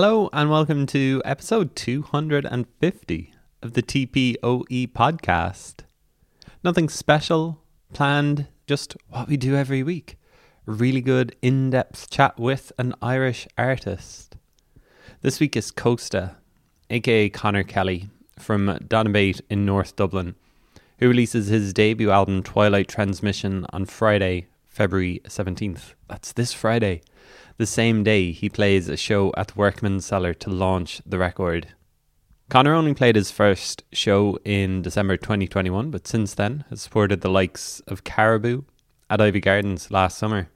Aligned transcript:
Hello, 0.00 0.30
and 0.32 0.48
welcome 0.48 0.86
to 0.86 1.20
episode 1.24 1.74
250 1.74 3.32
of 3.60 3.72
the 3.72 3.82
TPOE 3.82 4.92
podcast. 4.92 5.80
Nothing 6.62 6.88
special 6.88 7.64
planned, 7.92 8.46
just 8.68 8.96
what 9.08 9.26
we 9.26 9.36
do 9.36 9.56
every 9.56 9.82
week. 9.82 10.16
A 10.68 10.70
really 10.70 11.00
good 11.00 11.34
in 11.42 11.70
depth 11.70 12.10
chat 12.10 12.38
with 12.38 12.70
an 12.78 12.94
Irish 13.02 13.48
artist. 13.58 14.36
This 15.22 15.40
week 15.40 15.56
is 15.56 15.72
Chosta, 15.72 16.36
aka 16.90 17.28
Conor 17.28 17.64
Kelly, 17.64 18.08
from 18.38 18.78
Donabate 18.86 19.40
in 19.50 19.66
North 19.66 19.96
Dublin, 19.96 20.36
who 21.00 21.08
releases 21.08 21.48
his 21.48 21.72
debut 21.72 22.12
album 22.12 22.44
Twilight 22.44 22.86
Transmission 22.86 23.66
on 23.72 23.84
Friday, 23.84 24.46
February 24.64 25.20
17th. 25.24 25.94
That's 26.06 26.30
this 26.30 26.52
Friday. 26.52 27.02
The 27.58 27.66
same 27.66 28.04
day, 28.04 28.30
he 28.30 28.48
plays 28.48 28.88
a 28.88 28.96
show 28.96 29.32
at 29.36 29.48
the 29.48 29.54
Workman's 29.56 30.06
Cellar 30.06 30.32
to 30.32 30.48
launch 30.48 31.02
the 31.04 31.18
record. 31.18 31.74
Conor 32.48 32.72
only 32.72 32.94
played 32.94 33.16
his 33.16 33.32
first 33.32 33.82
show 33.92 34.38
in 34.44 34.80
December 34.80 35.16
2021, 35.16 35.90
but 35.90 36.06
since 36.06 36.34
then 36.34 36.64
has 36.70 36.82
supported 36.82 37.20
the 37.20 37.28
likes 37.28 37.80
of 37.88 38.04
Caribou 38.04 38.62
at 39.10 39.18
Iveagh 39.18 39.42
Gardens 39.42 39.90
last 39.90 40.18
summer. 40.18 40.50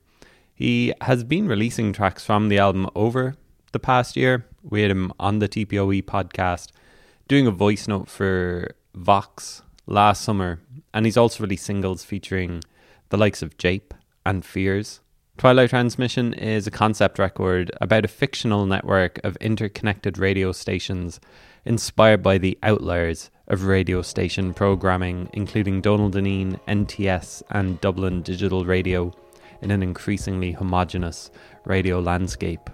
He 0.54 0.94
has 1.00 1.24
been 1.24 1.48
releasing 1.48 1.92
tracks 1.92 2.24
from 2.24 2.48
the 2.48 2.58
album 2.58 2.88
over 2.94 3.34
the 3.72 3.80
past 3.80 4.16
year. 4.16 4.46
We 4.62 4.82
had 4.82 4.92
him 4.92 5.12
on 5.18 5.40
the 5.40 5.48
TPOE 5.48 6.04
podcast 6.04 6.70
doing 7.26 7.48
a 7.48 7.50
voice 7.50 7.88
note 7.88 8.08
for 8.08 8.76
Vox 8.94 9.62
last 9.88 10.22
summer, 10.22 10.60
and 10.94 11.04
he's 11.04 11.16
also 11.16 11.42
released 11.42 11.66
singles 11.66 12.04
featuring 12.04 12.62
the 13.08 13.16
likes 13.16 13.42
of 13.42 13.58
Jape 13.58 13.92
and 14.24 14.44
Fears. 14.44 15.00
Twilight 15.38 15.70
Transmission 15.70 16.34
is 16.34 16.66
a 16.66 16.70
concept 16.70 17.18
record 17.18 17.72
about 17.80 18.04
a 18.04 18.08
fictional 18.08 18.66
network 18.66 19.18
of 19.24 19.36
interconnected 19.36 20.18
radio 20.18 20.52
stations 20.52 21.18
inspired 21.64 22.22
by 22.22 22.38
the 22.38 22.56
outliers 22.62 23.30
of 23.48 23.64
radio 23.64 24.02
station 24.02 24.54
programming, 24.54 25.28
including 25.32 25.80
Donal 25.80 26.10
Dineen, 26.10 26.60
NTS, 26.68 27.42
and 27.50 27.80
Dublin 27.80 28.22
Digital 28.22 28.64
Radio, 28.64 29.12
in 29.62 29.70
an 29.70 29.82
increasingly 29.82 30.52
homogenous 30.52 31.30
radio 31.64 31.98
landscape. 31.98 32.70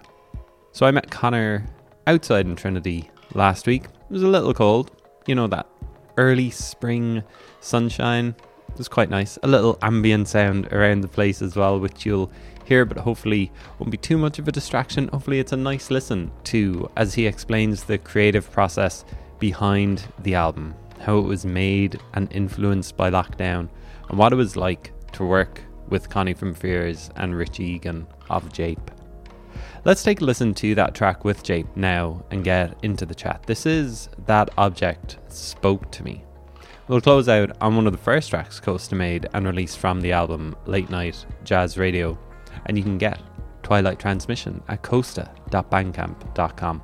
So 0.73 0.85
I 0.85 0.91
met 0.91 1.09
Conor 1.09 1.65
outside 2.07 2.45
in 2.45 2.55
Trinity 2.55 3.09
last 3.33 3.67
week. 3.67 3.85
It 3.85 4.11
was 4.13 4.23
a 4.23 4.27
little 4.27 4.53
cold, 4.53 4.91
you 5.27 5.33
know, 5.33 5.47
that 5.47 5.67
early 6.17 6.51
spring 6.51 7.23
sunshine. 7.61 8.35
Was 8.79 8.87
quite 8.87 9.09
nice. 9.09 9.37
A 9.43 9.47
little 9.47 9.77
ambient 9.81 10.29
sound 10.29 10.71
around 10.71 11.01
the 11.01 11.09
place 11.09 11.41
as 11.41 11.57
well, 11.57 11.81
which 11.81 12.05
you'll 12.05 12.31
hear, 12.63 12.85
but 12.85 12.99
hopefully 12.99 13.51
won't 13.77 13.91
be 13.91 13.97
too 13.97 14.17
much 14.17 14.39
of 14.39 14.47
a 14.47 14.53
distraction. 14.53 15.09
Hopefully, 15.09 15.39
it's 15.39 15.51
a 15.51 15.57
nice 15.57 15.91
listen 15.91 16.31
to 16.45 16.89
as 16.95 17.13
he 17.13 17.27
explains 17.27 17.83
the 17.83 17.97
creative 17.97 18.49
process 18.53 19.03
behind 19.37 20.07
the 20.19 20.33
album, 20.33 20.75
how 21.01 21.17
it 21.17 21.23
was 21.23 21.45
made 21.45 21.99
and 22.13 22.31
influenced 22.31 22.95
by 22.95 23.09
lockdown, 23.09 23.67
and 24.07 24.17
what 24.17 24.31
it 24.31 24.37
was 24.37 24.55
like 24.55 24.93
to 25.11 25.25
work 25.25 25.61
with 25.89 26.07
Connie 26.07 26.33
from 26.33 26.53
Fears 26.53 27.09
and 27.17 27.35
Rich 27.35 27.59
Egan 27.59 28.07
of 28.29 28.53
Jape. 28.53 28.91
Let's 29.83 30.03
take 30.03 30.21
a 30.21 30.25
listen 30.25 30.53
to 30.53 30.73
that 30.75 30.95
track 30.95 31.25
with 31.25 31.43
Jape 31.43 31.75
now 31.75 32.23
and 32.31 32.45
get 32.45 32.77
into 32.81 33.05
the 33.05 33.13
chat. 33.13 33.43
This 33.45 33.65
is 33.65 34.07
That 34.25 34.49
Object 34.57 35.17
Spoke 35.27 35.91
to 35.91 36.03
Me. 36.05 36.23
We'll 36.89 36.99
close 37.01 37.29
out 37.29 37.55
on 37.61 37.75
one 37.75 37.85
of 37.85 37.93
the 37.93 37.99
first 37.99 38.31
tracks 38.31 38.59
Chosta 38.59 38.97
made 38.97 39.27
and 39.35 39.45
released 39.45 39.77
from 39.77 40.01
the 40.01 40.11
album 40.11 40.55
Late 40.65 40.89
Night 40.89 41.23
Jazz 41.43 41.77
Radio, 41.77 42.17
and 42.65 42.79
you 42.79 42.83
can 42.83 42.97
get 42.97 43.21
Twilight 43.61 43.99
Transmission 43.99 44.63
at 44.67 44.81
chosta.bandcamp.com. 44.81 46.81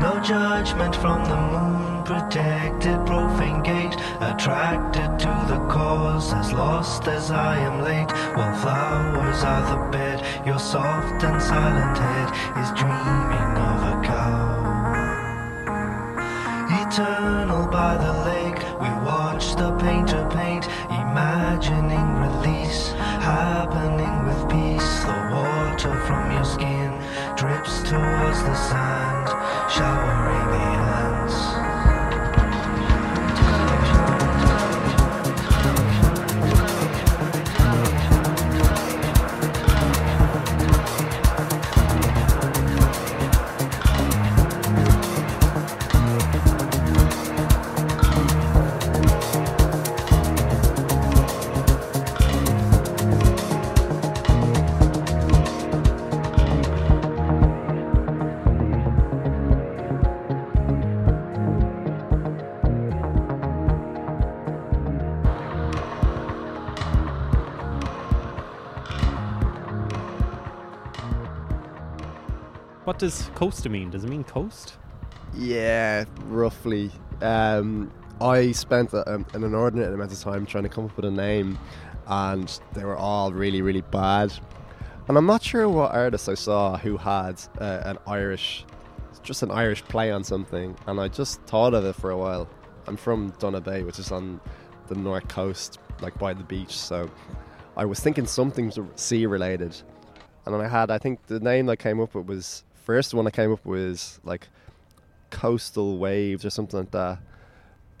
No 0.00 0.20
judgment 0.22 0.96
from 0.96 1.22
the 1.24 1.36
moon, 1.36 2.02
protected, 2.04 3.04
profane 3.04 3.45
attracted 4.20 5.18
to 5.18 5.44
the 5.48 5.58
cause, 5.68 6.32
as 6.32 6.52
lost 6.52 7.06
as 7.08 7.30
I 7.30 7.58
am 7.58 7.82
late. 7.82 8.10
While 8.36 8.54
flowers 8.56 9.42
are 9.44 9.64
the 9.70 9.90
bed, 9.90 10.46
your 10.46 10.58
soft 10.58 11.22
and 11.24 11.40
silent 11.42 11.98
head 11.98 12.28
is 12.62 12.70
dreaming 12.78 13.52
of 13.70 13.78
a 13.92 13.96
cow. 14.04 14.56
Eternal 16.86 17.66
by 17.68 17.96
the 17.96 18.12
lake, 18.30 18.60
we 18.80 18.88
watch 19.04 19.54
the 19.56 19.76
painter 19.78 20.26
paint, 20.30 20.66
imagining 20.88 22.08
release, 22.26 22.92
happening 23.20 24.16
with 24.26 24.50
peace. 24.50 25.04
The 25.04 25.18
water 25.34 25.94
from 26.06 26.32
your 26.32 26.44
skin 26.44 26.90
drips 27.36 27.82
towards 27.82 28.40
the 28.42 28.54
sand, 28.54 29.28
showering 29.70 30.48
the 30.54 30.66
ants. 31.02 31.65
Does 73.38 73.68
mean? 73.68 73.90
Does 73.90 74.04
it 74.04 74.08
mean 74.08 74.24
coast? 74.24 74.78
Yeah, 75.34 76.04
roughly. 76.24 76.90
Um, 77.20 77.92
I 78.20 78.52
spent 78.52 78.94
a, 78.94 79.14
um, 79.14 79.26
an 79.34 79.44
inordinate 79.44 79.92
amount 79.92 80.10
of 80.10 80.18
time 80.20 80.46
trying 80.46 80.64
to 80.64 80.70
come 80.70 80.86
up 80.86 80.96
with 80.96 81.04
a 81.04 81.10
name, 81.10 81.58
and 82.06 82.60
they 82.72 82.82
were 82.82 82.96
all 82.96 83.32
really, 83.32 83.60
really 83.60 83.82
bad. 83.82 84.32
And 85.08 85.18
I'm 85.18 85.26
not 85.26 85.42
sure 85.42 85.68
what 85.68 85.92
artist 85.92 86.30
I 86.30 86.34
saw 86.34 86.78
who 86.78 86.96
had 86.96 87.40
uh, 87.60 87.82
an 87.84 87.98
Irish, 88.06 88.64
just 89.22 89.42
an 89.42 89.50
Irish 89.50 89.84
play 89.84 90.10
on 90.10 90.24
something, 90.24 90.74
and 90.86 90.98
I 90.98 91.08
just 91.08 91.42
thought 91.42 91.74
of 91.74 91.84
it 91.84 91.94
for 91.94 92.10
a 92.10 92.16
while. 92.16 92.48
I'm 92.86 92.96
from 92.96 93.30
Donabate, 93.38 93.84
which 93.84 93.98
is 93.98 94.12
on 94.12 94.40
the 94.86 94.94
north 94.94 95.28
coast, 95.28 95.78
like 96.00 96.18
by 96.18 96.32
the 96.32 96.44
beach, 96.44 96.74
so 96.76 97.10
I 97.76 97.84
was 97.84 98.00
thinking 98.00 98.26
something 98.26 98.72
sea 98.96 99.26
related. 99.26 99.76
And 100.46 100.54
then 100.54 100.62
I 100.62 100.68
had, 100.68 100.90
I 100.90 100.96
think 100.96 101.26
the 101.26 101.40
name 101.40 101.66
that 101.66 101.76
came 101.76 102.00
up 102.00 102.14
with 102.14 102.26
was, 102.26 102.64
first 102.86 103.12
one 103.12 103.26
I 103.26 103.30
came 103.30 103.52
up 103.52 103.64
with 103.66 103.80
was 103.90 104.20
like 104.24 104.48
Coastal 105.30 105.98
Waves 105.98 106.44
or 106.44 106.50
something 106.50 106.78
like 106.80 106.90
that. 106.92 107.18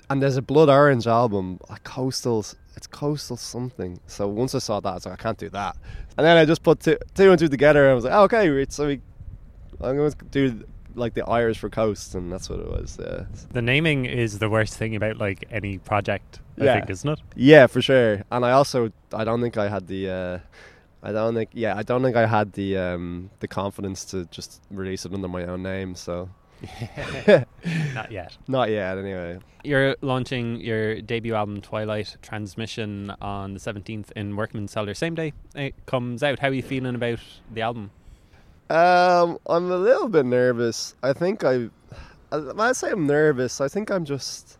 And 0.08 0.22
there's 0.22 0.36
a 0.36 0.42
Blood 0.42 0.68
Orange 0.68 1.06
album, 1.08 1.58
like 1.68 1.82
Coastal, 1.82 2.38
it's 2.76 2.86
Coastal 2.86 3.36
something. 3.36 3.98
So 4.06 4.28
once 4.28 4.54
I 4.54 4.60
saw 4.60 4.78
that, 4.80 4.88
I 4.88 4.94
was 4.94 5.06
like, 5.06 5.18
I 5.20 5.22
can't 5.22 5.36
do 5.38 5.48
that. 5.50 5.76
And 6.16 6.24
then 6.24 6.36
I 6.36 6.44
just 6.44 6.62
put 6.62 6.80
two, 6.80 6.96
two 7.14 7.30
and 7.30 7.38
two 7.38 7.48
together 7.48 7.82
and 7.82 7.90
I 7.90 7.94
was 7.94 8.04
like, 8.04 8.14
oh, 8.14 8.22
okay, 8.22 8.66
so 8.68 8.86
we, 8.86 9.00
I'm 9.80 9.96
going 9.96 10.10
to 10.12 10.24
do 10.26 10.64
like 10.94 11.12
the 11.14 11.26
Irish 11.28 11.58
for 11.58 11.68
coast, 11.68 12.14
and 12.14 12.32
that's 12.32 12.48
what 12.48 12.58
it 12.58 12.68
was. 12.70 12.98
Yeah, 12.98 13.24
The 13.52 13.60
naming 13.60 14.06
is 14.06 14.38
the 14.38 14.48
worst 14.48 14.78
thing 14.78 14.96
about 14.96 15.18
like 15.18 15.44
any 15.50 15.76
project, 15.76 16.40
I 16.58 16.64
Yeah. 16.64 16.74
think, 16.78 16.88
isn't 16.88 17.10
it? 17.10 17.18
yeah, 17.34 17.66
for 17.66 17.82
sure. 17.82 18.22
And 18.32 18.46
I 18.46 18.52
also, 18.52 18.90
I 19.12 19.24
don't 19.24 19.42
think 19.42 19.58
I 19.58 19.68
had 19.68 19.88
the, 19.88 20.08
uh, 20.08 20.38
I 21.06 21.12
don't 21.12 21.34
think, 21.34 21.50
yeah, 21.52 21.76
I 21.76 21.82
don't 21.84 22.02
think 22.02 22.16
I 22.16 22.26
had 22.26 22.52
the 22.54 22.76
um, 22.78 23.30
the 23.38 23.46
confidence 23.48 24.04
to 24.06 24.24
just 24.26 24.60
release 24.70 25.06
it 25.06 25.14
under 25.14 25.28
my 25.28 25.44
own 25.46 25.62
name. 25.62 25.94
So 25.94 26.28
Not 27.94 28.10
yet. 28.10 28.36
not 28.48 28.70
yet, 28.70 28.98
anyway. 28.98 29.38
You're 29.62 29.96
launching 30.00 30.60
your 30.60 31.00
debut 31.00 31.34
album 31.34 31.60
Twilight 31.60 32.16
Transmission 32.22 33.12
on 33.20 33.54
the 33.54 33.60
17th 33.60 34.10
in 34.12 34.36
Workman's 34.36 34.72
Cellar. 34.72 34.94
Same 34.94 35.14
day 35.14 35.32
it 35.54 35.74
comes 35.86 36.22
out. 36.22 36.38
How 36.40 36.48
are 36.48 36.52
you 36.54 36.62
feeling 36.62 36.94
about 36.94 37.20
the 37.52 37.60
album? 37.62 37.90
Um, 38.68 39.38
I'm 39.46 39.70
a 39.70 39.76
little 39.76 40.08
bit 40.08 40.26
nervous. 40.26 40.94
I 41.02 41.12
think 41.12 41.44
I, 41.44 41.68
I- 42.32 42.38
when 42.38 42.60
I 42.60 42.72
say 42.72 42.90
I'm 42.90 43.06
nervous, 43.06 43.60
I 43.60 43.68
think 43.68 43.90
I'm 43.90 44.04
just, 44.04 44.58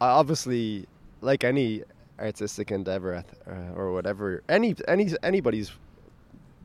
I 0.00 0.08
obviously, 0.08 0.86
like 1.22 1.42
any 1.44 1.84
artistic 2.18 2.70
endeavor 2.70 3.24
uh, 3.46 3.52
or 3.76 3.92
whatever, 3.92 4.42
any 4.48 4.74
any 4.86 5.10
anybody's 5.22 5.72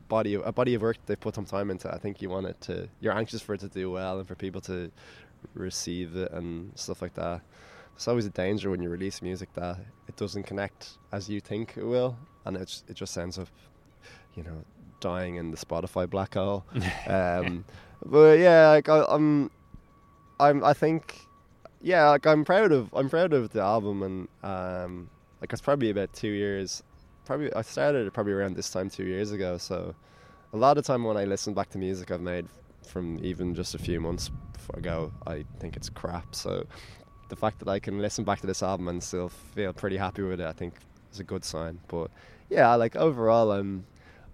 body 0.08 0.34
of, 0.34 0.46
a 0.46 0.52
body 0.52 0.74
of 0.74 0.82
work 0.82 0.96
they 1.06 1.16
put 1.16 1.34
some 1.34 1.44
time 1.44 1.70
into. 1.70 1.92
I 1.92 1.98
think 1.98 2.20
you 2.22 2.30
want 2.30 2.46
it 2.46 2.60
to, 2.62 2.88
you're 3.00 3.16
anxious 3.16 3.42
for 3.42 3.54
it 3.54 3.60
to 3.60 3.68
do 3.68 3.90
well 3.90 4.18
and 4.18 4.26
for 4.26 4.34
people 4.34 4.60
to 4.62 4.90
receive 5.54 6.16
it 6.16 6.32
and 6.32 6.72
stuff 6.76 7.02
like 7.02 7.14
that. 7.14 7.42
It's 7.94 8.08
always 8.08 8.26
a 8.26 8.30
danger 8.30 8.70
when 8.70 8.82
you 8.82 8.88
release 8.88 9.22
music 9.22 9.52
that 9.54 9.78
it 10.06 10.16
doesn't 10.16 10.44
connect 10.44 10.98
as 11.12 11.28
you 11.28 11.40
think 11.40 11.74
it 11.76 11.84
will, 11.84 12.16
and 12.44 12.56
it 12.56 12.66
just, 12.66 12.88
it 12.88 12.94
just 12.94 13.16
ends 13.18 13.38
up, 13.38 13.48
you 14.34 14.42
know, 14.44 14.64
dying 15.00 15.36
in 15.36 15.50
the 15.50 15.56
Spotify 15.56 16.08
black 16.08 16.34
hole. 16.34 16.64
um, 17.08 17.64
but 18.04 18.38
yeah, 18.38 18.68
like 18.70 18.88
I, 18.88 19.04
I'm, 19.08 19.50
I'm, 20.38 20.64
I 20.64 20.72
think, 20.74 21.18
yeah, 21.82 22.08
like 22.08 22.26
I'm 22.26 22.44
proud 22.44 22.70
of, 22.70 22.88
I'm 22.94 23.10
proud 23.10 23.32
of 23.32 23.50
the 23.50 23.60
album, 23.60 24.02
and 24.02 24.28
um, 24.44 25.10
like 25.40 25.52
it's 25.52 25.62
probably 25.62 25.90
about 25.90 26.12
two 26.12 26.28
years. 26.28 26.82
Probably 27.24 27.52
I 27.54 27.62
started 27.62 28.06
it 28.06 28.12
probably 28.12 28.32
around 28.32 28.56
this 28.56 28.70
time 28.70 28.88
two 28.90 29.04
years 29.04 29.32
ago. 29.32 29.58
So 29.58 29.94
a 30.52 30.56
lot 30.56 30.78
of 30.78 30.84
time 30.84 31.04
when 31.04 31.16
I 31.16 31.24
listen 31.24 31.54
back 31.54 31.68
to 31.70 31.78
music 31.78 32.10
I've 32.10 32.20
made 32.20 32.46
from 32.86 33.18
even 33.22 33.54
just 33.54 33.74
a 33.74 33.78
few 33.78 34.00
months 34.00 34.30
ago, 34.74 35.12
I 35.26 35.44
think 35.60 35.76
it's 35.76 35.88
crap. 35.88 36.34
So 36.34 36.66
the 37.28 37.36
fact 37.36 37.58
that 37.60 37.68
I 37.68 37.78
can 37.78 37.98
listen 38.00 38.24
back 38.24 38.40
to 38.40 38.46
this 38.46 38.62
album 38.62 38.88
and 38.88 39.02
still 39.02 39.28
feel 39.28 39.72
pretty 39.72 39.96
happy 39.96 40.22
with 40.22 40.40
it, 40.40 40.46
I 40.46 40.52
think 40.52 40.74
is 41.12 41.20
a 41.20 41.24
good 41.24 41.44
sign. 41.44 41.78
But 41.88 42.10
yeah, 42.48 42.74
like 42.74 42.96
overall, 42.96 43.52
I'm 43.52 43.84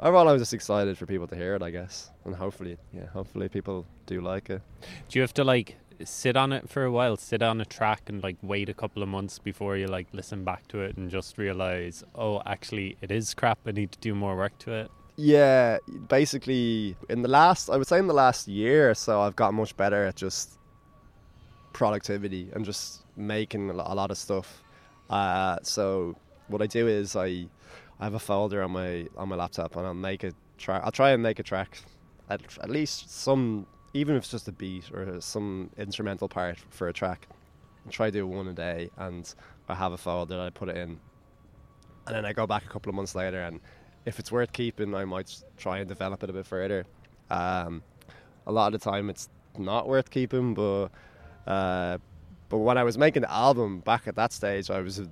overall 0.01 0.29
I'm 0.29 0.39
just 0.39 0.55
excited 0.55 0.97
for 0.97 1.07
people 1.07 1.27
to 1.27 1.37
hear 1.37 1.55
it, 1.55 1.63
I 1.63 1.71
guess, 1.71 2.11
and 2.25 2.35
hopefully, 2.35 2.79
yeah, 2.93 3.07
hopefully 3.07 3.49
people 3.49 3.87
do 4.07 4.21
like 4.21 4.51
it. 4.51 4.63
Do 5.09 5.19
you 5.19 5.23
have 5.23 5.35
to 5.35 5.45
like 5.45 5.77
sit 6.05 6.37
on 6.37 6.53
it 6.53 6.69
for 6.69 6.85
a 6.85 6.91
while, 6.91 7.17
sit 7.17 7.43
on 7.43 7.61
a 7.61 7.65
track 7.65 8.03
and 8.09 8.23
like 8.23 8.37
wait 8.43 8.69
a 8.69 8.75
couple 8.75 9.03
of 9.03 9.09
months 9.09 9.39
before 9.39 9.77
you 9.77 9.87
like 9.87 10.09
listen 10.13 10.45
back 10.45 10.67
to 10.69 10.81
it 10.81 10.97
and 10.97 11.11
just 11.11 11.39
realize, 11.39 12.05
oh, 12.15 12.43
actually 12.47 12.97
it 13.01 13.11
is 13.11 13.35
crap. 13.35 13.59
I 13.67 13.73
need 13.73 13.93
to 13.93 13.99
do 13.99 14.15
more 14.15 14.37
work 14.37 14.59
to 14.61 14.73
it. 14.73 14.91
Yeah, 15.17 15.79
basically 16.09 16.97
in 17.09 17.23
the 17.23 17.29
last, 17.29 17.71
I 17.71 17.77
would 17.77 17.87
say 17.87 17.99
in 17.99 18.09
the 18.09 18.15
last 18.15 18.49
year 18.49 18.91
or 18.91 18.95
so, 18.95 19.21
I've 19.21 19.37
gotten 19.37 19.57
much 19.57 19.77
better 19.77 20.07
at 20.07 20.17
just 20.17 20.59
productivity 21.73 22.49
and 22.53 22.65
just 22.65 23.05
making 23.17 23.71
a 23.71 23.75
lot 23.75 24.11
of 24.11 24.19
stuff. 24.19 24.63
Uh, 25.09 25.59
so 25.63 26.17
what 26.49 26.63
I 26.63 26.67
do 26.67 26.89
is 26.89 27.15
I, 27.15 27.47
I 28.01 28.05
have 28.05 28.15
a 28.15 28.19
folder 28.19 28.63
on 28.63 28.73
my 28.73 29.07
on 29.17 29.29
my 29.29 29.37
laptop 29.37 29.77
and 29.77 29.87
I'll 29.87 29.95
make 29.95 30.25
a 30.25 30.33
track. 30.59 30.83
I'll 30.85 30.93
try 30.93 31.11
and 31.11 31.23
make 31.23 31.39
a 31.39 31.43
track, 31.43 31.79
at, 32.29 32.41
at 32.61 32.71
least 32.71 33.11
some, 33.11 33.67
even 33.95 34.17
if 34.17 34.25
it's 34.25 34.31
just 34.31 34.49
a 34.49 34.53
beat 34.53 34.91
or 34.93 35.21
some 35.21 35.71
instrumental 35.79 36.29
part 36.29 36.59
for 36.71 36.89
a 36.89 36.93
track. 36.93 37.29
I 37.87 37.91
try 37.91 38.07
to 38.07 38.13
do 38.13 38.27
one 38.27 38.49
a 38.49 38.53
day, 38.53 38.91
and 38.99 39.33
I 39.69 39.75
have 39.75 39.93
a 39.93 39.97
folder 39.99 40.37
that 40.37 40.43
I 40.43 40.51
put 40.51 40.69
it 40.69 40.77
in, 40.77 41.01
and 42.07 42.17
then 42.17 42.25
I 42.27 42.33
go 42.33 42.47
back 42.47 42.65
a 42.65 42.69
couple 42.69 42.91
of 42.91 42.97
months 42.97 43.15
later 43.15 43.41
and 43.41 43.61
if 44.05 44.19
it's 44.19 44.31
worth 44.31 44.53
keeping, 44.53 44.95
I 44.95 45.05
might 45.05 45.35
try 45.57 45.79
and 45.79 45.89
develop 45.89 46.23
it 46.23 46.31
a 46.31 46.33
bit 46.33 46.47
further. 46.47 46.85
Um, 47.31 47.83
a 48.47 48.53
lot 48.53 48.75
of 48.75 48.81
the 48.81 48.91
time, 48.91 49.09
it's 49.09 49.29
not 49.59 49.89
worth 49.89 50.11
keeping, 50.11 50.55
but 50.55 50.89
uh, 51.47 51.99
but 52.49 52.59
when 52.59 52.77
I 52.77 52.85
was 52.85 52.99
making 52.99 53.23
the 53.23 53.33
album 53.33 53.81
back 53.81 54.07
at 54.07 54.17
that 54.17 54.33
stage, 54.33 54.71
I 54.71 54.81
was 54.81 55.03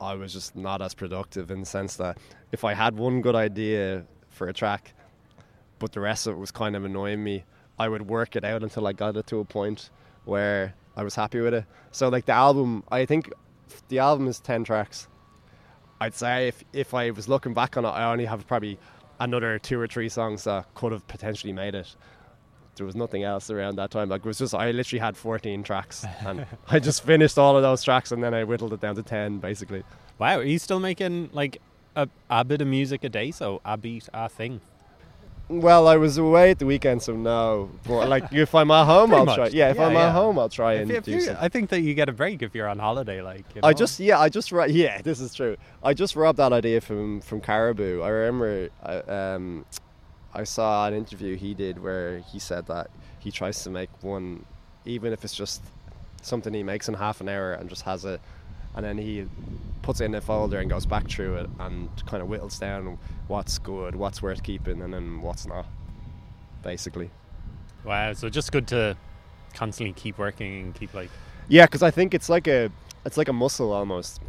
I 0.00 0.14
was 0.14 0.32
just 0.32 0.56
not 0.56 0.80
as 0.80 0.94
productive 0.94 1.50
in 1.50 1.60
the 1.60 1.66
sense 1.66 1.96
that 1.96 2.18
if 2.52 2.64
I 2.64 2.72
had 2.72 2.96
one 2.96 3.20
good 3.20 3.34
idea 3.34 4.04
for 4.30 4.48
a 4.48 4.52
track, 4.52 4.94
but 5.78 5.92
the 5.92 6.00
rest 6.00 6.26
of 6.26 6.34
it 6.34 6.38
was 6.38 6.50
kind 6.50 6.74
of 6.74 6.84
annoying 6.84 7.22
me, 7.22 7.44
I 7.80 7.88
would 7.88 8.06
work 8.08 8.36
it 8.36 8.44
out 8.44 8.62
until 8.62 8.86
I 8.86 8.92
got 8.92 9.16
it 9.16 9.26
to 9.28 9.40
a 9.40 9.44
point 9.44 9.90
where 10.24 10.74
I 10.96 11.02
was 11.02 11.14
happy 11.14 11.40
with 11.40 11.54
it. 11.54 11.64
So 11.90 12.08
like 12.08 12.26
the 12.26 12.32
album, 12.32 12.84
I 12.90 13.06
think 13.06 13.32
the 13.88 13.98
album 13.98 14.28
is 14.28 14.40
ten 14.40 14.64
tracks 14.64 15.08
I'd 16.00 16.14
say 16.14 16.48
if 16.48 16.64
if 16.72 16.94
I 16.94 17.10
was 17.10 17.28
looking 17.28 17.52
back 17.52 17.76
on 17.76 17.84
it, 17.84 17.88
I 17.88 18.10
only 18.10 18.24
have 18.24 18.46
probably 18.46 18.78
another 19.18 19.58
two 19.58 19.78
or 19.78 19.86
three 19.86 20.08
songs 20.08 20.44
that 20.44 20.64
could 20.74 20.92
have 20.92 21.06
potentially 21.08 21.52
made 21.52 21.74
it. 21.74 21.94
There 22.76 22.86
was 22.86 22.96
nothing 22.96 23.22
else 23.22 23.50
around 23.50 23.76
that 23.76 23.90
time. 23.90 24.08
Like 24.08 24.20
it 24.20 24.26
was 24.26 24.38
just 24.38 24.54
I 24.54 24.70
literally 24.70 25.00
had 25.00 25.16
14 25.16 25.62
tracks, 25.62 26.06
and 26.20 26.46
I 26.68 26.78
just 26.78 27.04
finished 27.04 27.38
all 27.38 27.56
of 27.56 27.62
those 27.62 27.84
tracks, 27.84 28.12
and 28.12 28.24
then 28.24 28.32
I 28.32 28.44
whittled 28.44 28.72
it 28.72 28.80
down 28.80 28.94
to 28.96 29.02
10, 29.02 29.38
basically. 29.40 29.84
Wow, 30.18 30.38
are 30.38 30.42
you 30.42 30.58
still 30.58 30.80
making 30.80 31.30
like 31.34 31.60
a, 31.96 32.08
a 32.30 32.44
bit 32.44 32.62
of 32.62 32.68
music 32.68 33.04
a 33.04 33.10
day? 33.10 33.30
So 33.30 33.60
a 33.64 33.76
beat, 33.76 34.08
a 34.14 34.28
thing. 34.30 34.62
Well, 35.50 35.88
I 35.88 35.96
was 35.96 36.16
away 36.16 36.52
at 36.52 36.60
the 36.60 36.66
weekend, 36.66 37.02
so 37.02 37.14
no. 37.16 37.70
But 37.84 38.08
like, 38.08 38.24
if 38.32 38.54
I'm 38.54 38.70
at 38.70 38.84
home, 38.86 39.12
I'll 39.12 39.26
much. 39.26 39.34
try. 39.34 39.46
Yeah, 39.48 39.70
if 39.70 39.76
Yeah, 39.76 39.86
I'm 39.86 39.94
yeah. 39.94 40.06
at 40.06 40.12
home, 40.12 40.38
I'll 40.38 40.48
try 40.48 40.74
If 40.74 40.82
and 40.82 40.90
if 40.92 41.04
do 41.04 41.10
you- 41.10 41.20
something. 41.22 41.42
I 41.44 41.48
think 41.48 41.70
that 41.70 41.80
you 41.80 41.92
get 41.94 42.08
a 42.08 42.12
break 42.12 42.40
if 42.42 42.54
you're 42.54 42.68
on 42.68 42.78
holiday. 42.78 43.20
Like 43.20 43.44
you 43.56 43.60
I 43.64 43.72
just 43.72 43.98
yeah, 43.98 44.20
I 44.20 44.28
just 44.28 44.52
yeah, 44.68 45.02
this 45.02 45.20
is 45.20 45.34
true. 45.34 45.56
I 45.82 45.92
just 45.92 46.14
robbed 46.14 46.38
that 46.38 46.52
idea 46.52 46.80
from 46.80 47.20
from 47.20 47.40
Caribou. 47.40 48.00
I 48.00 48.08
remember 48.10 48.68
I, 48.82 48.96
um, 48.98 49.64
I 50.32 50.44
saw 50.44 50.86
an 50.86 50.94
interview 50.94 51.36
he 51.36 51.52
did 51.54 51.82
where 51.82 52.18
he 52.20 52.38
said 52.38 52.66
that 52.68 52.88
he 53.18 53.32
tries 53.32 53.64
to 53.64 53.70
make 53.70 53.90
one, 54.02 54.44
even 54.84 55.12
if 55.12 55.24
it's 55.24 55.34
just 55.34 55.62
something 56.22 56.54
he 56.54 56.62
makes 56.62 56.86
in 56.88 56.94
half 56.94 57.20
an 57.20 57.28
hour 57.28 57.52
and 57.54 57.68
just 57.68 57.82
has 57.82 58.04
it, 58.04 58.20
and 58.74 58.84
then 58.84 58.98
he 58.98 59.26
puts 59.82 60.00
it 60.00 60.04
in 60.04 60.14
a 60.14 60.20
folder 60.20 60.58
and 60.58 60.70
goes 60.70 60.86
back 60.86 61.08
through 61.08 61.36
it 61.36 61.50
and 61.58 61.88
kind 62.06 62.22
of 62.22 62.28
whittles 62.28 62.58
down 62.58 62.98
what's 63.28 63.58
good, 63.58 63.94
what's 63.94 64.22
worth 64.22 64.42
keeping, 64.42 64.82
and 64.82 64.92
then 64.92 65.22
what's 65.22 65.46
not. 65.46 65.66
Basically. 66.62 67.10
wow. 67.84 68.12
So 68.12 68.28
just 68.28 68.52
good 68.52 68.68
to 68.68 68.96
constantly 69.54 69.92
keep 69.94 70.18
working 70.18 70.60
and 70.60 70.74
keep 70.74 70.94
like 70.94 71.10
Yeah, 71.48 71.66
because 71.66 71.82
I 71.82 71.90
think 71.90 72.14
it's 72.14 72.28
like 72.28 72.46
a 72.46 72.70
it's 73.04 73.16
like 73.16 73.28
a 73.28 73.32
muscle 73.32 73.72
almost. 73.72 74.20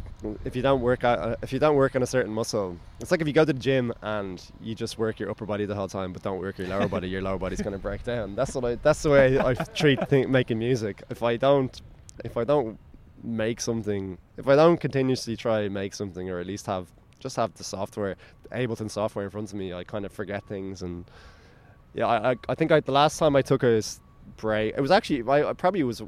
If 0.44 0.54
you 0.54 0.62
don't 0.62 0.80
work 0.80 1.02
out, 1.04 1.18
uh, 1.18 1.36
if 1.42 1.52
you 1.52 1.58
don't 1.58 1.74
work 1.74 1.96
on 1.96 2.02
a 2.02 2.06
certain 2.06 2.32
muscle, 2.32 2.78
it's 3.00 3.10
like 3.10 3.20
if 3.20 3.26
you 3.26 3.32
go 3.32 3.44
to 3.44 3.52
the 3.52 3.58
gym 3.58 3.92
and 4.02 4.42
you 4.60 4.74
just 4.74 4.96
work 4.96 5.18
your 5.18 5.30
upper 5.30 5.44
body 5.44 5.66
the 5.66 5.74
whole 5.74 5.88
time, 5.88 6.12
but 6.12 6.22
don't 6.22 6.38
work 6.38 6.58
your 6.58 6.68
lower 6.68 6.86
body, 6.88 7.08
your 7.08 7.22
lower 7.22 7.38
body's 7.38 7.60
going 7.60 7.72
to 7.72 7.78
break 7.78 8.04
down. 8.04 8.36
That's 8.36 8.54
what 8.54 8.64
I. 8.64 8.74
That's 8.76 9.02
the 9.02 9.10
way 9.10 9.38
I 9.38 9.54
treat 9.54 10.08
think, 10.08 10.28
making 10.28 10.58
music. 10.58 11.02
If 11.10 11.22
I 11.22 11.36
don't, 11.36 11.78
if 12.24 12.36
I 12.36 12.44
don't 12.44 12.78
make 13.22 13.60
something, 13.60 14.18
if 14.36 14.48
I 14.48 14.56
don't 14.56 14.80
continuously 14.80 15.36
try 15.36 15.60
and 15.60 15.74
make 15.74 15.94
something, 15.94 16.30
or 16.30 16.38
at 16.38 16.46
least 16.46 16.66
have 16.66 16.88
just 17.20 17.36
have 17.36 17.54
the 17.54 17.64
software, 17.64 18.16
Ableton 18.50 18.90
software 18.90 19.24
in 19.24 19.30
front 19.30 19.52
of 19.52 19.58
me, 19.58 19.72
I 19.72 19.84
kind 19.84 20.04
of 20.04 20.12
forget 20.12 20.44
things 20.44 20.82
and 20.82 21.04
yeah, 21.94 22.06
I, 22.06 22.36
I, 22.48 22.54
think 22.54 22.72
I, 22.72 22.80
the 22.80 22.92
last 22.92 23.18
time 23.18 23.36
I 23.36 23.42
took 23.42 23.62
a 23.62 23.82
break, 24.36 24.74
it 24.76 24.80
was 24.80 24.90
actually 24.90 25.22
I, 25.28 25.50
I 25.50 25.52
probably 25.52 25.82
was 25.82 26.02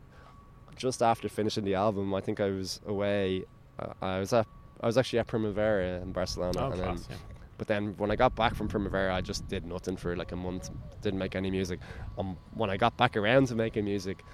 just 0.76 1.02
after 1.02 1.28
finishing 1.28 1.64
the 1.64 1.75
album. 1.75 2.14
I 2.14 2.21
think 2.21 2.40
I 2.40 2.50
was 2.50 2.80
away. 2.87 3.44
Uh, 3.78 3.92
I 4.00 4.18
was 4.18 4.33
at 4.33 4.47
I 4.80 4.87
was 4.87 4.99
actually 4.99 5.21
at 5.21 5.26
Primavera 5.26 6.00
in 6.02 6.12
Barcelona, 6.12 6.59
oh, 6.59 6.71
and 6.73 6.80
then, 6.80 6.97
yeah. 7.09 7.16
but 7.59 7.68
then 7.68 7.94
when 7.97 8.11
I 8.11 8.16
got 8.16 8.35
back 8.35 8.54
from 8.54 8.68
Primavera, 8.68 9.14
I 9.14 9.21
just 9.21 9.47
did 9.49 9.64
nothing 9.64 9.97
for 9.97 10.16
like 10.16 10.33
a 10.33 10.37
month. 10.37 10.71
Didn't 11.00 11.18
make 11.18 11.37
any 11.37 11.50
music. 11.50 11.80
Um, 12.18 12.37
when 12.54 12.71
I 12.71 12.76
got 12.76 12.97
back 12.97 13.16
around 13.16 13.49
to 13.49 13.54
making 13.54 13.85
music, 13.85 14.25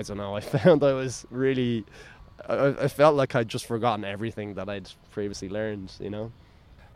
I 0.00 0.02
don't 0.02 0.16
know. 0.16 0.34
I 0.34 0.40
found 0.56 0.82
I 0.82 0.92
was 0.92 1.26
really. 1.30 1.84
I, 2.48 2.68
I 2.68 2.88
felt 2.88 3.16
like 3.16 3.34
I'd 3.34 3.48
just 3.48 3.66
forgotten 3.66 4.04
everything 4.04 4.54
that 4.54 4.68
I'd 4.68 4.90
previously 5.12 5.48
learned. 5.48 5.92
You 6.00 6.10
know. 6.10 6.32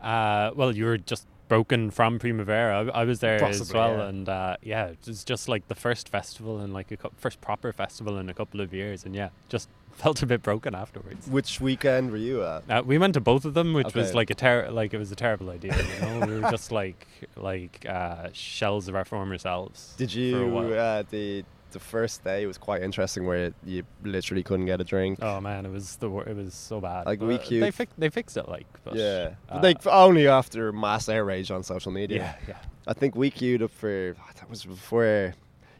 Uh, 0.01 0.51
well, 0.55 0.75
you 0.75 0.85
were 0.85 0.97
just 0.97 1.27
broken 1.47 1.91
from 1.91 2.19
Primavera. 2.19 2.91
I, 2.93 3.01
I 3.01 3.03
was 3.05 3.19
there 3.19 3.43
as 3.43 3.73
well, 3.73 3.97
yeah. 3.97 4.07
and 4.07 4.29
uh, 4.29 4.57
yeah, 4.61 4.87
it 4.87 4.99
was 5.07 5.23
just 5.23 5.47
like 5.47 5.67
the 5.67 5.75
first 5.75 6.09
festival 6.09 6.59
and 6.59 6.73
like 6.73 6.91
a 6.91 6.97
cou- 6.97 7.11
first 7.17 7.41
proper 7.41 7.71
festival 7.71 8.17
in 8.17 8.29
a 8.29 8.33
couple 8.33 8.61
of 8.61 8.73
years, 8.73 9.05
and 9.05 9.15
yeah, 9.15 9.29
just 9.49 9.69
felt 9.91 10.21
a 10.21 10.25
bit 10.25 10.41
broken 10.41 10.75
afterwards. 10.75 11.27
Which 11.27 11.61
weekend 11.61 12.11
were 12.11 12.17
you 12.17 12.43
at? 12.43 12.63
Uh, 12.69 12.83
we 12.85 12.97
went 12.97 13.13
to 13.13 13.21
both 13.21 13.45
of 13.45 13.53
them, 13.53 13.73
which 13.73 13.93
was 13.93 14.13
like 14.13 14.29
a 14.29 14.35
ter- 14.35 14.69
like 14.69 14.93
it 14.93 14.97
was 14.97 15.11
a 15.11 15.15
terrible 15.15 15.49
idea. 15.49 15.75
You 15.75 16.01
know, 16.01 16.25
we 16.25 16.39
were 16.39 16.51
just 16.51 16.71
like 16.71 17.07
like 17.35 17.85
uh, 17.87 18.29
shells 18.33 18.87
of 18.87 18.95
our 18.95 19.05
former 19.05 19.37
selves. 19.37 19.93
Did 19.97 20.13
you 20.13 20.47
while. 20.47 20.73
uh, 20.73 21.03
the 21.09 21.43
the 21.75 21.79
first 21.79 22.23
day 22.23 22.45
was 22.45 22.57
quite 22.57 22.81
interesting 22.81 23.25
where 23.27 23.53
you 23.63 23.83
literally 24.03 24.41
couldn't 24.43 24.65
get 24.65 24.81
a 24.81 24.83
drink. 24.83 25.19
Oh 25.21 25.39
man, 25.39 25.65
it 25.65 25.71
was 25.71 25.97
the 25.97 26.09
wor- 26.09 26.27
it 26.27 26.35
was 26.35 26.53
so 26.53 26.81
bad. 26.81 27.05
Like, 27.05 27.19
But 27.19 27.27
we 27.27 27.37
they 27.37 27.43
queued- 27.43 27.73
fi- 27.75 27.87
they 27.97 28.09
fixed 28.09 28.37
it 28.37 28.47
like 28.49 28.65
but, 28.83 28.95
yeah, 28.95 29.35
uh, 29.49 29.59
like 29.61 29.85
only 29.85 30.27
after 30.27 30.71
mass 30.71 31.07
outrage 31.09 31.51
on 31.51 31.61
social 31.63 31.91
media. 31.91 32.17
yeah 32.17 32.35
yeah 32.47 32.57
I 32.87 32.93
think 32.93 33.15
we 33.15 33.29
queued 33.29 33.61
up 33.61 33.71
for 33.71 34.15
that 34.37 34.49
was 34.49 34.63
before, 34.65 35.33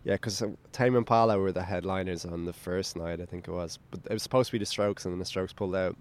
yeah, 0.03 0.13
because 0.15 0.41
Tame 0.71 0.95
Impala 0.95 1.37
were 1.39 1.51
the 1.51 1.63
headliners 1.63 2.25
on 2.25 2.45
the 2.45 2.53
first 2.53 2.95
night. 2.97 3.21
I 3.21 3.25
think 3.25 3.47
it 3.47 3.51
was, 3.51 3.79
but 3.91 3.99
it 4.09 4.13
was 4.13 4.23
supposed 4.23 4.47
to 4.49 4.51
be 4.53 4.59
the 4.59 4.65
Strokes, 4.65 5.05
and 5.05 5.13
then 5.13 5.19
the 5.19 5.25
Strokes 5.25 5.53
pulled 5.53 5.75
out, 5.75 5.95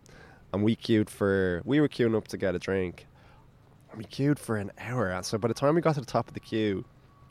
and 0.53 0.63
we 0.65 0.75
queued 0.77 1.09
for 1.11 1.63
we 1.65 1.81
were 1.81 1.89
queuing 1.89 2.17
up 2.17 2.29
to 2.29 2.37
get 2.37 2.55
a 2.55 2.59
drink. 2.59 3.07
And 3.91 3.99
we 3.99 4.05
queued 4.05 4.39
for 4.39 4.57
an 4.57 4.73
hour, 4.79 5.11
and 5.11 5.25
so 5.25 5.39
by 5.39 5.49
the 5.49 5.55
time 5.55 5.75
we 5.77 5.81
got 5.81 5.95
to 5.95 6.01
the 6.01 6.07
top 6.07 6.27
of 6.29 6.35
the 6.35 6.41
queue, 6.41 6.85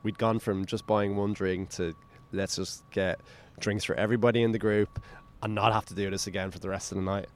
we'd 0.04 0.18
gone 0.18 0.38
from 0.40 0.66
just 0.66 0.86
buying 0.88 1.16
one 1.18 1.34
drink 1.34 1.70
to 1.72 1.94
let's 2.34 2.56
just 2.58 2.84
get 2.92 3.20
drinks 3.60 3.84
for 3.86 3.96
everybody 3.96 4.44
in 4.44 4.52
the 4.52 4.60
group 4.60 5.00
and 5.42 5.54
not 5.56 5.72
have 5.74 5.86
to 5.86 5.94
do 5.94 6.10
this 6.10 6.28
again 6.28 6.52
for 6.52 6.60
the 6.60 6.70
rest 6.70 6.92
of 6.92 6.98
the 6.98 7.04
night. 7.04 7.28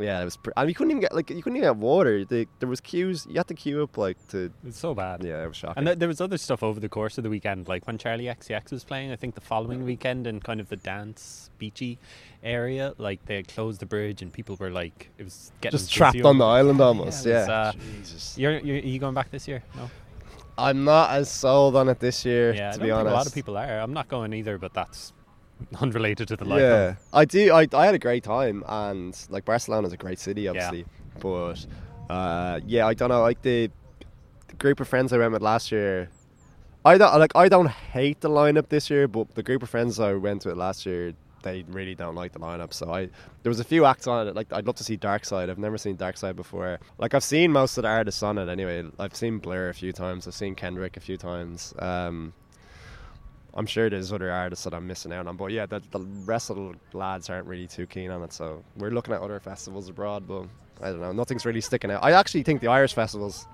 Yeah, 0.00 0.20
it 0.20 0.24
was, 0.26 0.36
pr- 0.36 0.50
and 0.56 0.68
you 0.68 0.76
couldn't 0.76 0.92
even 0.92 1.00
get 1.00 1.12
like 1.12 1.28
you 1.28 1.42
couldn't 1.42 1.56
even 1.56 1.70
get 1.70 1.76
water. 1.76 2.24
The, 2.24 2.46
there 2.60 2.68
was 2.68 2.80
queues. 2.80 3.26
You 3.28 3.34
had 3.34 3.48
to 3.48 3.54
queue 3.54 3.82
up 3.82 3.98
like 3.98 4.16
to. 4.28 4.52
It's 4.64 4.78
so 4.78 4.94
bad. 4.94 5.24
Yeah, 5.24 5.42
it 5.42 5.48
was 5.48 5.56
shocking. 5.56 5.74
And 5.78 5.86
th- 5.88 5.98
there 5.98 6.06
was 6.06 6.20
other 6.20 6.38
stuff 6.38 6.62
over 6.62 6.78
the 6.78 6.88
course 6.88 7.18
of 7.18 7.24
the 7.24 7.30
weekend, 7.30 7.66
like 7.66 7.84
when 7.88 7.98
Charli 7.98 8.32
XCX 8.32 8.70
was 8.70 8.84
playing. 8.84 9.10
I 9.10 9.16
think 9.16 9.34
the 9.34 9.40
following 9.40 9.84
weekend 9.84 10.28
in 10.28 10.38
kind 10.38 10.60
of 10.60 10.68
the 10.68 10.76
dance 10.76 11.50
beachy 11.58 11.98
area, 12.44 12.94
like 12.98 13.26
they 13.26 13.34
had 13.34 13.48
closed 13.48 13.80
the 13.80 13.86
bridge 13.86 14.22
and 14.22 14.32
people 14.32 14.54
were 14.60 14.70
like, 14.70 15.10
it 15.18 15.24
was 15.24 15.50
getting 15.60 15.76
just 15.76 15.92
trapped 15.92 16.22
on 16.22 16.38
the 16.38 16.46
island 16.46 16.80
almost. 16.80 17.26
it 17.26 17.30
Yeah. 17.30 17.40
was, 17.40 17.48
uh, 17.48 17.72
Jesus. 17.98 18.38
You're, 18.38 18.60
you're, 18.60 18.76
are 18.76 18.86
you 18.86 19.00
going 19.00 19.14
back 19.14 19.32
this 19.32 19.48
year? 19.48 19.64
No. 19.74 19.90
I'm 20.58 20.84
not 20.84 21.10
as 21.10 21.30
sold 21.30 21.76
on 21.76 21.88
it 21.88 22.00
this 22.00 22.24
year, 22.24 22.52
Yeah, 22.54 22.70
I 22.70 22.72
to 22.72 22.78
don't 22.78 22.86
be 22.86 22.90
think 22.90 22.98
honest. 22.98 23.12
a 23.12 23.16
lot 23.16 23.26
of 23.26 23.34
people 23.34 23.56
are. 23.56 23.78
I'm 23.80 23.92
not 23.92 24.08
going 24.08 24.32
either, 24.32 24.58
but 24.58 24.74
that's 24.74 25.12
unrelated 25.80 26.28
to 26.28 26.36
the 26.36 26.44
life. 26.44 26.60
yeah, 26.60 26.94
I 27.12 27.24
do. 27.24 27.52
I, 27.52 27.66
I 27.72 27.86
had 27.86 27.94
a 27.94 27.98
great 27.98 28.24
time, 28.24 28.64
and 28.68 29.16
like 29.30 29.44
Barcelona 29.44 29.86
is 29.86 29.92
a 29.92 29.96
great 29.96 30.18
city, 30.18 30.48
obviously. 30.48 30.84
But 31.20 31.64
uh, 32.10 32.60
yeah, 32.66 32.86
I 32.86 32.94
don't 32.94 33.08
know. 33.08 33.22
Like 33.22 33.42
the, 33.42 33.70
the 34.48 34.54
group 34.56 34.80
of 34.80 34.88
friends 34.88 35.12
I 35.12 35.18
went 35.18 35.32
with 35.32 35.42
last 35.42 35.70
year, 35.72 36.10
I 36.84 36.96
don't 36.98 37.18
like. 37.18 37.32
I 37.34 37.48
don't 37.48 37.68
hate 37.68 38.20
the 38.20 38.30
lineup 38.30 38.68
this 38.68 38.88
year, 38.90 39.08
but 39.08 39.34
the 39.34 39.42
group 39.42 39.62
of 39.62 39.70
friends 39.70 39.98
I 40.00 40.12
went 40.14 40.44
with 40.46 40.56
last 40.56 40.86
year, 40.86 41.12
they 41.42 41.64
really 41.68 41.94
don't 41.94 42.14
like 42.14 42.32
the 42.32 42.38
lineup. 42.38 42.72
So 42.72 42.92
I 42.92 43.08
there 43.42 43.50
was 43.50 43.60
a 43.60 43.64
few 43.64 43.84
acts 43.84 44.06
on 44.06 44.28
it. 44.28 44.34
Like 44.34 44.52
I'd 44.52 44.66
love 44.66 44.76
to 44.76 44.84
see 44.84 44.96
Darkside. 44.96 45.50
I've 45.50 45.58
never 45.58 45.78
seen 45.78 45.96
Darkside 45.96 46.36
before. 46.36 46.78
Like 46.98 47.14
I've 47.14 47.24
seen 47.24 47.52
most 47.52 47.78
of 47.78 47.82
the 47.82 47.88
artists 47.88 48.22
on 48.22 48.38
it 48.38 48.48
anyway. 48.48 48.84
I've 48.98 49.16
seen 49.16 49.38
Blur 49.38 49.68
a 49.68 49.74
few 49.74 49.92
times. 49.92 50.26
I've 50.26 50.34
seen 50.34 50.54
Kendrick 50.54 50.96
a 50.96 51.00
few 51.00 51.16
times. 51.16 51.74
Um, 51.78 52.32
I'm 53.54 53.66
sure 53.66 53.90
there's 53.90 54.12
other 54.12 54.30
artists 54.30 54.64
that 54.64 54.74
I'm 54.74 54.86
missing 54.86 55.12
out 55.12 55.26
on, 55.26 55.36
but 55.36 55.46
yeah, 55.46 55.66
the, 55.66 55.82
the 55.90 56.00
rest 56.00 56.50
of 56.50 56.56
the 56.56 56.74
lads 56.96 57.28
aren't 57.28 57.46
really 57.46 57.66
too 57.66 57.86
keen 57.86 58.10
on 58.10 58.22
it. 58.22 58.32
So 58.32 58.62
we're 58.76 58.90
looking 58.90 59.14
at 59.14 59.20
other 59.20 59.40
festivals 59.40 59.88
abroad, 59.88 60.28
but 60.28 60.44
I 60.80 60.90
don't 60.90 61.00
know. 61.00 61.12
Nothing's 61.12 61.44
really 61.44 61.60
sticking 61.60 61.90
out. 61.90 62.04
I 62.04 62.12
actually 62.12 62.44
think 62.44 62.60
the 62.60 62.68
Irish 62.68 62.94
festivals, 62.94 63.46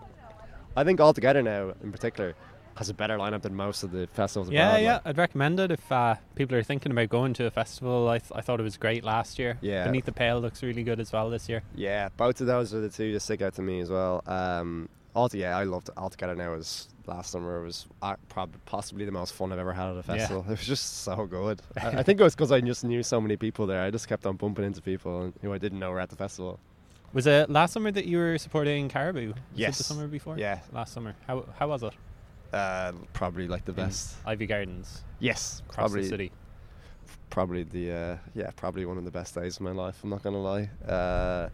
I 0.76 0.84
think 0.84 1.00
altogether 1.00 1.42
now 1.42 1.72
in 1.82 1.90
particular, 1.90 2.34
has 2.76 2.88
a 2.88 2.94
better 2.94 3.16
lineup 3.18 3.42
than 3.42 3.54
most 3.54 3.82
of 3.84 3.92
the 3.92 4.08
festivals 4.12 4.50
Yeah, 4.50 4.70
abroad. 4.70 4.82
yeah. 4.82 4.92
like. 4.94 5.02
I'd 5.06 5.18
recommend 5.18 5.60
it 5.60 5.70
if 5.70 5.92
uh, 5.92 6.16
people 6.34 6.56
are 6.56 6.62
thinking 6.62 6.90
about 6.92 7.08
going 7.08 7.32
to 7.34 7.46
a 7.46 7.50
festival. 7.50 8.08
I, 8.08 8.18
th- 8.18 8.32
I 8.34 8.40
thought 8.40 8.58
it 8.60 8.64
was 8.64 8.76
great 8.76 9.04
last 9.04 9.38
year. 9.38 9.58
Yeah. 9.60 9.84
Beneath 9.84 10.04
the 10.06 10.12
Pale 10.12 10.40
looks 10.40 10.62
really 10.62 10.82
good 10.82 10.98
as 11.00 11.12
well 11.12 11.30
this 11.30 11.48
year. 11.48 11.62
Yeah, 11.76 12.08
both 12.16 12.40
of 12.40 12.46
those 12.48 12.74
are 12.74 12.80
the 12.80 12.88
two 12.88 13.12
that 13.12 13.20
stick 13.20 13.42
out 13.42 13.54
to 13.54 13.62
me 13.62 13.80
as 13.80 13.90
well. 13.90 14.22
Um, 14.26 14.88
yeah, 15.32 15.56
I 15.56 15.62
loved 15.62 15.90
Altogether 15.96 16.34
Now. 16.34 16.50
Was 16.54 16.88
last 17.06 17.30
summer 17.30 17.60
It 17.62 17.64
was 17.66 17.86
uh, 18.02 18.16
probably 18.28 18.58
possibly 18.66 19.04
the 19.04 19.12
most 19.12 19.34
fun 19.34 19.52
I've 19.52 19.58
ever 19.60 19.72
had 19.72 19.90
at 19.90 19.96
a 19.98 20.02
festival. 20.02 20.42
It 20.48 20.50
was 20.50 20.66
just 20.66 21.02
so 21.04 21.26
good. 21.26 21.62
I, 21.80 21.98
I 21.98 22.02
think 22.02 22.18
it 22.20 22.24
was 22.24 22.34
because 22.34 22.50
I 22.50 22.60
just 22.60 22.82
knew 22.82 23.02
so 23.04 23.20
many 23.20 23.36
people 23.36 23.66
there. 23.68 23.82
I 23.82 23.90
just 23.92 24.08
kept 24.08 24.26
on 24.26 24.36
bumping 24.36 24.64
into 24.64 24.82
people 24.82 25.32
who 25.42 25.52
I 25.52 25.58
didn't 25.58 25.78
know 25.78 25.90
were 25.92 26.00
at 26.00 26.10
the 26.10 26.16
festival. 26.16 26.58
Was 27.12 27.28
it 27.28 27.48
last 27.48 27.74
summer 27.74 27.92
that 27.92 28.06
you 28.06 28.18
were 28.18 28.36
supporting 28.38 28.88
Caribou? 28.88 29.28
Was 29.28 29.36
Yes. 29.54 29.78
The 29.78 29.84
summer 29.84 30.08
before? 30.08 30.36
Yeah. 30.36 30.58
Last 30.72 30.92
summer. 30.92 31.14
How 31.28 31.44
how 31.56 31.68
was 31.68 31.84
it? 31.84 31.92
Uh, 32.54 32.92
probably 33.12 33.48
like 33.48 33.64
the 33.64 33.72
In 33.72 33.76
best. 33.76 34.24
Iveagh 34.24 34.48
Gardens. 34.48 35.02
Yes, 35.18 35.62
Across 35.68 35.76
probably 35.76 36.02
the 36.02 36.08
city. 36.08 36.32
probably 37.30 37.62
the 37.64 37.92
uh, 37.92 38.16
yeah 38.34 38.50
probably 38.56 38.84
one 38.86 38.98
of 38.98 39.04
the 39.04 39.10
best 39.10 39.34
days 39.34 39.56
of 39.56 39.62
my 39.62 39.72
life. 39.72 39.98
I'm 40.02 40.10
not 40.10 40.22
gonna 40.22 40.40
lie. 40.42 40.70
Uh, 40.86 41.48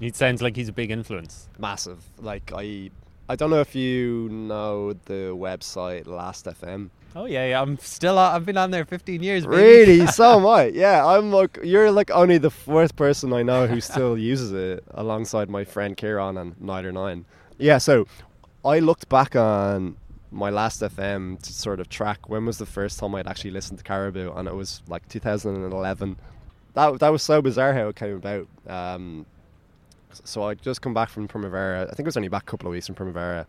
He 0.00 0.10
sounds 0.12 0.40
like 0.42 0.56
he's 0.56 0.68
a 0.68 0.72
big 0.72 0.90
influence. 0.90 1.48
massive. 1.58 2.04
Like 2.18 2.52
I, 2.54 2.90
I 3.28 3.36
don't 3.36 3.50
know 3.50 3.60
if 3.60 3.74
you 3.74 4.28
know 4.30 4.92
the 4.92 5.34
website 5.36 6.06
Last.fm. 6.06 6.90
Oh 7.14 7.24
yeah, 7.24 7.46
yeah. 7.48 7.62
I'm 7.62 7.78
still. 7.78 8.18
On, 8.18 8.34
I've 8.34 8.44
been 8.44 8.58
on 8.58 8.70
there 8.70 8.84
15 8.84 9.22
years. 9.22 9.46
baby. 9.46 9.56
Really? 9.56 10.06
so 10.18 10.36
am 10.38 10.46
I. 10.46 10.66
Yeah, 10.66 11.04
I'm 11.04 11.32
like 11.32 11.58
you're 11.62 11.90
like 11.90 12.10
only 12.10 12.38
the 12.38 12.50
fourth 12.50 12.94
person 12.96 13.32
I 13.32 13.42
know 13.42 13.66
who 13.66 13.80
still 13.80 14.16
uses 14.32 14.52
it, 14.52 14.84
alongside 14.90 15.48
my 15.50 15.64
friend 15.64 15.96
Kieran 15.96 16.36
and 16.36 16.60
Nighter 16.60 16.92
Nine. 16.92 17.24
Yeah, 17.58 17.78
so 17.78 18.06
I 18.64 18.80
looked 18.80 19.08
back 19.08 19.34
on 19.34 19.96
my 20.30 20.50
Last.fm 20.50 21.40
to 21.42 21.52
sort 21.52 21.80
of 21.80 21.88
track 21.88 22.28
when 22.28 22.46
was 22.46 22.58
the 22.58 22.66
first 22.66 22.98
time 22.98 23.14
I'd 23.14 23.26
actually 23.26 23.52
listened 23.52 23.78
to 23.78 23.84
Caribou, 23.84 24.32
and 24.32 24.48
it 24.48 24.54
was 24.54 24.82
like 24.88 25.08
2011. 25.08 26.16
That 26.74 26.98
that 27.00 27.08
was 27.08 27.22
so 27.22 27.40
bizarre 27.40 27.72
how 27.72 27.88
it 27.88 27.96
came 27.96 28.16
about. 28.16 28.48
Um, 28.66 29.26
so 30.24 30.44
I 30.44 30.54
just 30.54 30.82
come 30.82 30.94
back 30.94 31.08
from 31.08 31.28
Primavera. 31.28 31.82
I 31.82 31.86
think 31.86 32.00
it 32.00 32.06
was 32.06 32.16
only 32.16 32.28
back 32.28 32.42
a 32.42 32.46
couple 32.46 32.68
of 32.68 32.72
weeks 32.72 32.86
from 32.86 32.94
Primavera. 32.94 33.46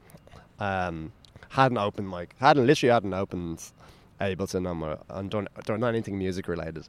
Um, 0.59 1.11
hadn't 1.49 1.77
opened 1.77 2.11
like 2.11 2.35
hadn't 2.39 2.65
literally 2.65 2.91
hadn't 2.91 3.13
opened 3.13 3.63
Ableton 4.19 4.69
on 4.69 4.77
my 4.77 4.97
and 5.09 5.29
done 5.29 5.47
done 5.65 5.83
anything 5.83 6.17
music 6.17 6.47
related. 6.47 6.87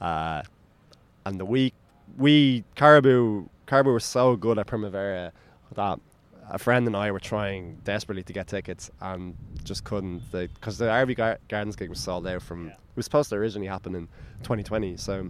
Uh, 0.00 0.42
and 1.26 1.38
the 1.38 1.44
week 1.44 1.74
we 2.16 2.64
Caribou 2.74 3.46
Caribou 3.66 3.90
were 3.90 4.00
so 4.00 4.36
good 4.36 4.58
at 4.58 4.66
Primavera 4.66 5.32
that 5.74 5.98
a 6.50 6.58
friend 6.58 6.86
and 6.86 6.96
I 6.96 7.10
were 7.10 7.20
trying 7.20 7.80
desperately 7.84 8.22
to 8.24 8.32
get 8.32 8.48
tickets 8.48 8.90
and 9.00 9.36
just 9.64 9.84
couldn't. 9.84 10.22
Because 10.30 10.78
the 10.78 10.86
Iveagh 10.86 11.16
Gar- 11.16 11.38
Gardens 11.48 11.76
gig 11.76 11.88
was 11.88 12.00
sold 12.00 12.26
out 12.26 12.42
from 12.42 12.68
it 12.68 12.76
was 12.96 13.06
supposed 13.06 13.30
to 13.30 13.36
originally 13.36 13.66
happen 13.66 13.94
in 13.94 14.06
2020 14.42 14.96
so 14.96 15.28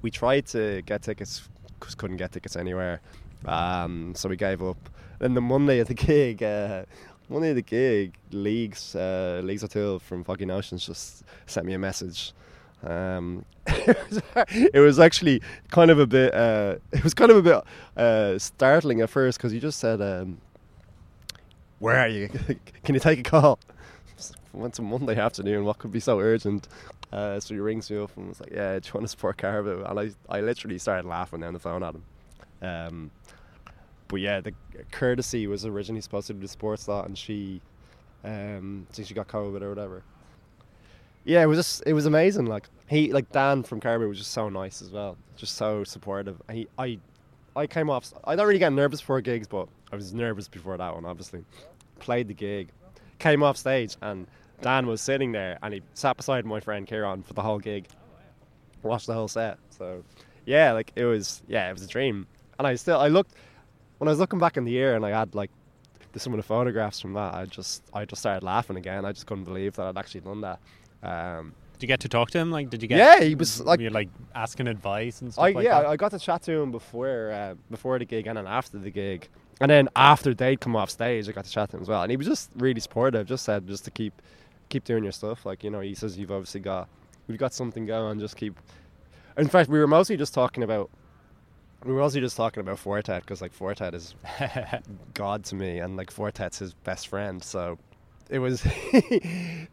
we 0.00 0.10
tried 0.10 0.46
to 0.46 0.80
get 0.82 1.02
tickets 1.02 1.48
just 1.84 1.98
couldn't 1.98 2.16
get 2.16 2.32
tickets 2.32 2.56
anywhere. 2.56 3.00
Um, 3.44 4.14
so 4.14 4.28
we 4.28 4.36
gave 4.36 4.62
up. 4.62 4.76
Then 5.18 5.34
the 5.34 5.40
Monday 5.40 5.78
of 5.80 5.88
the 5.88 5.94
gig 5.94 6.42
uh, 6.42 6.84
Monday 7.28 7.50
of 7.50 7.56
the 7.56 7.62
gig 7.62 8.14
Leagues 8.30 8.94
uh, 8.94 9.40
Leagues 9.44 9.64
O'Toole 9.64 9.98
from 9.98 10.24
Foggy 10.24 10.46
Notions 10.46 10.86
just 10.86 11.24
sent 11.46 11.66
me 11.66 11.74
a 11.74 11.78
message 11.78 12.32
um, 12.84 13.44
it 13.66 14.80
was 14.80 14.98
actually 14.98 15.42
kind 15.70 15.90
of 15.90 15.98
a 15.98 16.06
bit. 16.06 16.34
Uh, 16.34 16.76
it 16.92 17.02
was 17.02 17.14
kind 17.14 17.30
of 17.30 17.36
a 17.36 17.42
bit 17.42 17.64
uh, 17.96 18.38
startling 18.38 19.00
at 19.00 19.10
first 19.10 19.38
because 19.38 19.52
you 19.52 19.60
just 19.60 19.78
said, 19.78 20.00
um, 20.00 20.38
"Where 21.78 21.98
are 21.98 22.08
you? 22.08 22.28
Can 22.84 22.94
you 22.94 23.00
take 23.00 23.20
a 23.20 23.22
call?" 23.22 23.58
Went 24.52 24.74
to 24.74 24.82
Monday 24.82 25.16
afternoon. 25.16 25.64
What 25.64 25.78
could 25.78 25.92
be 25.92 26.00
so 26.00 26.18
urgent? 26.20 26.68
Uh, 27.12 27.38
so 27.40 27.54
he 27.54 27.60
rings 27.60 27.90
me 27.90 27.98
up 27.98 28.10
and 28.16 28.28
was 28.28 28.40
like, 28.40 28.50
"Yeah, 28.50 28.78
do 28.78 28.86
you 28.86 28.92
want 28.94 29.04
to 29.04 29.08
support 29.08 29.36
Caribou?" 29.36 29.84
And 29.84 29.98
I, 29.98 30.10
I 30.28 30.40
literally 30.40 30.78
started 30.78 31.06
laughing 31.06 31.40
down 31.40 31.52
the 31.52 31.60
phone 31.60 31.82
at 31.82 31.94
him. 31.94 32.04
Um, 32.60 33.10
but 34.08 34.16
yeah, 34.16 34.40
the 34.40 34.54
courtesy 34.90 35.46
was 35.46 35.66
originally 35.66 36.00
supposed 36.00 36.26
to 36.28 36.34
be 36.34 36.40
the 36.40 36.48
sports 36.48 36.88
lot, 36.88 37.06
and 37.06 37.16
she, 37.16 37.60
um, 38.24 38.86
I 38.90 38.94
think 38.94 39.08
she 39.08 39.14
got 39.14 39.28
COVID 39.28 39.62
or 39.62 39.68
whatever. 39.68 40.02
Yeah, 41.24 41.42
it 41.42 41.46
was 41.46 41.58
just 41.58 41.82
it 41.86 41.92
was 41.92 42.06
amazing. 42.06 42.46
Like 42.46 42.68
he, 42.88 43.12
like 43.12 43.30
Dan 43.32 43.62
from 43.62 43.80
Caribou 43.80 44.08
was 44.08 44.18
just 44.18 44.32
so 44.32 44.48
nice 44.48 44.80
as 44.80 44.90
well, 44.90 45.16
just 45.36 45.56
so 45.56 45.84
supportive. 45.84 46.40
He, 46.50 46.66
I, 46.78 46.98
I 47.54 47.66
came 47.66 47.90
off. 47.90 48.12
I 48.24 48.34
don't 48.34 48.46
really 48.46 48.58
get 48.58 48.72
nervous 48.72 49.00
before 49.00 49.20
gigs, 49.20 49.46
but 49.46 49.68
I 49.92 49.96
was 49.96 50.14
nervous 50.14 50.48
before 50.48 50.76
that 50.76 50.94
one. 50.94 51.04
Obviously, 51.04 51.44
played 51.98 52.28
the 52.28 52.34
gig, 52.34 52.68
came 53.18 53.42
off 53.42 53.56
stage, 53.56 53.96
and 54.00 54.26
Dan 54.62 54.86
was 54.86 55.00
sitting 55.00 55.32
there, 55.32 55.58
and 55.62 55.74
he 55.74 55.82
sat 55.94 56.16
beside 56.16 56.46
my 56.46 56.60
friend 56.60 56.86
Kieran 56.86 57.22
for 57.22 57.34
the 57.34 57.42
whole 57.42 57.58
gig, 57.58 57.86
watched 58.82 59.06
the 59.06 59.14
whole 59.14 59.28
set. 59.28 59.58
So, 59.70 60.02
yeah, 60.46 60.72
like 60.72 60.92
it 60.96 61.04
was, 61.04 61.42
yeah, 61.46 61.68
it 61.68 61.72
was 61.72 61.82
a 61.82 61.88
dream. 61.88 62.26
And 62.58 62.66
I 62.66 62.74
still, 62.76 62.98
I 62.98 63.08
looked 63.08 63.34
when 63.98 64.08
I 64.08 64.12
was 64.12 64.18
looking 64.18 64.38
back 64.38 64.56
in 64.56 64.64
the 64.64 64.72
year, 64.72 64.96
and 64.96 65.04
I 65.04 65.10
had 65.10 65.34
like 65.34 65.50
some 66.16 66.32
of 66.32 66.38
the 66.38 66.42
photographs 66.42 67.00
from 67.00 67.12
that. 67.12 67.34
I 67.34 67.44
just, 67.44 67.82
I 67.92 68.04
just 68.04 68.22
started 68.22 68.42
laughing 68.42 68.76
again. 68.76 69.04
I 69.04 69.12
just 69.12 69.26
couldn't 69.26 69.44
believe 69.44 69.76
that 69.76 69.86
I'd 69.86 69.98
actually 69.98 70.22
done 70.22 70.40
that. 70.40 70.58
Um, 71.02 71.54
Did 71.74 71.82
you 71.82 71.88
get 71.88 72.00
to 72.00 72.08
talk 72.08 72.30
to 72.32 72.38
him? 72.38 72.50
Like, 72.50 72.70
did 72.70 72.82
you 72.82 72.88
get? 72.88 72.98
Yeah, 72.98 73.20
he 73.24 73.34
was, 73.34 73.60
like- 73.60 73.80
you're 73.80 73.90
like 73.90 74.08
asking 74.34 74.66
advice 74.66 75.20
and 75.22 75.32
stuff 75.32 75.44
I 75.44 75.50
like 75.50 75.64
yeah, 75.64 75.80
that. 75.82 75.88
I 75.88 75.96
got 75.96 76.10
to 76.10 76.18
chat 76.18 76.42
to 76.42 76.52
him 76.52 76.70
before 76.72 77.30
uh, 77.30 77.54
before 77.70 77.98
the 77.98 78.04
gig 78.04 78.26
and 78.26 78.36
then 78.36 78.46
after 78.46 78.78
the 78.78 78.90
gig, 78.90 79.28
and 79.60 79.70
then 79.70 79.88
after 79.94 80.34
they'd 80.34 80.60
come 80.60 80.74
off 80.76 80.90
stage, 80.90 81.28
I 81.28 81.32
got 81.32 81.44
to 81.44 81.50
chat 81.50 81.70
to 81.70 81.76
him 81.76 81.82
as 81.82 81.88
well, 81.88 82.02
and 82.02 82.10
he 82.10 82.16
was 82.16 82.26
just 82.26 82.50
really 82.56 82.80
supportive. 82.80 83.26
Just 83.26 83.44
said 83.44 83.66
just 83.66 83.84
to 83.84 83.90
keep 83.90 84.12
keep 84.68 84.84
doing 84.84 85.02
your 85.04 85.12
stuff. 85.12 85.46
Like 85.46 85.62
you 85.64 85.70
know, 85.70 85.80
he 85.80 85.94
says 85.94 86.18
you've 86.18 86.32
obviously 86.32 86.60
got 86.60 86.88
we've 87.28 87.38
got 87.38 87.52
something 87.54 87.86
going. 87.86 88.18
Just 88.18 88.36
keep. 88.36 88.58
In 89.36 89.48
fact, 89.48 89.70
we 89.70 89.78
were 89.78 89.86
mostly 89.86 90.16
just 90.16 90.34
talking 90.34 90.62
about. 90.64 90.90
We 91.84 91.92
were 91.92 92.00
also 92.00 92.18
just 92.18 92.36
talking 92.36 92.60
about 92.60 92.80
Four 92.80 93.00
Tet 93.02 93.22
because 93.22 93.40
like 93.40 93.52
Four 93.52 93.72
Tet 93.74 93.94
is 93.94 94.16
God 95.14 95.44
to 95.44 95.54
me, 95.54 95.78
and 95.78 95.96
like 95.96 96.10
Four 96.10 96.32
Tet's 96.32 96.58
his 96.58 96.74
best 96.74 97.06
friend. 97.06 97.42
So 97.42 97.78
it 98.28 98.38
was. 98.38 98.64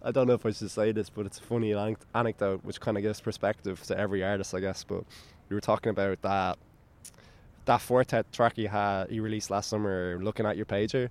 I 0.03 0.11
don't 0.11 0.27
know 0.27 0.33
if 0.33 0.45
I 0.45 0.51
should 0.51 0.71
say 0.71 0.91
this, 0.91 1.09
but 1.09 1.25
it's 1.25 1.39
a 1.39 1.43
funny 1.43 1.73
anecdote 2.13 2.63
which 2.63 2.79
kind 2.79 2.97
of 2.97 3.03
gives 3.03 3.19
perspective 3.19 3.81
to 3.83 3.97
every 3.97 4.23
artist, 4.23 4.53
I 4.53 4.59
guess. 4.59 4.83
But 4.83 5.03
we 5.49 5.55
were 5.55 5.61
talking 5.61 5.89
about 5.89 6.21
that 6.21 6.57
that 7.65 7.81
Four 7.81 8.03
Tet 8.03 8.31
track 8.31 8.53
he 8.55 8.65
had 8.65 9.09
he 9.09 9.19
released 9.19 9.49
last 9.49 9.69
summer, 9.69 10.17
looking 10.21 10.45
at 10.45 10.57
your 10.57 10.65
pager. 10.65 11.09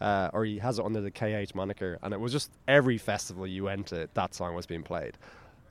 Uh, 0.00 0.30
or 0.32 0.44
he 0.44 0.58
has 0.58 0.78
it 0.78 0.84
under 0.84 1.00
the 1.00 1.10
KH 1.10 1.56
moniker, 1.56 1.98
and 2.04 2.14
it 2.14 2.20
was 2.20 2.30
just 2.30 2.52
every 2.68 2.98
festival 2.98 3.44
you 3.48 3.64
went 3.64 3.88
to, 3.88 4.08
that 4.14 4.32
song 4.32 4.54
was 4.54 4.64
being 4.64 4.84
played. 4.84 5.14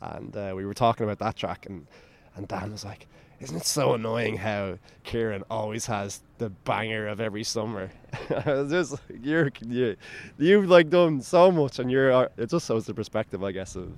And 0.01 0.35
uh, 0.35 0.51
we 0.53 0.65
were 0.65 0.73
talking 0.73 1.05
about 1.05 1.19
that 1.19 1.37
track, 1.37 1.65
and, 1.65 1.87
and 2.35 2.45
Dan 2.45 2.73
was 2.73 2.83
like, 2.83 3.07
isn't 3.39 3.57
it 3.57 3.65
so 3.65 3.93
annoying 3.93 4.37
how 4.37 4.79
Kieran 5.03 5.43
always 5.49 5.85
has 5.85 6.21
the 6.37 6.49
banger 6.49 7.07
of 7.07 7.21
every 7.21 7.43
summer? 7.43 7.91
Just 8.29 8.95
you're 9.21 9.51
you, 9.65 9.95
you've 10.37 10.69
like 10.69 10.89
done 10.89 11.21
so 11.21 11.51
much, 11.51 11.79
and 11.79 11.91
you're 11.91 12.11
uh, 12.11 12.27
it 12.37 12.49
just 12.49 12.67
shows 12.67 12.85
the 12.85 12.93
perspective, 12.93 13.43
I 13.43 13.51
guess. 13.51 13.75
Of 13.75 13.91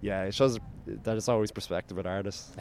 yeah, 0.00 0.24
it 0.24 0.34
shows 0.34 0.58
that 0.86 1.16
it's 1.16 1.30
always 1.30 1.50
perspective 1.50 1.96
with 1.96 2.06
artists. 2.06 2.52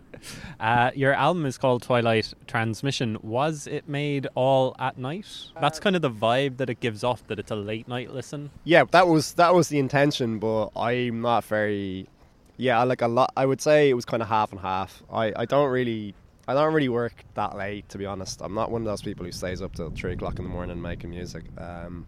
uh, 0.60 0.90
your 0.94 1.12
album 1.12 1.44
is 1.44 1.58
called 1.58 1.82
Twilight 1.82 2.32
Transmission. 2.46 3.18
Was 3.20 3.66
it 3.66 3.86
made 3.86 4.26
all 4.34 4.74
at 4.78 4.96
night? 4.96 5.26
That's 5.60 5.78
kind 5.78 5.94
of 5.94 6.00
the 6.00 6.10
vibe 6.10 6.56
that 6.56 6.70
it 6.70 6.80
gives 6.80 7.04
off. 7.04 7.26
That 7.26 7.38
it's 7.38 7.50
a 7.50 7.56
late 7.56 7.86
night 7.86 8.14
listen. 8.14 8.50
Yeah, 8.64 8.84
that 8.92 9.08
was 9.08 9.34
that 9.34 9.54
was 9.54 9.68
the 9.68 9.78
intention, 9.78 10.38
but 10.38 10.68
I'm 10.76 11.20
not 11.20 11.44
very. 11.44 12.08
Yeah, 12.56 12.82
like 12.84 13.02
a 13.02 13.08
lot. 13.08 13.32
I 13.36 13.44
would 13.46 13.60
say 13.60 13.90
it 13.90 13.94
was 13.94 14.04
kind 14.04 14.22
of 14.22 14.28
half 14.28 14.52
and 14.52 14.60
half. 14.60 15.02
I, 15.12 15.32
I 15.36 15.44
don't 15.44 15.70
really 15.70 16.14
I 16.48 16.54
don't 16.54 16.72
really 16.72 16.88
work 16.88 17.24
that 17.34 17.56
late 17.56 17.88
to 17.90 17.98
be 17.98 18.06
honest. 18.06 18.40
I'm 18.40 18.54
not 18.54 18.70
one 18.70 18.82
of 18.82 18.86
those 18.86 19.02
people 19.02 19.26
who 19.26 19.32
stays 19.32 19.60
up 19.62 19.74
till 19.74 19.90
three 19.90 20.12
o'clock 20.12 20.38
in 20.38 20.44
the 20.44 20.50
morning 20.50 20.80
making 20.80 21.10
music. 21.10 21.44
Um, 21.58 22.06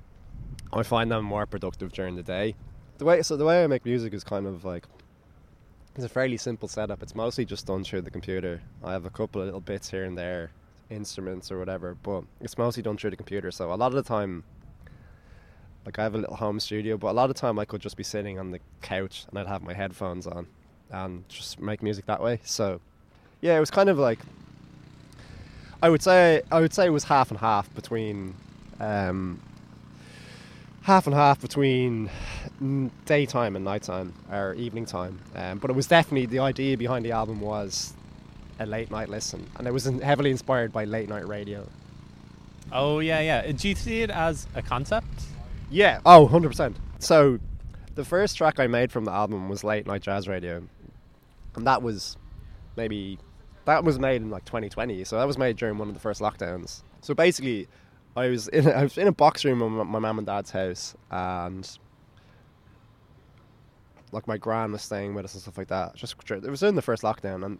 I 0.73 0.83
find 0.83 1.11
them 1.11 1.25
more 1.25 1.47
productive 1.47 1.93
during 1.93 2.17
the 2.17 2.23
day. 2.23 2.55
The 2.99 3.05
way 3.05 3.23
so 3.23 3.37
the 3.37 3.45
way 3.45 3.63
I 3.63 3.67
make 3.67 3.85
music 3.85 4.15
is 4.15 4.25
kind 4.25 4.47
of 4.47 4.65
like 4.65 4.87
It's 5.97 6.05
a 6.05 6.09
fairly 6.09 6.37
simple 6.37 6.69
setup. 6.69 7.03
It's 7.03 7.15
mostly 7.15 7.45
just 7.45 7.67
done 7.67 7.85
through 7.85 8.03
the 8.03 8.11
computer. 8.11 8.63
I 8.85 8.93
have 8.93 9.05
a 9.05 9.11
couple 9.11 9.41
of 9.43 9.47
little 9.47 9.61
bits 9.61 9.91
here 9.91 10.05
and 10.05 10.17
there, 10.17 10.53
instruments 10.91 11.51
or 11.51 11.59
whatever, 11.59 11.97
but 12.03 12.25
it's 12.41 12.57
mostly 12.57 12.83
done 12.83 12.97
through 12.97 13.11
the 13.11 13.17
computer. 13.17 13.51
So 13.51 13.73
a 13.73 13.75
lot 13.75 13.89
of 13.89 13.95
the 13.95 14.03
time, 14.03 14.45
like 15.89 15.99
I 15.99 16.03
have 16.03 16.15
a 16.15 16.19
little 16.19 16.37
home 16.37 16.61
studio, 16.61 16.99
but 16.99 17.09
a 17.09 17.13
lot 17.13 17.31
of 17.31 17.37
time 17.37 17.59
I 17.59 17.65
could 17.65 17.81
just 17.81 17.97
be 17.97 18.03
sitting 18.03 18.39
on 18.39 18.51
the 18.51 18.61
couch 18.83 19.25
and 19.31 19.39
I'd 19.39 19.47
have 19.47 19.63
my 19.63 19.73
headphones 19.73 20.27
on 20.27 20.47
and 20.91 21.27
just 21.31 21.59
make 21.59 21.83
music 21.83 22.05
that 22.05 22.23
way. 22.23 22.41
So 22.45 22.83
yeah, 23.41 23.57
it 23.57 23.61
was 23.61 23.71
kind 23.71 23.89
of 23.89 23.99
like 23.99 24.19
I 25.83 25.89
would 25.89 26.03
say 26.03 26.43
I 26.53 26.61
would 26.61 26.75
say 26.75 26.85
it 26.85 26.91
was 26.91 27.05
half 27.05 27.31
and 27.31 27.41
half 27.41 27.75
between 27.75 28.35
um, 28.81 29.41
half 30.83 31.07
and 31.07 31.17
half 31.17 31.41
between 31.41 32.11
daytime 33.07 33.57
and 33.57 33.65
nighttime 33.65 34.13
or 34.31 34.53
evening 34.55 34.85
time. 34.85 35.19
Um, 35.35 35.57
but 35.57 35.71
it 35.71 35.75
was 35.75 35.87
definitely 35.87 36.27
the 36.27 36.41
idea 36.41 36.77
behind 36.77 37.03
the 37.03 37.13
album 37.13 37.41
was 37.41 37.95
a 38.61 38.67
late 38.67 38.91
night 38.91 39.09
listen, 39.09 39.47
and 39.57 39.67
it 39.67 39.73
was 39.73 39.87
heavily 39.87 40.31
inspired 40.31 40.71
by 40.71 40.85
late 40.85 41.09
night 41.09 41.27
radio. 41.27 41.67
Oh 42.73 42.99
yeah, 42.99 43.21
yeah. 43.21 43.51
Do 43.53 43.71
you 43.71 43.75
see 43.75 44.03
it 44.03 44.11
as 44.11 44.47
a 44.55 44.61
concept? 44.61 45.09
Yeah. 45.71 46.01
Oh, 46.07 46.27
100%. 46.31 46.75
So 46.99 47.39
the 47.95 48.05
first 48.05 48.37
track 48.37 48.59
I 48.59 48.67
made 48.67 48.91
from 48.93 49.05
the 49.05 49.11
album 49.11 49.49
was 49.49 49.65
Late 49.65 49.87
Night 49.87 50.03
Jazz 50.03 50.29
Radio. 50.29 50.63
And 51.57 51.67
that 51.67 51.83
was 51.83 52.17
maybe 52.77 53.19
that 53.65 53.85
was 53.85 53.99
made 53.99 54.23
in 54.23 54.31
like 54.31 54.45
2020. 54.45 55.05
So 55.05 55.19
that 55.19 55.27
was 55.27 55.37
made 55.37 55.57
during 55.57 55.77
one 55.79 55.89
of 55.89 55.95
the 55.95 56.01
first 56.01 56.21
lockdowns. 56.21 56.83
So 57.03 57.15
basically 57.15 57.69
I 58.17 58.29
was 58.29 58.49
in 58.49 58.67
a, 58.67 58.71
I 58.71 58.83
was 58.85 58.97
in 58.97 59.09
a 59.09 59.13
box 59.13 59.45
room 59.45 59.59
my- 59.59 59.83
my 59.85 59.99
mum 59.99 60.19
and 60.19 60.27
dad's 60.27 60.51
house 60.51 60.95
and 61.11 61.69
like 64.13 64.27
my 64.27 64.39
gran 64.39 64.73
was 64.73 64.83
staying 64.83 65.15
with 65.15 65.25
us 65.25 65.35
and 65.35 65.43
stuff 65.43 65.59
like 65.59 65.69
that. 65.69 65.95
Just 65.95 66.15
it 66.31 66.43
was 66.49 66.63
in 66.63 66.77
the 66.77 66.83
first 66.83 67.03
lockdown 67.03 67.45
and 67.45 67.59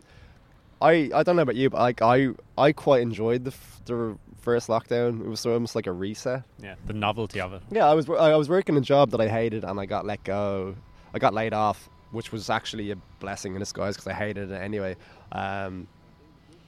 I 0.81 1.11
I 1.13 1.23
don't 1.25 1.37
know 1.37 1.43
about 1.43 1.57
you, 1.57 1.69
but 1.71 1.81
like 1.81 2.01
I 2.01 2.29
I 2.57 2.73
quite 2.73 3.03
enjoyed 3.03 3.45
the 3.45 3.55
the 3.85 4.17
first 4.41 4.69
lockdown. 4.69 5.21
It 5.21 5.29
was 5.29 5.45
almost 5.47 5.75
like 5.75 5.87
a 5.87 5.93
reset. 5.93 6.43
Yeah, 6.63 6.75
the 6.87 6.93
novelty 6.93 7.41
of 7.41 7.53
it. 7.53 7.63
Yeah, 7.71 7.87
I 7.87 7.95
was 7.95 8.09
I 8.09 8.35
was 8.37 8.49
working 8.49 8.77
a 8.77 8.81
job 8.81 9.11
that 9.11 9.21
I 9.21 9.29
hated, 9.29 9.65
and 9.65 9.79
I 9.79 9.87
got 9.87 10.07
let 10.07 10.25
go. 10.25 10.75
I 11.15 11.19
got 11.19 11.35
laid 11.35 11.53
off, 11.53 11.89
which 12.13 12.33
was 12.33 12.51
actually 12.51 12.91
a 12.91 12.97
blessing 13.21 13.55
in 13.55 13.61
disguise 13.61 13.97
because 13.97 14.09
I 14.09 14.15
hated 14.15 14.51
it 14.51 14.61
anyway. 14.61 14.97
Um, 15.33 15.89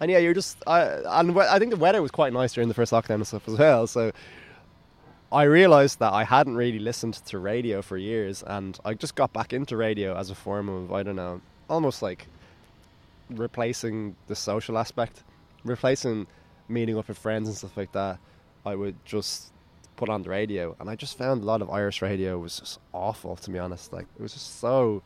and 0.00 0.10
yeah, 0.10 0.18
you're 0.18 0.34
just 0.34 0.56
I 0.66 0.82
and 1.20 1.38
I 1.38 1.58
think 1.58 1.70
the 1.70 1.76
weather 1.76 2.02
was 2.02 2.10
quite 2.10 2.32
nice 2.32 2.52
during 2.52 2.68
the 2.68 2.74
first 2.74 2.92
lockdown 2.92 3.16
and 3.16 3.26
stuff 3.26 3.46
as 3.48 3.58
well. 3.58 3.86
So 3.86 4.12
I 5.32 5.44
realized 5.44 6.00
that 6.00 6.12
I 6.12 6.24
hadn't 6.24 6.56
really 6.56 6.78
listened 6.78 7.14
to 7.14 7.38
radio 7.38 7.82
for 7.82 7.96
years, 7.96 8.42
and 8.46 8.78
I 8.84 8.94
just 8.94 9.14
got 9.14 9.32
back 9.32 9.52
into 9.52 9.76
radio 9.76 10.16
as 10.16 10.30
a 10.30 10.34
form 10.34 10.68
of 10.68 10.92
I 10.92 11.02
don't 11.02 11.16
know, 11.16 11.40
almost 11.68 12.02
like 12.02 12.26
replacing 13.28 14.16
the 14.26 14.34
social 14.34 14.76
aspect, 14.76 15.22
replacing 15.64 16.26
meeting 16.70 16.96
up 16.98 17.08
with 17.08 17.18
friends 17.18 17.48
and 17.48 17.56
stuff 17.56 17.76
like 17.76 17.92
that. 17.92 18.18
I 18.64 18.74
would 18.74 18.96
just 19.04 19.52
put 19.96 20.08
on 20.08 20.22
the 20.22 20.30
radio, 20.30 20.76
and 20.80 20.88
I 20.88 20.96
just 20.96 21.18
found 21.18 21.42
a 21.42 21.44
lot 21.44 21.60
of 21.62 21.70
Irish 21.70 22.00
radio 22.02 22.38
was 22.38 22.58
just 22.60 22.78
awful. 22.92 23.36
To 23.36 23.50
be 23.50 23.58
honest, 23.58 23.92
like 23.92 24.06
it 24.18 24.22
was 24.22 24.32
just 24.32 24.60
so 24.60 25.02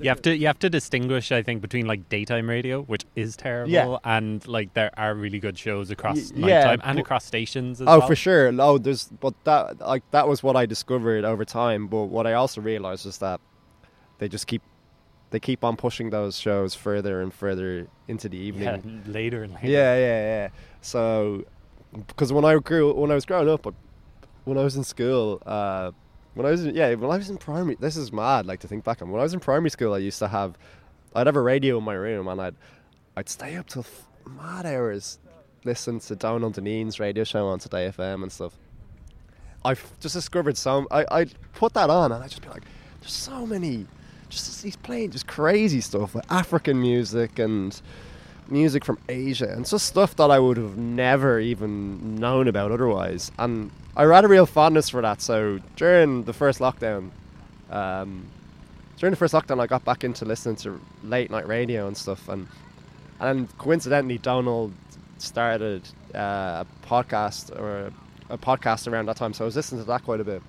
You 0.00 0.08
have 0.10 0.22
to 0.22 0.36
you 0.36 0.46
have 0.46 0.58
to 0.60 0.70
distinguish, 0.70 1.32
I 1.32 1.42
think, 1.42 1.60
between 1.60 1.86
like 1.86 2.08
daytime 2.08 2.48
radio, 2.48 2.82
which 2.82 3.04
is 3.16 3.36
terrible, 3.36 3.72
Yeah. 3.72 3.96
and 4.04 4.46
like 4.46 4.74
there 4.74 4.90
are 4.96 5.14
really 5.14 5.40
good 5.40 5.58
shows 5.58 5.90
across 5.90 6.32
Y- 6.32 6.48
yeah, 6.48 6.64
nighttime 6.64 6.80
and 6.84 6.96
but- 6.98 7.02
across 7.02 7.24
stations 7.24 7.80
as 7.80 7.88
Oh, 7.88 7.98
well. 7.98 8.06
for 8.06 8.14
sure. 8.16 8.52
No, 8.52 8.78
there's 8.78 9.08
but 9.20 9.34
that 9.44 9.80
like 9.80 10.04
that 10.12 10.28
was 10.28 10.42
what 10.42 10.56
I 10.56 10.66
discovered 10.66 11.24
over 11.24 11.44
time. 11.44 11.86
But 11.88 12.04
what 12.04 12.26
I 12.26 12.34
also 12.34 12.60
realized 12.60 13.06
is 13.06 13.18
that 13.18 13.40
they 14.18 14.28
just 14.28 14.46
keep 14.46 14.62
they 15.32 15.40
keep 15.40 15.64
on 15.64 15.76
pushing 15.76 16.10
those 16.10 16.38
shows 16.38 16.74
further 16.74 17.20
and 17.20 17.32
further 17.34 17.88
into 18.06 18.28
the 18.28 18.36
evening. 18.38 18.64
Yeah, 18.64 18.78
later 19.12 19.42
and 19.42 19.54
later. 19.54 19.66
Yeah, 19.66 19.96
yeah, 19.96 20.22
yeah. 20.24 20.48
So, 20.82 21.44
because 22.06 22.32
when 22.32 22.44
I 22.44 22.56
grew, 22.58 22.94
when 22.94 23.10
I 23.10 23.14
was 23.14 23.24
growing 23.24 23.48
up, 23.48 23.66
when 24.44 24.58
I 24.58 24.62
was 24.62 24.76
in 24.76 24.84
school, 24.84 25.42
uh, 25.44 25.90
when 26.34 26.46
I 26.46 26.50
was 26.50 26.64
in, 26.64 26.74
yeah, 26.74 26.94
when 26.94 27.10
I 27.10 27.16
was 27.16 27.28
in 27.30 27.38
primary, 27.38 27.76
this 27.80 27.96
is 27.96 28.12
mad. 28.12 28.46
Like 28.46 28.60
to 28.60 28.68
think 28.68 28.84
back 28.84 29.02
on 29.02 29.10
when 29.10 29.20
I 29.20 29.24
was 29.24 29.34
in 29.34 29.40
primary 29.40 29.70
school, 29.70 29.94
I 29.94 29.98
used 29.98 30.18
to 30.20 30.28
have, 30.28 30.56
I'd 31.14 31.26
have 31.26 31.36
a 31.36 31.42
radio 31.42 31.78
in 31.78 31.84
my 31.84 31.94
room, 31.94 32.28
and 32.28 32.40
I'd, 32.40 32.54
I'd 33.16 33.28
stay 33.28 33.56
up 33.56 33.68
till 33.68 33.82
f- 33.82 34.06
mad 34.26 34.66
hours, 34.66 35.18
listen 35.64 35.98
to 36.00 36.14
Donal 36.16 36.50
Dineen's 36.52 37.00
radio 37.00 37.24
show 37.24 37.48
on 37.48 37.58
Today 37.58 37.90
FM 37.96 38.22
and 38.22 38.30
stuff. 38.30 38.52
I've 39.64 39.98
just 40.00 40.14
discovered 40.14 40.56
some. 40.56 40.88
I 40.90 41.04
I 41.10 41.26
put 41.54 41.72
that 41.74 41.88
on, 41.88 42.12
and 42.12 42.22
I 42.22 42.26
just 42.26 42.42
be 42.42 42.48
like, 42.48 42.64
there's 43.00 43.12
so 43.12 43.46
many, 43.46 43.86
just 44.32 44.62
he's 44.62 44.76
playing 44.76 45.10
just 45.10 45.26
crazy 45.26 45.80
stuff 45.80 46.14
like 46.14 46.24
African 46.30 46.80
music 46.80 47.38
and 47.38 47.80
music 48.48 48.84
from 48.84 48.98
Asia 49.08 49.48
and 49.48 49.66
just 49.66 49.86
stuff 49.86 50.16
that 50.16 50.30
I 50.30 50.38
would 50.38 50.56
have 50.56 50.76
never 50.76 51.38
even 51.38 52.16
known 52.16 52.48
about 52.48 52.72
otherwise. 52.72 53.30
And 53.38 53.70
I 53.96 54.04
had 54.04 54.24
a 54.24 54.28
real 54.28 54.46
fondness 54.46 54.88
for 54.88 55.00
that. 55.02 55.20
So 55.20 55.60
during 55.76 56.24
the 56.24 56.32
first 56.32 56.58
lockdown, 56.60 57.10
um, 57.70 58.26
during 58.98 59.10
the 59.10 59.16
first 59.16 59.34
lockdown, 59.34 59.60
I 59.60 59.66
got 59.66 59.84
back 59.84 60.04
into 60.04 60.24
listening 60.24 60.56
to 60.56 60.80
late 61.02 61.30
night 61.30 61.46
radio 61.46 61.86
and 61.86 61.96
stuff. 61.96 62.28
And 62.28 62.48
and 63.20 63.56
coincidentally, 63.58 64.18
Donal 64.18 64.72
started 65.18 65.88
uh, 66.14 66.64
a 66.64 66.66
podcast 66.86 67.56
or 67.58 67.92
a, 68.30 68.34
a 68.34 68.38
podcast 68.38 68.90
around 68.90 69.06
that 69.06 69.16
time. 69.16 69.32
So 69.32 69.44
I 69.44 69.46
was 69.46 69.56
listening 69.56 69.80
to 69.82 69.86
that 69.86 70.04
quite 70.04 70.20
a 70.20 70.24
bit. 70.24 70.42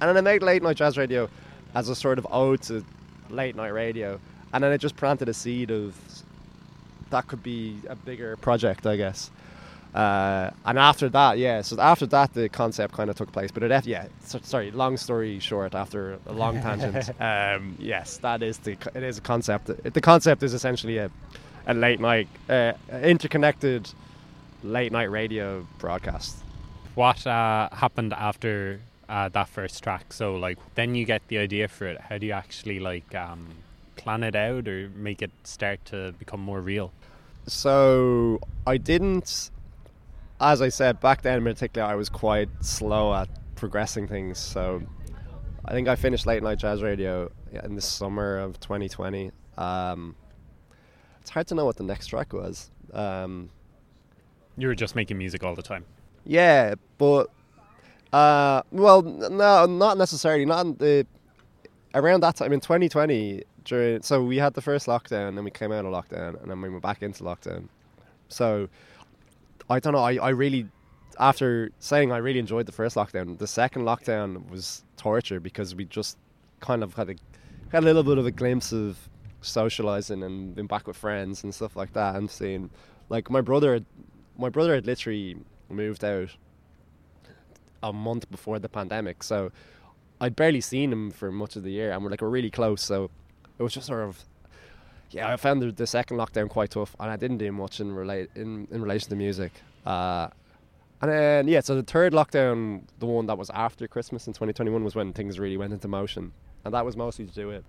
And 0.00 0.08
then 0.08 0.16
I 0.16 0.20
made 0.20 0.42
late 0.42 0.62
night 0.62 0.76
jazz 0.76 0.96
radio 0.96 1.28
as 1.74 1.88
a 1.88 1.94
sort 1.94 2.18
of 2.18 2.26
ode 2.30 2.62
to 2.62 2.84
late 3.30 3.56
night 3.56 3.72
radio. 3.72 4.20
And 4.52 4.62
then 4.62 4.72
it 4.72 4.78
just 4.78 4.96
planted 4.96 5.28
a 5.28 5.34
seed 5.34 5.70
of 5.70 5.94
that 7.10 7.26
could 7.26 7.42
be 7.42 7.78
a 7.88 7.94
bigger 7.94 8.36
project, 8.38 8.86
I 8.86 8.96
guess. 8.96 9.30
Uh, 9.94 10.50
and 10.64 10.78
after 10.78 11.08
that, 11.10 11.36
yeah, 11.36 11.60
so 11.60 11.78
after 11.78 12.06
that, 12.06 12.32
the 12.32 12.48
concept 12.48 12.94
kind 12.94 13.10
of 13.10 13.16
took 13.16 13.30
place. 13.30 13.50
But 13.50 13.62
it, 13.64 13.86
yeah, 13.86 14.06
so, 14.24 14.40
sorry, 14.42 14.70
long 14.70 14.96
story 14.96 15.38
short, 15.38 15.74
after 15.74 16.18
a 16.26 16.32
long 16.32 16.60
tangent, 16.62 17.10
um, 17.20 17.76
yes, 17.78 18.16
that 18.18 18.42
is 18.42 18.58
the, 18.58 18.76
it 18.94 19.02
is 19.02 19.18
a 19.18 19.20
concept. 19.20 19.70
The 19.84 20.00
concept 20.00 20.42
is 20.42 20.54
essentially 20.54 20.96
a, 20.96 21.10
a 21.66 21.74
late 21.74 22.00
night, 22.00 22.28
uh, 22.48 22.72
interconnected 22.90 23.90
late 24.64 24.92
night 24.92 25.10
radio 25.10 25.66
broadcast. 25.78 26.38
What 26.94 27.26
uh, 27.26 27.68
happened 27.72 28.14
after 28.14 28.80
uh, 29.08 29.28
that 29.30 29.48
first 29.48 29.82
track? 29.82 30.12
So 30.12 30.34
like, 30.36 30.58
then 30.74 30.94
you 30.94 31.04
get 31.04 31.22
the 31.28 31.38
idea 31.38 31.68
for 31.68 31.86
it. 31.86 32.00
How 32.00 32.18
do 32.18 32.26
you 32.26 32.32
actually 32.32 32.80
like 32.80 33.14
um, 33.14 33.48
plan 33.96 34.22
it 34.22 34.34
out 34.36 34.68
or 34.68 34.90
make 34.94 35.22
it 35.22 35.30
start 35.44 35.84
to 35.86 36.12
become 36.18 36.40
more 36.40 36.60
real? 36.60 36.92
So 37.46 38.40
I 38.66 38.76
didn't, 38.76 39.50
as 40.40 40.62
I 40.62 40.68
said 40.68 41.00
back 41.00 41.22
then 41.22 41.42
particularly, 41.44 41.92
I 41.92 41.96
was 41.96 42.08
quite 42.08 42.48
slow 42.60 43.12
at 43.14 43.28
progressing 43.56 44.06
things. 44.08 44.38
So 44.38 44.82
I 45.64 45.72
think 45.72 45.88
I 45.88 45.96
finished 45.96 46.26
late 46.26 46.42
night 46.42 46.58
jazz 46.58 46.82
radio 46.82 47.30
in 47.64 47.74
the 47.74 47.80
summer 47.82 48.38
of 48.38 48.58
2020. 48.60 49.30
Um, 49.58 50.14
it's 51.20 51.30
hard 51.30 51.46
to 51.48 51.54
know 51.54 51.64
what 51.64 51.76
the 51.76 51.84
next 51.84 52.06
track 52.08 52.32
was. 52.32 52.70
Um, 52.92 53.50
You 54.56 54.66
were 54.68 54.74
just 54.74 54.94
making 54.96 55.18
music 55.18 55.44
all 55.44 55.54
the 55.54 55.62
time. 55.62 55.84
yeah, 56.24 56.74
but 56.98 57.28
uh, 58.12 58.62
well, 58.70 59.02
no, 59.02 59.66
not 59.66 59.96
necessarily. 59.96 60.44
Not 60.44 60.78
the 60.78 61.06
around 61.94 62.20
that 62.20 62.36
time 62.36 62.52
in 62.52 62.60
2020. 62.60 63.44
During 63.64 64.02
so 64.02 64.22
we 64.24 64.38
had 64.38 64.54
the 64.54 64.60
first 64.60 64.86
lockdown, 64.86 65.36
then 65.36 65.44
we 65.44 65.50
came 65.50 65.70
out 65.72 65.84
of 65.84 65.92
lockdown, 65.92 66.40
and 66.42 66.50
then 66.50 66.60
we 66.60 66.68
went 66.68 66.82
back 66.82 67.02
into 67.02 67.22
lockdown. 67.22 67.68
So 68.28 68.68
I 69.70 69.78
don't 69.78 69.92
know. 69.92 70.00
I, 70.00 70.14
I 70.16 70.30
really 70.30 70.68
after 71.18 71.70
saying 71.78 72.10
I 72.12 72.18
really 72.18 72.38
enjoyed 72.38 72.66
the 72.66 72.72
first 72.72 72.96
lockdown. 72.96 73.38
The 73.38 73.46
second 73.46 73.82
lockdown 73.82 74.48
was 74.50 74.84
torture 74.96 75.38
because 75.40 75.74
we 75.74 75.84
just 75.84 76.18
kind 76.60 76.82
of 76.82 76.94
had 76.94 77.10
a 77.10 77.14
had 77.70 77.82
a 77.82 77.86
little 77.86 78.02
bit 78.02 78.18
of 78.18 78.26
a 78.26 78.30
glimpse 78.32 78.72
of 78.72 78.98
socializing 79.40 80.22
and 80.22 80.54
being 80.54 80.66
back 80.66 80.86
with 80.86 80.96
friends 80.96 81.44
and 81.44 81.54
stuff 81.54 81.76
like 81.76 81.92
that, 81.92 82.16
and 82.16 82.30
seeing 82.30 82.68
like 83.08 83.30
my 83.30 83.40
brother. 83.40 83.80
My 84.38 84.48
brother 84.48 84.74
had 84.74 84.86
literally 84.86 85.36
moved 85.68 86.02
out 86.02 86.30
a 87.82 87.92
month 87.92 88.30
before 88.30 88.58
the 88.58 88.68
pandemic, 88.68 89.22
so 89.22 89.50
I'd 90.20 90.36
barely 90.36 90.60
seen 90.60 90.92
him 90.92 91.10
for 91.10 91.32
much 91.32 91.56
of 91.56 91.62
the 91.62 91.70
year, 91.70 91.92
and 91.92 92.02
we're 92.02 92.10
like 92.10 92.20
we're 92.20 92.28
really 92.28 92.50
close. 92.50 92.82
So 92.82 93.10
it 93.58 93.62
was 93.62 93.74
just 93.74 93.86
sort 93.86 94.02
of, 94.02 94.22
yeah, 95.10 95.32
I 95.32 95.36
found 95.36 95.62
the, 95.62 95.72
the 95.72 95.86
second 95.86 96.16
lockdown 96.16 96.48
quite 96.48 96.70
tough, 96.70 96.94
and 97.00 97.10
I 97.10 97.16
didn't 97.16 97.38
do 97.38 97.50
much 97.52 97.80
in 97.80 97.92
relate 97.92 98.30
in, 98.34 98.68
in 98.70 98.82
relation 98.82 99.08
to 99.10 99.16
music. 99.16 99.52
Uh, 99.84 100.28
and 101.00 101.10
then 101.10 101.48
yeah, 101.48 101.60
so 101.60 101.74
the 101.74 101.82
third 101.82 102.12
lockdown, 102.12 102.82
the 103.00 103.06
one 103.06 103.26
that 103.26 103.36
was 103.36 103.50
after 103.50 103.88
Christmas 103.88 104.26
in 104.26 104.32
2021, 104.32 104.84
was 104.84 104.94
when 104.94 105.12
things 105.12 105.38
really 105.38 105.56
went 105.56 105.72
into 105.72 105.88
motion, 105.88 106.32
and 106.64 106.72
that 106.72 106.84
was 106.84 106.96
mostly 106.96 107.26
to 107.26 107.34
do 107.34 107.48
with 107.48 107.64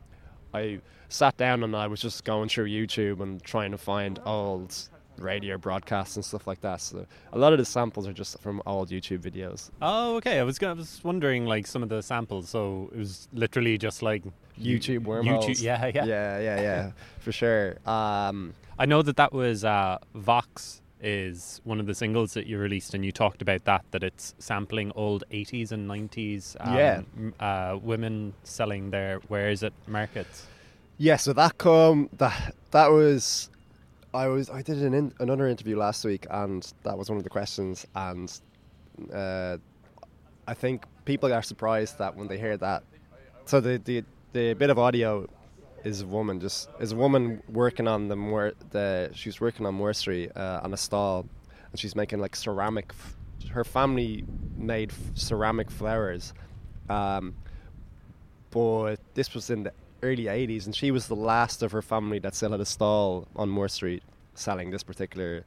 I 0.53 0.79
sat 1.09 1.35
down 1.37 1.63
and 1.63 1.75
I 1.75 1.87
was 1.87 1.99
just 1.99 2.23
going 2.23 2.49
through 2.49 2.67
YouTube 2.67 3.21
and 3.21 3.41
trying 3.43 3.71
to 3.71 3.77
find 3.77 4.19
old 4.25 4.75
radio 5.17 5.57
broadcasts 5.57 6.15
and 6.15 6.23
stuff 6.25 6.47
like 6.47 6.61
that. 6.61 6.81
So 6.81 7.05
a 7.31 7.37
lot 7.37 7.53
of 7.53 7.59
the 7.59 7.65
samples 7.65 8.07
are 8.07 8.13
just 8.13 8.39
from 8.39 8.61
old 8.65 8.89
YouTube 8.89 9.19
videos. 9.19 9.69
Oh, 9.81 10.15
okay. 10.17 10.39
I 10.39 10.43
was 10.43 10.57
gonna, 10.59 10.73
I 10.73 10.77
was 10.77 11.01
wondering 11.03 11.45
like 11.45 11.67
some 11.67 11.83
of 11.83 11.89
the 11.89 12.01
samples. 12.01 12.49
So 12.49 12.89
it 12.93 12.97
was 12.97 13.27
literally 13.33 13.77
just 13.77 14.01
like 14.01 14.23
YouTube 14.59 15.03
wormholes. 15.05 15.45
YouTube, 15.47 15.61
yeah, 15.63 15.85
yeah, 15.93 16.05
yeah, 16.05 16.39
yeah, 16.39 16.61
yeah, 16.61 16.91
for 17.19 17.31
sure. 17.31 17.77
Um, 17.85 18.53
I 18.77 18.85
know 18.85 19.01
that 19.01 19.17
that 19.17 19.33
was 19.33 19.63
uh, 19.63 19.97
Vox 20.15 20.81
is 21.05 21.59
one 21.65 21.79
of 21.81 21.85
the 21.85 21.93
singles 21.93 22.33
that 22.33 22.47
you 22.47 22.57
released, 22.57 22.93
and 22.93 23.03
you 23.03 23.11
talked 23.11 23.41
about 23.41 23.65
that 23.65 23.83
that 23.91 24.03
it's 24.03 24.33
sampling 24.39 24.91
old 24.95 25.23
80s 25.31 25.71
and 25.71 25.89
90s. 25.89 26.55
Um, 26.61 26.75
Yeah. 26.77 27.01
m- 27.17 27.33
Uh, 27.39 27.77
women 27.81 28.33
selling 28.43 28.91
their 28.91 29.19
wares 29.29 29.63
at 29.63 29.73
markets. 29.85 30.47
Yeah, 30.97 31.17
so 31.17 31.33
that 31.33 31.57
come 31.57 32.09
that 32.19 32.55
that 32.71 32.87
was 32.91 33.49
I 34.13 34.27
was 34.27 34.49
I 34.49 34.61
did 34.61 34.81
an 34.83 34.93
in, 34.93 35.13
another 35.19 35.47
interview 35.47 35.77
last 35.77 36.05
week 36.05 36.27
and 36.29 36.71
that 36.83 36.97
was 36.97 37.09
one 37.09 37.17
of 37.17 37.23
the 37.23 37.29
questions 37.29 37.85
and 37.95 38.31
uh, 39.13 39.57
I 40.47 40.53
think 40.53 40.85
people 41.05 41.33
are 41.33 41.41
surprised 41.41 41.97
that 41.97 42.15
when 42.15 42.27
they 42.27 42.37
hear 42.37 42.57
that. 42.57 42.83
So 43.45 43.59
the 43.59 43.77
the, 43.83 44.03
the 44.33 44.53
bit 44.53 44.69
of 44.69 44.77
audio 44.77 45.27
is 45.83 46.01
a 46.01 46.05
woman 46.07 46.39
just 46.39 46.69
is 46.79 46.91
a 46.91 46.95
woman 46.95 47.41
working 47.49 47.87
on 47.87 48.07
the 48.07 48.15
more 48.15 48.53
the 48.71 49.09
she's 49.13 49.41
working 49.41 49.65
on 49.65 49.93
Street 49.93 50.31
uh, 50.35 50.61
on 50.63 50.73
a 50.73 50.77
stall 50.77 51.25
and 51.71 51.79
she's 51.79 51.95
making 51.95 52.19
like 52.19 52.35
ceramic. 52.35 52.91
f- 52.91 53.15
Her 53.49 53.63
family 53.63 54.23
made 54.55 54.91
f- 54.91 54.97
ceramic 55.15 55.71
flowers. 55.71 56.33
Um, 56.89 57.33
but 58.51 58.97
this 59.15 59.33
was 59.33 59.49
in 59.49 59.63
the 59.63 59.73
early 60.03 60.25
80s 60.25 60.65
and 60.65 60.75
she 60.75 60.91
was 60.91 61.07
the 61.07 61.15
last 61.15 61.63
of 61.63 61.71
her 61.71 61.81
family 61.81 62.19
that 62.19 62.35
still 62.35 62.51
had 62.51 62.59
a 62.59 62.65
stall 62.65 63.27
on 63.35 63.49
Moore 63.49 63.69
Street 63.69 64.03
selling 64.35 64.69
this 64.69 64.83
particular 64.83 65.45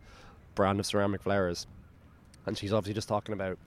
brand 0.55 0.81
of 0.81 0.87
ceramic 0.87 1.23
flowers. 1.23 1.67
And 2.47 2.57
she's 2.57 2.73
obviously 2.73 2.95
just 2.95 3.09
talking 3.09 3.33
about 3.33 3.59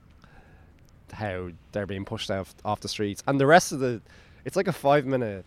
how 1.14 1.50
they're 1.72 1.86
being 1.86 2.06
pushed 2.06 2.30
off 2.30 2.54
off 2.66 2.82
the 2.82 2.90
streets. 2.90 3.24
And 3.28 3.40
the 3.40 3.46
rest 3.48 3.72
of 3.72 3.80
the 3.80 4.02
it's 4.46 4.56
like 4.56 4.68
a 4.68 4.74
five 4.74 5.06
minute 5.06 5.46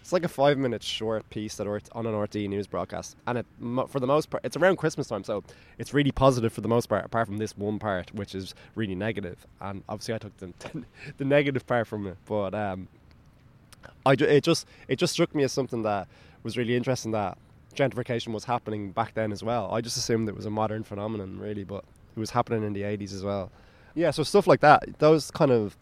it's 0.00 0.12
like 0.12 0.24
a 0.24 0.28
five 0.28 0.56
minute 0.56 0.82
short 0.82 1.28
piece 1.30 1.56
that 1.56 1.66
on 1.92 2.06
an 2.06 2.14
RT 2.14 2.34
news 2.36 2.66
broadcast. 2.66 3.16
And 3.26 3.38
it 3.38 3.46
for 3.88 4.00
the 4.00 4.06
most 4.06 4.30
part 4.30 4.44
it's 4.44 4.56
around 4.56 4.76
Christmas 4.76 5.08
time 5.08 5.24
so 5.24 5.44
it's 5.78 5.94
really 5.94 6.12
positive 6.12 6.52
for 6.52 6.60
the 6.62 6.68
most 6.68 6.86
part 6.88 7.04
apart 7.04 7.26
from 7.26 7.38
this 7.38 7.56
one 7.56 7.78
part 7.78 8.14
which 8.14 8.34
is 8.34 8.54
really 8.74 8.94
negative. 8.94 9.10
negative. 9.22 9.46
And 9.60 9.82
obviously 9.88 10.14
I 10.14 10.18
took 10.18 10.36
the, 10.38 10.52
the 11.18 11.24
negative 11.24 11.66
part 11.66 11.86
from 11.86 12.06
it. 12.06 12.16
But 12.26 12.54
um 12.54 12.88
I 14.06 14.12
it 14.12 14.44
just 14.44 14.66
it 14.88 14.96
just 14.96 15.12
struck 15.12 15.34
me 15.34 15.44
as 15.44 15.52
something 15.52 15.82
that 15.82 16.08
was 16.42 16.56
really 16.56 16.76
interesting 16.76 17.12
that 17.12 17.38
gentrification 17.74 18.32
was 18.32 18.44
happening 18.44 18.92
back 18.92 19.14
then 19.14 19.32
as 19.32 19.42
well. 19.42 19.72
I 19.72 19.80
just 19.80 19.96
assumed 19.96 20.28
it 20.28 20.34
was 20.34 20.46
a 20.46 20.50
modern 20.50 20.82
phenomenon 20.82 21.38
really, 21.38 21.64
but 21.64 21.84
it 22.16 22.20
was 22.20 22.30
happening 22.30 22.62
in 22.64 22.72
the 22.72 22.82
80s 22.82 23.14
as 23.14 23.22
well. 23.22 23.50
Yeah, 23.94 24.10
so 24.10 24.22
stuff 24.22 24.46
like 24.46 24.60
that, 24.60 24.98
those 24.98 25.30
kind 25.30 25.50
of 25.50 25.76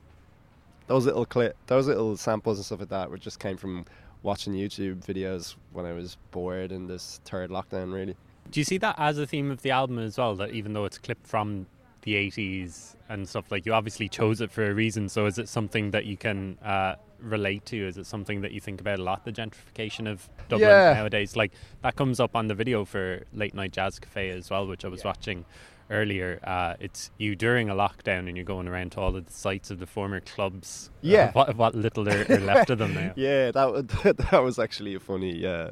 those 0.87 1.05
little 1.05 1.27
clip, 1.27 1.57
those 1.67 1.87
little 1.87 2.17
samples 2.17 2.59
and 2.59 2.65
stuff 2.65 2.81
like 2.81 2.89
that, 2.89 3.11
were 3.11 3.19
just 3.19 3.39
came 3.39 3.57
from 3.57 3.85
watching 4.23 4.55
YouTube 4.55 5.05
videos 5.05 5.55
when 5.73 5.87
I 5.87 5.93
was 5.93 6.17
bored 6.31 6.73
in 6.73 6.87
this 6.87 7.21
third 7.25 7.51
lockdown. 7.51 7.93
Really, 7.93 8.17
Do 8.51 8.61
you 8.61 8.65
see 8.65 8.79
that 8.79 8.97
as 8.99 9.19
a 9.19 9.27
theme 9.27 9.51
of 9.51 9.63
the 9.63 9.71
album 9.71 9.99
as 9.99 10.19
well? 10.19 10.35
That 10.35 10.51
even 10.51 10.73
though 10.73 10.87
it's 10.87 10.99
clipped 10.99 11.27
from 11.27 11.67
the 12.03 12.15
80s 12.15 12.97
and 13.09 13.29
stuff, 13.29 13.51
like 13.51 13.67
you 13.67 13.75
obviously 13.75 14.09
chose 14.09 14.41
it 14.41 14.51
for 14.51 14.69
a 14.69 14.75
reason. 14.75 15.09
So 15.09 15.27
is 15.27 15.39
it 15.39 15.49
something 15.49 15.91
that 15.91 16.07
you 16.07 16.17
can 16.17 16.57
uh, 16.65 16.95
relate 17.21 17.65
to? 17.67 17.77
Is 17.89 17.99
it 17.99 18.07
something 18.07 18.41
that 18.43 18.53
you 18.53 18.61
think 18.61 18.81
about 18.81 18.99
a 18.99 19.03
lot, 19.03 19.25
the 19.25 19.33
gentrification 19.33 20.11
of 20.11 20.29
Dublin 20.49 20.69
Yeah. 20.69 20.95
nowadays? 20.95 21.37
Like 21.37 21.53
that 21.83 21.97
comes 21.97 22.21
up 22.21 22.35
on 22.37 22.49
the 22.49 22.55
video 22.55 22.85
for 22.85 23.23
Late 23.33 23.55
Night 23.55 23.73
Jazz 23.73 23.99
Cafe 23.99 24.31
as 24.31 24.51
well, 24.51 24.67
which 24.67 24.85
I 24.85 24.89
was 24.89 25.01
Yeah. 25.01 25.09
watching 25.09 25.45
earlier. 25.91 26.39
Uh, 26.45 26.75
it's 26.81 27.11
you 27.19 27.35
during 27.35 27.71
a 27.71 27.75
lockdown 27.75 28.29
and 28.29 28.37
you're 28.37 28.45
going 28.45 28.69
around 28.69 28.93
to 28.93 29.01
all 29.01 29.17
of 29.17 29.27
the 29.27 29.33
sites 29.33 29.71
of 29.71 29.79
the 29.79 29.87
former 29.87 30.21
clubs. 30.21 30.91
uh, 30.97 30.99
Yeah. 31.01 31.33
what, 31.33 31.57
what 31.57 31.75
little 31.75 32.09
are, 32.09 32.27
are 32.31 32.41
left 32.41 32.71
of 32.71 32.79
them 32.79 32.95
now. 32.95 33.13
yeah, 33.17 33.51
that 33.53 33.89
that 34.31 34.43
was 34.43 34.59
actually 34.59 34.95
a 34.95 35.01
funny 35.01 35.47
uh, 35.47 35.71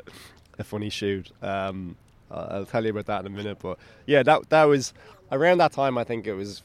a 0.59 0.65
funny 0.65 0.89
shoot. 0.91 1.31
Um, 1.43 1.97
I'll 2.31 2.49
I'll 2.51 2.67
tell 2.67 2.83
you 2.85 2.91
about 2.91 3.07
that 3.07 3.21
in 3.21 3.27
a 3.27 3.37
minute, 3.37 3.59
but 3.61 3.79
yeah, 4.07 4.23
that 4.23 4.49
that 4.51 4.65
was 4.65 4.93
around 5.31 5.59
that 5.59 5.73
time. 5.73 5.99
I 5.99 6.05
think 6.05 6.27
it 6.27 6.33
was. 6.35 6.63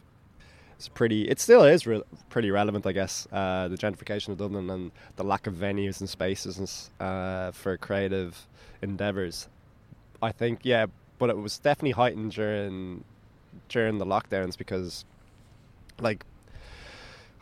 It's 0.82 0.88
pretty. 0.88 1.30
It 1.30 1.40
still 1.40 1.64
is 1.64 1.86
re- 1.86 2.02
pretty 2.32 2.50
relevant, 2.50 2.88
I 2.88 2.92
guess. 2.92 3.28
Uh, 3.32 3.68
the 3.68 3.78
gentrification 3.78 4.30
of 4.30 4.40
Dublin 4.40 4.68
and 4.72 4.92
the 5.16 5.24
lack 5.24 5.46
of 5.46 5.54
venues 5.54 6.00
and 6.00 6.10
spaces 6.10 6.90
uh, 7.00 7.52
for 7.52 7.78
creative 7.78 8.48
endeavors. 8.82 9.48
I 10.24 10.32
think, 10.32 10.62
yeah, 10.64 10.88
but 11.20 11.30
it 11.30 11.38
was 11.38 11.60
definitely 11.60 11.92
heightened 11.92 12.32
during 12.32 13.04
during 13.70 14.00
the 14.00 14.06
lockdowns 14.06 14.58
because, 14.58 15.06
like, 16.00 16.26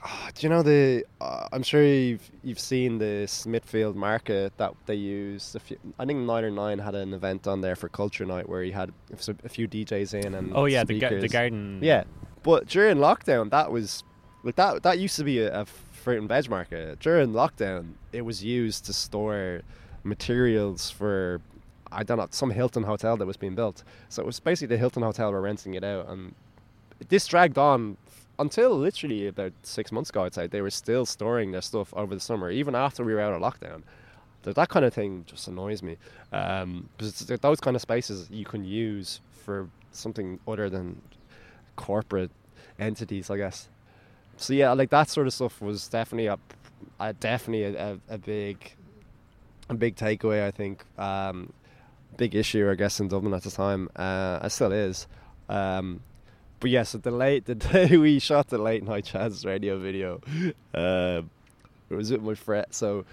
do 0.36 0.46
you 0.46 0.50
know 0.50 0.62
the? 0.62 1.06
Uh, 1.22 1.48
I'm 1.54 1.64
sure 1.64 1.82
you've 1.82 2.30
you've 2.44 2.60
seen 2.60 2.98
the 2.98 3.26
Smithfield 3.26 3.96
Market 3.96 4.58
that 4.58 4.74
they 4.86 4.96
used. 4.96 5.56
A 5.56 5.62
few, 5.62 5.78
I 5.98 6.04
think 6.04 6.20
Nine 6.28 6.44
or 6.44 6.52
Nine 6.52 6.80
had 6.80 6.94
an 6.94 7.14
event 7.14 7.48
on 7.48 7.62
there 7.62 7.78
for 7.78 7.88
Culture 7.88 8.26
Night 8.26 8.50
where 8.50 8.64
he 8.64 8.72
had 8.72 8.92
a 9.14 9.36
a 9.46 9.48
few 9.50 9.66
DJs 9.66 10.26
in 10.26 10.36
and 10.36 10.52
Oh 10.54 10.66
yeah, 10.66 10.84
the, 10.84 11.00
ga- 11.00 11.22
the 11.22 11.30
garden. 11.30 11.80
Yeah, 11.82 12.04
but 12.50 12.66
during 12.66 12.98
lockdown, 12.98 13.52
that 13.52 13.72
was 13.72 14.04
like 14.42 14.56
that. 14.56 14.82
That 14.82 14.98
used 14.98 15.16
to 15.18 15.24
be 15.24 15.38
a, 15.38 15.62
a 15.62 15.66
fruit 15.66 16.18
and 16.18 16.28
veg 16.28 16.50
market. 16.50 17.00
During 17.00 17.32
lockdown, 17.32 17.92
it 18.12 18.24
was 18.24 18.44
used 18.44 18.86
to 18.86 18.94
store 18.94 19.62
materials 20.04 20.90
for 20.90 21.42
I 21.92 22.02
don't 22.02 22.18
know 22.18 22.28
some 22.32 22.50
Hilton 22.50 22.82
hotel 22.82 23.18
that 23.18 23.28
was 23.28 23.38
being 23.38 23.54
built. 23.54 23.84
So 24.10 24.24
it 24.24 24.26
was 24.26 24.40
basically 24.40 24.76
the 24.76 24.80
Hilton 24.80 25.04
hotel 25.04 25.32
were 25.32 25.42
renting 25.42 25.76
it 25.76 25.84
out, 25.84 26.10
and 26.10 26.34
this 27.10 27.28
dragged 27.28 27.60
on 27.60 27.98
until 28.40 28.76
literally 28.76 29.28
about 29.28 29.54
six 29.62 29.92
months 29.92 30.10
ago. 30.10 30.24
I'd 30.24 30.34
say 30.34 30.48
they 30.48 30.62
were 30.62 30.72
still 30.72 31.06
storing 31.06 31.52
their 31.52 31.62
stuff 31.62 31.94
over 31.94 32.16
the 32.16 32.22
summer, 32.22 32.50
even 32.50 32.74
after 32.74 33.04
we 33.04 33.14
were 33.14 33.22
out 33.22 33.34
of 33.34 33.42
lockdown. 33.44 33.84
That 34.42 34.56
that 34.56 34.70
kind 34.70 34.86
of 34.86 34.94
thing 34.96 35.24
just 35.28 35.48
annoys 35.48 35.84
me 35.84 35.98
um, 36.34 36.90
because 36.98 37.30
it's, 37.30 37.42
those 37.42 37.60
kind 37.60 37.76
of 37.76 37.82
spaces 37.84 38.28
you 38.32 38.46
can 38.46 38.66
use 38.66 39.22
for 39.46 39.70
something 39.92 40.40
other 40.48 40.68
than 40.68 41.00
corporate 41.76 42.32
entities, 42.80 43.30
I 43.30 43.38
guess. 43.38 43.70
So 44.38 44.54
yeah, 44.54 44.72
like 44.74 44.90
that 44.92 45.10
sort 45.10 45.28
of 45.28 45.34
stuff 45.34 45.62
was 45.62 45.88
definitely 45.88 46.28
a, 46.28 46.40
a 47.00 47.14
definitely 47.14 47.76
a, 47.76 48.00
a, 48.10 48.18
big, 48.18 48.74
a 49.70 49.74
big 49.74 49.96
takeaway. 49.96 50.44
I 50.46 50.52
think, 50.52 50.86
um, 50.98 51.52
big 52.18 52.36
issue, 52.36 52.70
I 52.70 52.76
guess, 52.76 53.00
in 53.00 53.08
Dublin 53.08 53.34
at 53.34 53.44
the 53.44 53.52
time. 53.52 53.90
Uh, 53.96 54.40
it 54.44 54.52
still 54.52 54.72
is. 54.72 55.08
Um, 55.50 56.02
but 56.60 56.70
yes, 56.70 56.92
the 56.92 57.12
late 57.12 57.46
the 57.46 57.56
day 57.56 57.98
we 57.98 58.20
shot 58.20 58.48
the 58.50 58.58
late 58.58 58.84
night 58.84 59.06
jazz 59.06 59.46
radio 59.46 59.80
video, 59.80 60.22
uh, 60.74 61.22
it 61.90 61.96
was 61.96 62.12
with 62.12 62.22
my 62.22 62.36
friend. 62.36 62.68
So 62.72 63.06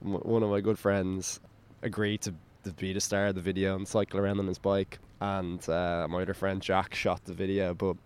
one 0.00 0.42
of 0.42 0.50
my 0.50 0.60
good 0.60 0.78
friends 0.78 1.40
agreed 1.82 2.20
to, 2.22 2.34
to 2.64 2.72
be 2.72 2.92
the 2.92 3.00
star 3.00 3.26
of 3.26 3.34
the 3.34 3.40
video 3.40 3.76
and 3.76 3.86
cycle 3.86 4.20
around 4.20 4.40
on 4.40 4.46
his 4.46 4.58
bike, 4.58 4.98
and 5.20 5.66
uh, 5.68 6.06
my 6.08 6.22
other 6.22 6.34
friend 6.34 6.60
Jack 6.60 6.94
shot 6.94 7.24
the 7.24 7.34
video. 7.34 7.74
But 7.74 7.96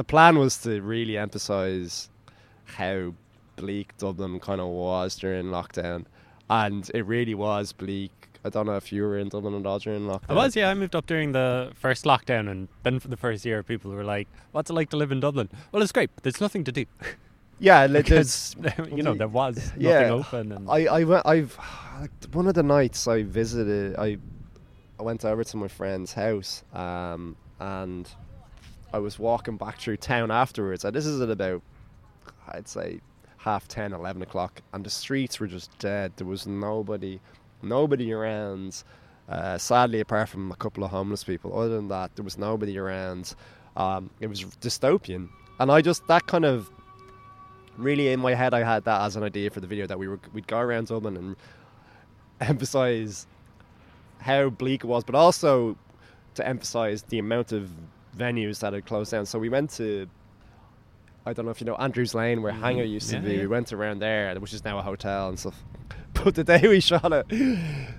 the 0.00 0.04
plan 0.04 0.38
was 0.38 0.56
to 0.56 0.80
really 0.80 1.18
emphasize 1.18 2.08
how 2.64 3.12
bleak 3.56 3.94
Dublin 3.98 4.40
kind 4.40 4.58
of 4.58 4.68
was 4.68 5.14
during 5.14 5.48
lockdown, 5.48 6.06
and 6.48 6.90
it 6.94 7.02
really 7.02 7.34
was 7.34 7.74
bleak. 7.74 8.10
I 8.42 8.48
don't 8.48 8.64
know 8.64 8.76
if 8.76 8.90
you 8.92 9.02
were 9.02 9.18
in 9.18 9.28
Dublin 9.28 9.54
at 9.60 9.66
all 9.66 9.78
during 9.78 10.06
lockdown. 10.06 10.30
I 10.30 10.32
was, 10.32 10.56
yeah. 10.56 10.70
I 10.70 10.74
moved 10.74 10.96
up 10.96 11.04
during 11.06 11.32
the 11.32 11.72
first 11.74 12.06
lockdown, 12.06 12.50
and 12.50 12.68
then 12.82 12.98
for 12.98 13.08
the 13.08 13.16
first 13.18 13.44
year, 13.44 13.62
people 13.62 13.90
were 13.90 14.02
like, 14.02 14.26
"What's 14.52 14.70
it 14.70 14.72
like 14.72 14.88
to 14.88 14.96
live 14.96 15.12
in 15.12 15.20
Dublin?" 15.20 15.50
Well, 15.70 15.82
it's 15.82 15.92
great, 15.92 16.08
there's 16.22 16.40
nothing 16.40 16.64
to 16.64 16.72
do 16.72 16.86
Yeah, 17.58 17.86
there's 17.86 18.02
because 18.02 18.56
you 18.96 19.02
know 19.02 19.12
there 19.12 19.28
was 19.28 19.56
nothing 19.76 19.82
Yeah, 19.82 20.08
open, 20.12 20.52
and 20.52 20.70
I, 20.70 20.86
I 20.86 21.04
went, 21.04 21.26
I've 21.26 21.58
one 22.32 22.46
of 22.48 22.54
the 22.54 22.62
nights 22.62 23.06
I 23.06 23.22
visited 23.22 23.96
I 23.98 24.16
I 24.98 25.02
went 25.02 25.26
over 25.26 25.44
to 25.44 25.56
my 25.58 25.68
friend's 25.68 26.14
house 26.14 26.64
um, 26.72 27.36
and 27.58 28.08
I 28.92 28.98
was 28.98 29.18
walking 29.18 29.56
back 29.56 29.78
through 29.78 29.98
town 29.98 30.30
afterwards 30.30 30.84
and 30.84 30.94
this 30.94 31.06
is 31.06 31.20
at 31.20 31.30
about 31.30 31.62
I'd 32.48 32.68
say 32.68 33.00
half 33.38 33.68
10 33.68 33.92
11 33.92 34.22
o'clock 34.22 34.62
and 34.72 34.84
the 34.84 34.90
streets 34.90 35.38
were 35.40 35.46
just 35.46 35.76
dead. 35.78 36.12
There 36.16 36.26
was 36.26 36.46
nobody 36.46 37.20
nobody 37.62 38.12
around 38.12 38.82
uh, 39.28 39.58
sadly 39.58 40.00
apart 40.00 40.28
from 40.28 40.50
a 40.50 40.56
couple 40.56 40.82
of 40.82 40.90
homeless 40.90 41.22
people. 41.24 41.56
Other 41.56 41.76
than 41.76 41.88
that 41.88 42.14
there 42.16 42.24
was 42.24 42.38
nobody 42.38 42.78
around. 42.78 43.34
Um, 43.76 44.10
it 44.20 44.26
was 44.26 44.44
dystopian. 44.60 45.28
And 45.58 45.70
I 45.70 45.80
just 45.80 46.06
that 46.08 46.26
kind 46.26 46.44
of 46.44 46.70
really 47.76 48.08
in 48.08 48.20
my 48.20 48.34
head 48.34 48.52
I 48.54 48.62
had 48.62 48.84
that 48.84 49.02
as 49.02 49.16
an 49.16 49.22
idea 49.22 49.50
for 49.50 49.60
the 49.60 49.66
video 49.66 49.86
that 49.86 49.98
we 49.98 50.08
were 50.08 50.18
we'd 50.32 50.46
go 50.46 50.58
around 50.58 50.88
Dublin 50.88 51.16
and 51.16 51.36
emphasize 52.40 53.26
how 54.20 54.50
bleak 54.50 54.84
it 54.84 54.86
was, 54.86 55.04
but 55.04 55.14
also 55.14 55.76
to 56.34 56.46
emphasize 56.46 57.02
the 57.04 57.18
amount 57.18 57.52
of 57.52 57.70
venues 58.24 58.60
that 58.60 58.72
had 58.72 58.84
closed 58.86 59.10
down. 59.12 59.24
So 59.26 59.38
we 59.38 59.48
went 59.48 59.70
to 59.80 60.06
I 61.26 61.32
don't 61.34 61.44
know 61.44 61.50
if 61.50 61.60
you 61.60 61.66
know 61.66 61.76
Andrews 61.76 62.14
Lane 62.14 62.40
where 62.42 62.52
Mhm. 62.52 62.60
Hangar 62.60 62.84
used 62.84 63.10
to 63.10 63.18
be. 63.20 63.32
yeah. 63.34 63.40
We 63.42 63.46
went 63.46 63.72
around 63.72 63.98
there, 64.00 64.34
which 64.40 64.54
is 64.54 64.64
now 64.64 64.78
a 64.78 64.82
hotel 64.82 65.28
and 65.28 65.38
stuff. 65.38 65.58
but 66.24 66.34
the 66.34 66.44
day 66.44 66.62
we 66.66 66.80
shot 66.80 67.12
it 67.12 67.26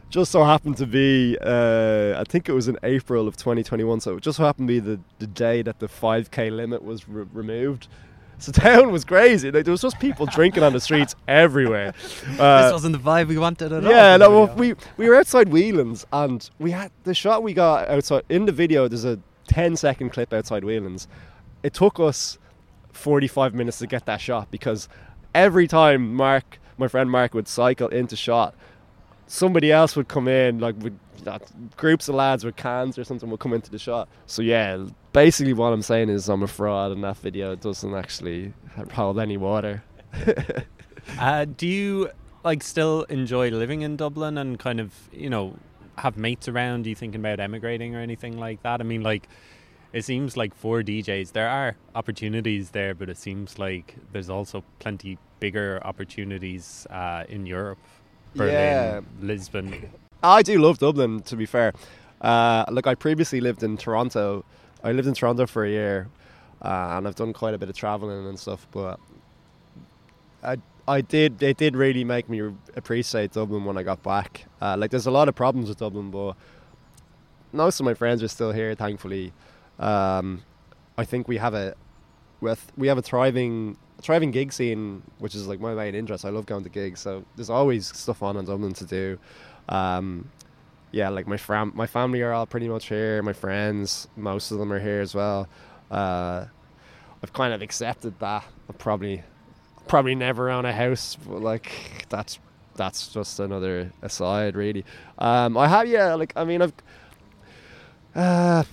just 0.10 0.32
so 0.32 0.44
happened 0.44 0.78
to 0.78 0.86
be, 0.88 1.38
uh, 1.42 2.20
I 2.20 2.24
think 2.28 2.50
it 2.50 2.54
was 2.54 2.68
in 2.68 2.78
April 2.84 3.28
of 3.28 3.38
2021. 3.38 4.00
So 4.02 4.18
it 4.18 4.22
just 4.24 4.38
so 4.38 4.44
happened 4.44 4.68
to 4.70 4.74
be 4.74 4.80
the, 4.80 5.00
the 5.20 5.28
day 5.28 5.62
that 5.62 5.80
the 5.80 5.88
5k 5.88 6.50
limit 6.52 6.84
was 6.84 7.08
re- 7.08 7.26
removed. 7.32 7.88
So 8.40 8.52
town 8.68 8.92
was 8.92 9.06
crazy. 9.06 9.52
Like, 9.52 9.66
there 9.66 9.72
was 9.72 9.82
just 9.82 10.00
people 10.00 10.26
drinking 10.26 10.64
on 10.64 10.74
the 10.74 10.80
streets 10.82 11.16
everywhere. 11.28 11.94
Uh, 12.40 12.64
this 12.64 12.74
wasn't 12.74 12.94
the 12.94 13.04
vibe 13.12 13.28
we 13.28 13.38
wanted 13.38 13.72
at 13.72 13.86
all. 13.86 13.92
yeah, 13.92 14.18
no, 14.18 14.30
well, 14.32 14.56
we 14.56 14.74
we 14.98 15.08
were 15.08 15.16
outside 15.16 15.48
Whelan's 15.50 16.06
and 16.12 16.50
we 16.60 16.72
had 16.72 16.92
the 17.04 17.14
shot 17.14 17.44
we 17.44 17.54
got 17.54 17.88
outside 17.88 18.24
in 18.30 18.46
the 18.46 18.52
video. 18.52 18.88
There's 18.88 19.06
a 19.06 19.20
10 19.48 19.76
second 19.76 20.10
clip 20.12 20.34
outside 20.34 20.64
Whelan's. 20.64 21.08
It 21.64 21.74
took 21.74 22.00
us 22.00 22.38
45 22.94 23.54
minutes 23.54 23.80
to 23.80 23.88
get 23.88 24.06
that 24.06 24.22
shot 24.22 24.50
because 24.52 24.90
every 25.34 25.68
time 25.68 26.14
Mark, 26.16 26.60
my 26.78 26.88
friend 26.88 27.10
Mark, 27.10 27.34
would 27.34 27.48
cycle 27.48 27.88
into 27.90 28.16
shot, 28.16 28.56
somebody 29.28 29.72
else 29.72 29.96
would 29.96 30.08
come 30.08 30.28
in, 30.28 30.60
like 30.60 30.76
with 30.80 30.98
uh, 31.26 31.40
groups 31.78 32.10
of 32.10 32.16
lads 32.16 32.44
with 32.44 32.56
cans 32.56 32.98
or 32.98 33.04
something 33.04 33.30
would 33.30 33.40
come 33.40 33.54
into 33.54 33.70
the 33.70 33.80
shot. 33.80 34.10
So 34.26 34.42
yeah, 34.42 34.86
basically 35.14 35.54
what 35.54 35.74
I'm 35.74 35.82
saying 35.82 36.10
is 36.10 36.30
I'm 36.30 36.44
a 36.44 36.48
fraud, 36.48 36.92
and 36.92 37.04
that 37.04 37.18
video 37.18 37.56
doesn't 37.56 37.94
actually 37.94 38.54
hold 38.94 39.20
any 39.20 39.38
water. 39.38 39.84
Uh, 41.20 41.46
do 41.46 41.68
you 41.68 42.10
like 42.44 42.64
still 42.64 43.04
enjoy 43.04 43.50
living 43.50 43.82
in 43.82 43.96
Dublin 43.96 44.38
and 44.38 44.60
kind 44.60 44.80
of 44.80 44.94
you 45.12 45.30
know 45.30 45.56
have 46.02 46.18
mates 46.18 46.48
around? 46.48 46.86
Are 46.86 46.90
you 46.90 46.96
thinking 46.96 47.22
about 47.22 47.40
emigrating 47.40 47.96
or 47.96 48.00
anything 48.00 48.38
like 48.38 48.62
that? 48.64 48.82
I 48.82 48.84
mean, 48.84 49.02
like 49.04 49.28
it 49.94 50.04
seems 50.06 50.36
like 50.38 50.54
for 50.56 50.82
DJs 50.82 51.32
there 51.34 51.50
are 51.50 51.76
opportunities 51.96 52.72
there, 52.72 52.94
but 52.96 53.10
it 53.10 53.18
seems 53.18 53.60
like 53.60 53.96
there's 54.12 54.30
also 54.30 54.64
plenty 54.80 55.18
bigger 55.40 55.80
opportunities 55.84 56.88
uh, 56.90 57.24
in 57.30 57.46
Europe, 57.46 57.80
Berlin, 58.36 58.54
Yeah. 58.54 59.02
Lisbon. 59.22 59.90
I 60.24 60.42
do 60.44 60.60
love 60.60 60.78
Dublin, 60.78 61.22
to 61.24 61.36
be 61.36 61.46
fair. 61.46 61.74
Uh, 62.22 62.66
look, 62.72 62.86
I 62.88 62.96
previously 62.96 63.42
lived 63.42 63.64
in 63.64 63.78
Toronto. 63.78 64.46
I 64.84 64.92
lived 64.92 65.08
in 65.08 65.14
Toronto 65.16 65.48
for 65.48 65.66
a 65.66 65.70
year, 65.70 66.08
uh, 66.62 66.96
and 66.98 67.08
I've 67.08 67.16
done 67.16 67.34
quite 67.34 67.54
a 67.56 67.58
bit 67.58 67.70
of 67.70 67.76
traveling 67.76 68.28
and 68.28 68.38
stuff. 68.40 68.68
But 68.72 69.00
I, 70.44 70.58
I 70.92 71.02
did. 71.02 71.42
It 71.42 71.58
did 71.58 71.76
really 71.76 72.04
make 72.04 72.28
me 72.28 72.42
appreciate 72.76 73.32
Dublin 73.32 73.64
when 73.64 73.78
I 73.78 73.84
got 73.84 74.04
back. 74.04 74.46
Uh, 74.62 74.76
like, 74.78 74.92
there's 74.92 75.06
a 75.06 75.12
lot 75.12 75.30
of 75.30 75.36
problems 75.36 75.70
with 75.70 75.78
Dublin, 75.78 76.12
but 76.12 76.34
most 77.54 77.80
of 77.80 77.86
my 77.86 77.94
friends 77.94 78.22
are 78.22 78.28
still 78.28 78.52
here, 78.52 78.76
thankfully. 78.76 79.32
Um, 79.80 80.44
I 80.98 81.06
think 81.06 81.28
we 81.28 81.38
have 81.38 81.54
a 81.54 81.76
with 82.42 82.72
we 82.76 82.88
have 82.88 82.98
a 82.98 83.02
thriving 83.02 83.78
thriving 84.02 84.32
gig 84.32 84.52
scene, 84.52 85.02
which 85.20 85.34
is 85.34 85.48
like 85.48 85.62
my 85.62 85.74
main 85.74 85.96
interest. 85.96 86.26
I 86.26 86.30
love 86.30 86.46
going 86.46 86.64
to 86.64 86.70
gigs, 86.70 87.00
so 87.00 87.24
there's 87.36 87.50
always 87.50 87.88
stuff 87.88 88.22
on 88.22 88.36
in 88.36 88.46
Dublin 88.46 88.74
to 88.74 88.86
do. 88.86 89.18
Um, 89.70 90.30
yeah, 90.92 91.08
like 91.08 91.26
my 91.26 91.38
fam- 91.38 91.72
my 91.74 91.88
family 91.88 92.22
are 92.22 92.34
all 92.34 92.46
pretty 92.46 92.68
much 92.68 92.88
here. 92.90 93.24
My 93.24 93.34
friends, 93.34 94.10
most 94.18 94.52
of 94.52 94.60
them 94.60 94.74
are 94.74 94.80
here 94.80 95.00
as 95.00 95.16
well. 95.16 95.48
Uh, 95.90 96.46
I've 97.24 97.32
kind 97.32 97.54
of 97.54 97.62
accepted 97.62 98.20
that. 98.20 98.44
I'll 98.68 98.76
probably 98.78 99.24
probably 99.92 100.16
never 100.16 100.50
own 100.50 100.64
a 100.64 100.72
house, 100.72 101.18
but 101.28 101.42
like 101.42 102.06
that's 102.08 102.40
that's 102.76 103.10
just 103.10 103.42
another 103.42 103.92
aside, 104.02 104.56
really. 104.56 104.86
Um, 105.18 105.58
I 105.58 105.68
have 105.68 105.86
yeah, 105.86 106.14
like 106.14 106.32
I 106.38 106.46
mean 106.46 106.62
I've. 106.62 106.74
Uh, 108.16 108.64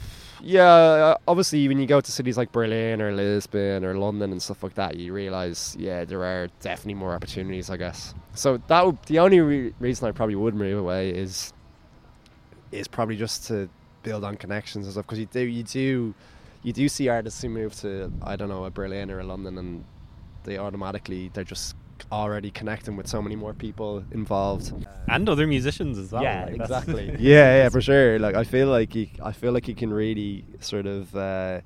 yeah, 0.40 0.62
uh, 0.62 1.16
obviously, 1.26 1.66
when 1.66 1.81
you 1.81 1.87
go 1.87 2.00
to 2.00 2.12
cities 2.12 2.37
like 2.37 2.52
Berlin 2.52 3.02
or 3.02 3.12
Lisbon 3.12 3.85
or 3.85 3.98
London 3.98 4.31
and 4.31 4.40
stuff 4.40 4.62
like 4.62 4.74
that, 4.74 4.96
you 4.96 5.12
realize, 5.12 5.76
yeah, 5.76 6.04
there 6.04 6.22
are 6.22 6.48
definitely 6.61 6.94
more 6.94 7.12
opportunities, 7.12 7.68
I 7.68 7.76
guess. 7.76 8.14
So 8.35 8.62
that 8.68 8.87
would, 8.87 9.02
the 9.07 9.18
only 9.18 9.40
re- 9.40 9.74
reason 9.81 10.07
I 10.07 10.12
probably 10.12 10.37
would 10.37 10.54
move 10.54 10.78
away 10.78 11.11
is 11.11 11.52
is 12.70 12.87
probably 12.87 13.16
just 13.16 13.48
to 13.48 13.68
build 14.04 14.22
on 14.22 14.37
connections 14.37 14.87
and 14.87 14.92
stuff. 14.92 15.07
Because 15.07 15.18
you 15.18 15.26
do, 15.26 15.40
you 15.40 15.64
do, 15.64 16.14
you 16.62 16.72
do 16.72 16.88
see 16.88 17.09
artists 17.09 17.42
who 17.42 17.48
move 17.48 17.74
to, 17.81 18.12
I 18.22 18.37
don't 18.37 18.48
know, 18.48 18.64
a 18.64 18.70
Berlin 18.70 19.11
or 19.11 19.18
a 19.18 19.24
London, 19.24 19.59
and 19.59 19.85
they 20.49 20.59
automatically 20.59 21.31
they're 21.35 21.45
just 21.45 21.77
already 22.11 22.51
connecting 22.51 22.97
with 22.97 23.07
so 23.07 23.21
many 23.21 23.37
more 23.37 23.53
people 23.53 24.05
involved. 24.13 24.73
and 25.09 25.29
other 25.29 25.47
musicians 25.47 25.99
as 25.99 26.13
well. 26.13 26.23
Yeah, 26.23 26.45
like, 26.45 26.55
exactly. 26.55 27.17
yeah, 27.19 27.63
yeah, 27.63 27.69
for 27.69 27.81
sure. 27.81 28.19
Like 28.19 28.35
I 28.35 28.45
feel 28.45 28.69
like 28.69 28.95
you, 28.95 29.09
I 29.23 29.33
feel 29.33 29.53
like 29.53 29.69
you 29.69 29.75
can 29.75 29.93
really 29.93 30.45
sort 30.61 30.87
of, 30.87 31.15
uh, 31.15 31.61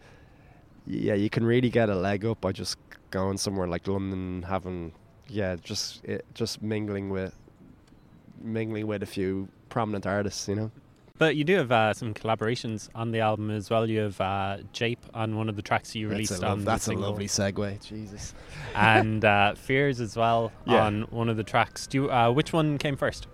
yeah, 0.87 1.15
you 1.15 1.31
can 1.31 1.45
really 1.45 1.71
get 1.71 1.89
a 1.89 1.95
leg 1.95 2.25
up 2.25 2.41
by 2.41 2.53
just 2.53 2.77
going 3.11 3.39
somewhere 3.39 3.69
like 3.69 3.87
London, 3.87 4.43
having, 4.43 4.93
yeah, 5.29 5.57
just 5.63 6.05
it, 6.05 6.25
just 6.35 6.63
mingling 6.63 7.11
with, 7.11 7.35
mingling 8.41 8.87
with 8.87 9.03
a 9.03 9.07
few 9.07 9.49
prominent 9.69 10.07
artists, 10.07 10.49
you 10.49 10.57
know. 10.57 10.71
But 11.23 11.37
you 11.37 11.45
do 11.45 11.55
have 11.57 11.71
uh, 11.71 11.95
some 11.95 12.15
collaborations 12.15 12.89
on 12.97 13.13
the 13.13 13.21
album 13.21 13.49
as 13.53 13.71
well. 13.71 13.89
You 13.89 14.01
have 14.01 14.21
uh, 14.21 14.57
Jape 14.73 14.99
on 15.15 15.37
one 15.37 15.49
of 15.49 15.55
the 15.55 15.63
tracks 15.63 15.95
you 15.95 16.09
released 16.09 16.31
that's 16.31 16.43
a, 16.43 16.47
lov- 16.47 16.59
on 16.59 16.65
that's 16.65 16.89
a 16.89 16.95
lovely 16.95 17.29
segue. 17.29 17.81
Jesus. 17.87 18.35
and 18.75 19.25
uh, 19.25 19.55
Fears 19.67 20.01
as 20.01 20.17
well 20.17 20.51
Yeah. 20.67 20.85
on 20.85 21.03
one 21.11 21.29
of 21.29 21.37
the 21.37 21.45
tracks. 21.45 21.87
Do 21.87 21.99
you, 21.99 22.11
uh, 22.11 22.33
which 22.33 22.53
one 22.53 22.77
came 22.77 22.97
first? 22.97 23.29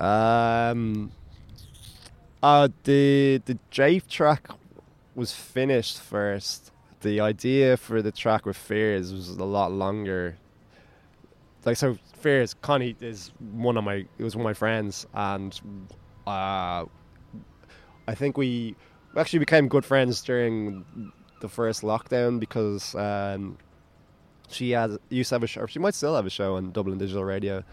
Um, 0.00 1.12
uh, 2.42 2.70
the 2.82 3.40
the 3.44 3.56
Jape 3.70 4.08
track 4.08 4.48
was 5.14 5.32
finished 5.32 6.00
first. 6.00 6.72
The 7.02 7.20
idea 7.20 7.76
for 7.76 8.02
the 8.02 8.10
track 8.10 8.44
with 8.46 8.56
Fears 8.56 9.12
was 9.12 9.28
a 9.28 9.44
lot 9.44 9.70
longer. 9.70 10.38
Like 11.64 11.76
so, 11.76 11.98
Fears 12.14 12.54
Connie 12.54 12.96
is 13.00 13.30
one 13.52 13.76
of 13.76 13.84
my 13.84 14.04
it 14.18 14.24
was 14.24 14.34
one 14.34 14.42
of 14.44 14.50
my 14.50 14.54
friends, 14.54 15.06
and 15.14 15.58
uh, 16.26 16.84
I 18.08 18.14
think 18.14 18.36
we 18.36 18.76
actually 19.16 19.40
became 19.40 19.68
good 19.68 19.84
friends 19.84 20.22
during 20.22 20.84
the 21.40 21.48
first 21.48 21.82
lockdown 21.82 22.40
because 22.40 22.94
um, 22.94 23.58
she 24.48 24.70
had 24.70 24.98
used 25.08 25.30
to 25.30 25.34
have 25.36 25.42
a 25.42 25.46
show. 25.46 25.66
She 25.66 25.78
might 25.78 25.94
still 25.94 26.14
have 26.16 26.26
a 26.26 26.30
show 26.30 26.56
on 26.56 26.72
Dublin 26.72 26.98
Digital 26.98 27.24
Radio 27.24 27.64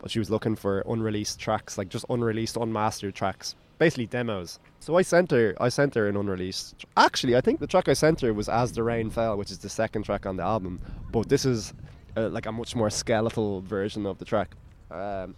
but 0.00 0.10
she 0.10 0.18
was 0.18 0.30
looking 0.30 0.56
for 0.56 0.82
unreleased 0.86 1.38
tracks, 1.38 1.76
like 1.76 1.88
just 1.88 2.04
unreleased, 2.08 2.56
unmastered 2.56 3.14
tracks, 3.14 3.54
basically 3.78 4.06
demos. 4.06 4.58
So 4.80 4.96
I 4.96 5.02
sent 5.02 5.30
her, 5.32 5.54
I 5.60 5.68
sent 5.68 5.94
her 5.94 6.08
an 6.08 6.16
unreleased. 6.16 6.84
Actually, 6.96 7.36
I 7.36 7.40
think 7.40 7.60
the 7.60 7.66
track 7.66 7.88
I 7.88 7.94
sent 7.94 8.20
her 8.20 8.32
was 8.32 8.48
"As 8.48 8.72
the 8.72 8.82
Rain 8.82 9.10
Fell," 9.10 9.36
which 9.36 9.50
is 9.50 9.58
the 9.58 9.68
second 9.68 10.04
track 10.04 10.26
on 10.26 10.36
the 10.36 10.44
album. 10.44 10.80
But 11.10 11.28
this 11.28 11.44
is 11.44 11.74
uh, 12.16 12.28
like 12.28 12.46
a 12.46 12.52
much 12.52 12.76
more 12.76 12.90
skeletal 12.90 13.60
version 13.62 14.06
of 14.06 14.18
the 14.18 14.24
track. 14.24 14.54
Um, 14.90 15.34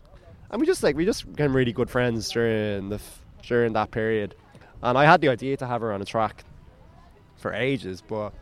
and 0.51 0.61
we 0.61 0.67
just 0.67 0.83
like 0.83 0.97
we 0.97 1.05
just 1.05 1.31
became 1.31 1.57
really 1.57 1.73
good 1.73 1.91
friends 1.91 2.29
during 2.31 2.91
the 2.91 3.01
during 3.43 3.73
that 3.75 3.91
period. 3.91 4.35
And 4.83 4.97
I 4.97 5.05
had 5.05 5.21
the 5.21 5.29
idea 5.29 5.57
to 5.59 5.67
have 5.67 5.81
her 5.81 5.93
on 5.93 6.01
a 6.01 6.05
track 6.05 6.45
for 7.37 7.53
ages, 7.53 8.03
but 8.07 8.33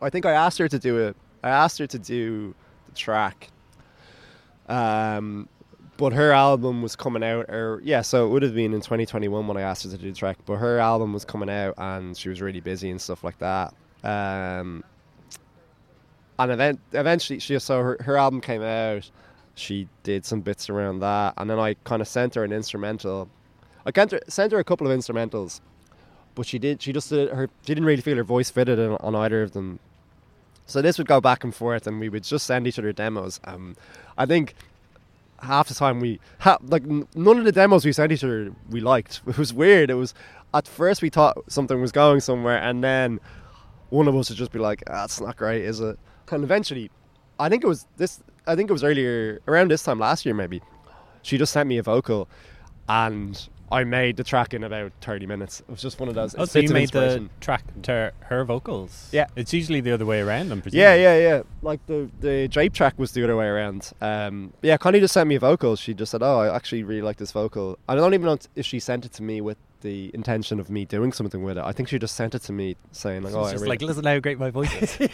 I 0.00 0.10
think 0.10 0.26
I 0.26 0.32
asked 0.32 0.58
her 0.58 0.68
to 0.68 0.78
do 0.78 0.98
it. 0.98 1.16
I 1.42 1.50
asked 1.50 1.78
her 1.78 1.86
to 1.86 1.98
do 1.98 2.54
the 2.88 2.94
track 2.94 3.50
um, 4.68 5.48
but 5.96 6.12
her 6.12 6.32
album 6.32 6.82
was 6.82 6.96
coming 6.96 7.22
out, 7.22 7.48
or 7.50 7.80
yeah, 7.84 8.00
so 8.00 8.26
it 8.26 8.30
would 8.30 8.42
have 8.42 8.54
been 8.54 8.72
in 8.72 8.80
2021 8.80 9.46
when 9.46 9.56
I 9.56 9.62
asked 9.62 9.84
her 9.84 9.90
to 9.90 9.98
do 9.98 10.10
the 10.10 10.16
track. 10.16 10.38
But 10.46 10.56
her 10.56 10.78
album 10.78 11.12
was 11.12 11.24
coming 11.24 11.50
out, 11.50 11.74
and 11.78 12.16
she 12.16 12.28
was 12.28 12.40
really 12.40 12.60
busy 12.60 12.90
and 12.90 13.00
stuff 13.00 13.22
like 13.22 13.38
that. 13.38 13.74
Um, 14.02 14.82
and 16.38 16.50
event, 16.50 16.80
eventually, 16.92 17.38
she 17.38 17.58
so 17.58 17.80
her, 17.80 17.96
her 18.00 18.16
album 18.16 18.40
came 18.40 18.62
out. 18.62 19.10
She 19.54 19.86
did 20.02 20.24
some 20.24 20.40
bits 20.40 20.70
around 20.70 21.00
that, 21.00 21.34
and 21.36 21.50
then 21.50 21.58
I 21.58 21.74
kind 21.84 22.00
of 22.00 22.08
sent 22.08 22.34
her 22.36 22.44
an 22.44 22.52
instrumental. 22.52 23.28
I 23.84 23.92
her, 23.96 24.20
sent 24.28 24.52
her 24.52 24.58
a 24.58 24.64
couple 24.64 24.90
of 24.90 24.96
instrumentals, 24.96 25.60
but 26.34 26.46
she 26.46 26.58
did. 26.58 26.82
She 26.82 26.92
just 26.92 27.10
did 27.10 27.30
her. 27.30 27.48
She 27.62 27.74
didn't 27.74 27.84
really 27.84 28.02
feel 28.02 28.16
her 28.16 28.24
voice 28.24 28.50
fitted 28.50 28.78
on, 28.78 28.96
on 29.00 29.14
either 29.14 29.42
of 29.42 29.52
them. 29.52 29.78
So 30.66 30.80
this 30.80 30.98
would 30.98 31.08
go 31.08 31.20
back 31.20 31.44
and 31.44 31.54
forth, 31.54 31.86
and 31.86 32.00
we 32.00 32.08
would 32.08 32.24
just 32.24 32.46
send 32.46 32.66
each 32.66 32.78
other 32.78 32.92
demos. 32.92 33.40
Um, 33.44 33.76
I 34.16 34.26
think 34.26 34.54
half 35.42 35.68
the 35.68 35.74
time 35.74 35.98
we 35.98 36.20
ha- 36.38 36.58
like 36.62 36.84
none 36.86 37.38
of 37.38 37.44
the 37.44 37.52
demos 37.52 37.84
we 37.84 37.92
sent 37.92 38.12
each 38.12 38.24
other 38.24 38.52
we 38.70 38.80
liked. 38.80 39.20
It 39.26 39.38
was 39.38 39.52
weird. 39.52 39.90
It 39.90 39.94
was 39.94 40.14
at 40.54 40.68
first 40.68 41.02
we 41.02 41.10
thought 41.10 41.36
something 41.48 41.80
was 41.80 41.92
going 41.92 42.20
somewhere, 42.20 42.58
and 42.58 42.82
then 42.82 43.20
one 43.90 44.08
of 44.08 44.16
us 44.16 44.28
would 44.30 44.38
just 44.38 44.52
be 44.52 44.58
like, 44.58 44.82
ah, 44.88 45.02
"That's 45.02 45.20
not 45.20 45.36
great, 45.36 45.64
is 45.64 45.80
it?" 45.80 45.98
And 46.30 46.44
eventually, 46.44 46.90
I 47.38 47.48
think 47.48 47.64
it 47.64 47.66
was 47.66 47.86
this. 47.96 48.22
I 48.46 48.56
think 48.56 48.70
it 48.70 48.72
was 48.72 48.84
earlier 48.84 49.40
around 49.46 49.70
this 49.70 49.82
time 49.82 49.98
last 49.98 50.24
year, 50.24 50.34
maybe. 50.34 50.62
She 51.22 51.38
just 51.38 51.52
sent 51.52 51.68
me 51.68 51.78
a 51.78 51.82
vocal, 51.82 52.28
and 52.88 53.48
I 53.72 53.84
made 53.84 54.16
the 54.16 54.24
track 54.24 54.52
in 54.54 54.62
about 54.64 54.92
thirty 55.00 55.26
minutes. 55.26 55.60
It 55.60 55.68
was 55.70 55.80
just 55.80 55.98
one 55.98 56.08
of 56.08 56.14
those. 56.14 56.34
Oh, 56.36 56.44
so 56.44 56.58
you 56.58 56.68
made 56.68 56.90
the 56.90 57.28
track 57.40 57.64
to 57.84 58.12
her 58.20 58.44
vocals? 58.44 59.08
Yeah. 59.12 59.26
It's 59.34 59.52
usually 59.52 59.80
the 59.80 59.92
other 59.92 60.06
way 60.06 60.20
around, 60.20 60.52
I'm 60.52 60.60
presuming. 60.60 60.82
Yeah, 60.82 60.94
yeah, 60.94 61.16
yeah. 61.18 61.42
Like 61.62 61.84
the 61.86 62.10
the 62.20 62.48
Jape 62.48 62.74
track 62.74 62.98
was 62.98 63.12
the 63.12 63.24
other 63.24 63.36
way 63.36 63.46
around. 63.46 63.90
Um, 64.00 64.52
yeah, 64.62 64.76
Connie 64.76 65.00
just 65.00 65.14
sent 65.14 65.28
me 65.28 65.36
a 65.36 65.40
vocal. 65.40 65.76
She 65.76 65.94
just 65.94 66.12
said, 66.12 66.22
"Oh, 66.22 66.40
I 66.40 66.54
actually 66.54 66.82
really 66.82 67.02
like 67.02 67.16
this 67.16 67.32
vocal." 67.32 67.78
I 67.88 67.94
don't 67.94 68.14
even 68.14 68.26
know 68.26 68.38
if 68.54 68.66
she 68.66 68.78
sent 68.78 69.06
it 69.06 69.12
to 69.14 69.22
me 69.22 69.40
with 69.40 69.56
the 69.80 70.10
intention 70.14 70.60
of 70.60 70.70
me 70.70 70.84
doing 70.84 71.12
something 71.12 71.42
with 71.42 71.58
it. 71.58 71.64
I 71.64 71.72
think 71.72 71.88
she 71.88 71.98
just 71.98 72.14
sent 72.14 72.34
it 72.34 72.42
to 72.42 72.52
me 72.52 72.76
saying 72.92 73.22
like, 73.22 73.32
So 73.32 73.40
"Oh, 73.40 73.44
just 73.44 73.54
really- 73.56 73.68
like, 73.70 73.82
listen 73.82 74.04
how 74.04 74.18
great 74.20 74.38
my 74.38 74.50
voice 74.50 74.72
is. 75.00 75.08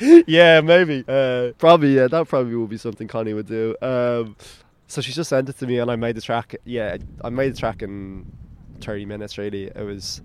yeah, 0.28 0.60
maybe. 0.60 1.04
Uh, 1.08 1.52
probably, 1.58 1.96
yeah, 1.96 2.06
that 2.08 2.28
probably 2.28 2.54
would 2.54 2.70
be 2.70 2.76
something 2.78 3.08
Connie 3.08 3.34
would 3.34 3.48
do. 3.48 3.74
Um, 3.82 4.36
so 4.88 5.00
she 5.00 5.12
just 5.12 5.30
sent 5.30 5.48
it 5.48 5.56
to 5.58 5.66
me, 5.66 5.78
and 5.78 5.90
I 5.90 5.96
made 5.96 6.16
the 6.16 6.20
track. 6.20 6.56
Yeah, 6.64 6.96
I 7.22 7.28
made 7.30 7.54
the 7.54 7.58
track 7.58 7.82
in 7.82 8.26
thirty 8.80 9.04
minutes. 9.04 9.38
Really, 9.38 9.66
it 9.66 9.84
was 9.84 10.20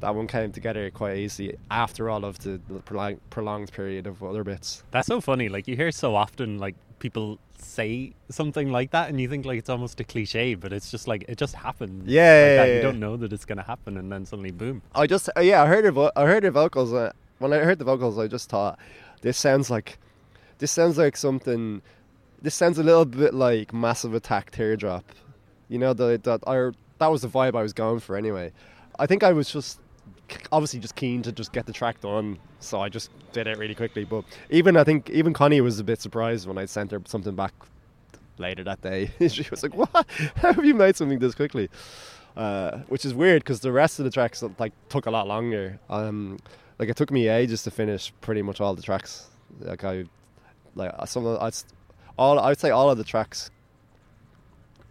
that 0.00 0.14
one 0.14 0.26
came 0.26 0.50
together 0.52 0.90
quite 0.90 1.16
easily 1.18 1.56
after 1.70 2.08
all 2.10 2.24
of 2.24 2.38
the, 2.40 2.60
the 2.68 2.80
prolong, 2.80 3.20
prolonged 3.30 3.70
period 3.72 4.06
of 4.06 4.22
other 4.22 4.42
bits. 4.44 4.82
That's 4.90 5.06
so 5.06 5.20
funny. 5.20 5.48
Like 5.48 5.68
you 5.68 5.76
hear 5.76 5.90
so 5.92 6.14
often, 6.14 6.58
like 6.58 6.74
people 6.98 7.38
say 7.58 8.12
something 8.30 8.70
like 8.72 8.90
that, 8.92 9.08
and 9.10 9.20
you 9.20 9.28
think 9.28 9.44
like 9.46 9.58
it's 9.58 9.68
almost 9.70 10.00
a 10.00 10.04
cliche, 10.04 10.54
but 10.54 10.72
it's 10.72 10.90
just 10.90 11.06
like 11.06 11.24
it 11.28 11.36
just 11.38 11.54
happens. 11.54 12.06
Yeah, 12.06 12.22
like 12.22 12.26
yeah, 12.26 12.64
yeah, 12.64 12.74
You 12.76 12.82
don't 12.82 13.00
know 13.00 13.16
that 13.16 13.32
it's 13.32 13.44
gonna 13.44 13.62
happen, 13.62 13.96
and 13.96 14.10
then 14.10 14.26
suddenly, 14.26 14.50
boom. 14.50 14.82
I 14.94 15.06
just, 15.06 15.28
uh, 15.36 15.40
yeah, 15.40 15.62
I 15.62 15.66
heard 15.66 15.84
her. 15.84 15.92
Vo- 15.92 16.12
I 16.16 16.24
heard 16.26 16.44
her 16.44 16.50
vocals. 16.50 16.92
Uh, 16.92 17.12
when 17.38 17.52
I 17.52 17.58
heard 17.58 17.78
the 17.78 17.84
vocals, 17.84 18.18
I 18.18 18.26
just 18.26 18.50
thought, 18.50 18.78
this 19.22 19.38
sounds 19.38 19.70
like, 19.70 19.98
this 20.58 20.70
sounds 20.72 20.98
like 20.98 21.16
something. 21.16 21.80
This 22.42 22.54
sounds 22.54 22.78
a 22.78 22.82
little 22.82 23.04
bit 23.04 23.34
like 23.34 23.72
Massive 23.72 24.14
Attack 24.14 24.52
Teardrop. 24.52 25.04
You 25.68 25.78
know, 25.78 25.92
the 25.92 26.20
that 26.24 26.40
I 26.46 26.70
that 26.98 27.10
was 27.10 27.22
the 27.22 27.28
vibe 27.28 27.54
I 27.54 27.62
was 27.62 27.72
going 27.72 28.00
for 28.00 28.16
anyway. 28.16 28.52
I 28.98 29.06
think 29.06 29.22
I 29.22 29.32
was 29.32 29.50
just 29.50 29.80
obviously 30.52 30.80
just 30.80 30.94
keen 30.94 31.22
to 31.22 31.32
just 31.32 31.52
get 31.52 31.66
the 31.66 31.72
track 31.72 32.00
done, 32.00 32.38
so 32.60 32.80
I 32.80 32.88
just 32.88 33.10
did 33.32 33.46
it 33.46 33.58
really 33.58 33.74
quickly. 33.74 34.04
But 34.04 34.24
even 34.50 34.76
I 34.76 34.84
think 34.84 35.10
even 35.10 35.32
Connie 35.32 35.60
was 35.60 35.78
a 35.78 35.84
bit 35.84 36.00
surprised 36.00 36.46
when 36.46 36.58
I 36.58 36.64
sent 36.64 36.90
her 36.92 37.00
something 37.06 37.34
back 37.34 37.52
later 38.38 38.64
that 38.64 38.80
day. 38.80 39.10
she 39.28 39.46
was 39.50 39.62
like, 39.62 39.74
"What? 39.74 40.06
How 40.36 40.52
have 40.52 40.64
you 40.64 40.74
made 40.74 40.96
something 40.96 41.18
this 41.18 41.34
quickly?" 41.34 41.68
Uh, 42.36 42.78
which 42.88 43.04
is 43.04 43.12
weird 43.12 43.42
because 43.42 43.60
the 43.60 43.72
rest 43.72 43.98
of 43.98 44.04
the 44.04 44.10
tracks 44.10 44.42
like 44.58 44.72
took 44.88 45.06
a 45.06 45.10
lot 45.10 45.26
longer. 45.26 45.78
Um, 45.88 46.38
like 46.78 46.88
it 46.88 46.96
took 46.96 47.10
me 47.10 47.28
ages 47.28 47.62
to 47.64 47.70
finish 47.70 48.12
pretty 48.20 48.42
much 48.42 48.60
all 48.60 48.74
the 48.74 48.82
tracks. 48.82 49.28
Like 49.60 49.84
I, 49.84 50.04
like 50.74 50.92
uh, 50.96 51.04
some 51.04 51.26
of 51.26 51.38
the, 51.38 51.62
All 52.20 52.38
I'd 52.38 52.60
say 52.60 52.68
all 52.68 52.90
of 52.90 52.98
the 52.98 53.04
tracks 53.04 53.50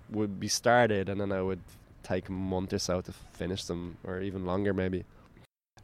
would 0.10 0.40
be 0.40 0.48
started 0.48 1.10
and 1.10 1.22
then 1.22 1.32
I 1.32 1.44
would 1.44 1.62
take 2.02 2.28
a 2.28 2.32
month 2.32 2.74
or 2.74 2.80
so 2.80 3.02
to 3.02 3.12
finish 3.34 3.66
them, 3.66 3.98
or 4.04 4.20
even 4.20 4.48
longer 4.48 4.74
maybe. 4.74 5.06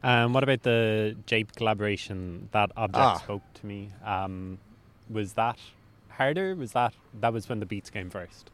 Um, 0.02 0.32
what 0.32 0.42
about 0.42 0.64
the 0.64 1.16
Jape 1.26 1.54
collaboration? 1.54 2.48
That 2.50 2.72
object 2.76 2.98
Ah. 2.98 3.18
spoke 3.18 3.42
to 3.54 3.66
me. 3.66 3.90
Um, 4.04 4.58
was 5.08 5.34
that 5.34 5.58
harder? 6.08 6.56
Was 6.56 6.72
that 6.72 6.94
that 7.20 7.32
was 7.32 7.48
when 7.48 7.60
the 7.60 7.66
beats 7.66 7.90
came 7.90 8.10
first? 8.10 8.50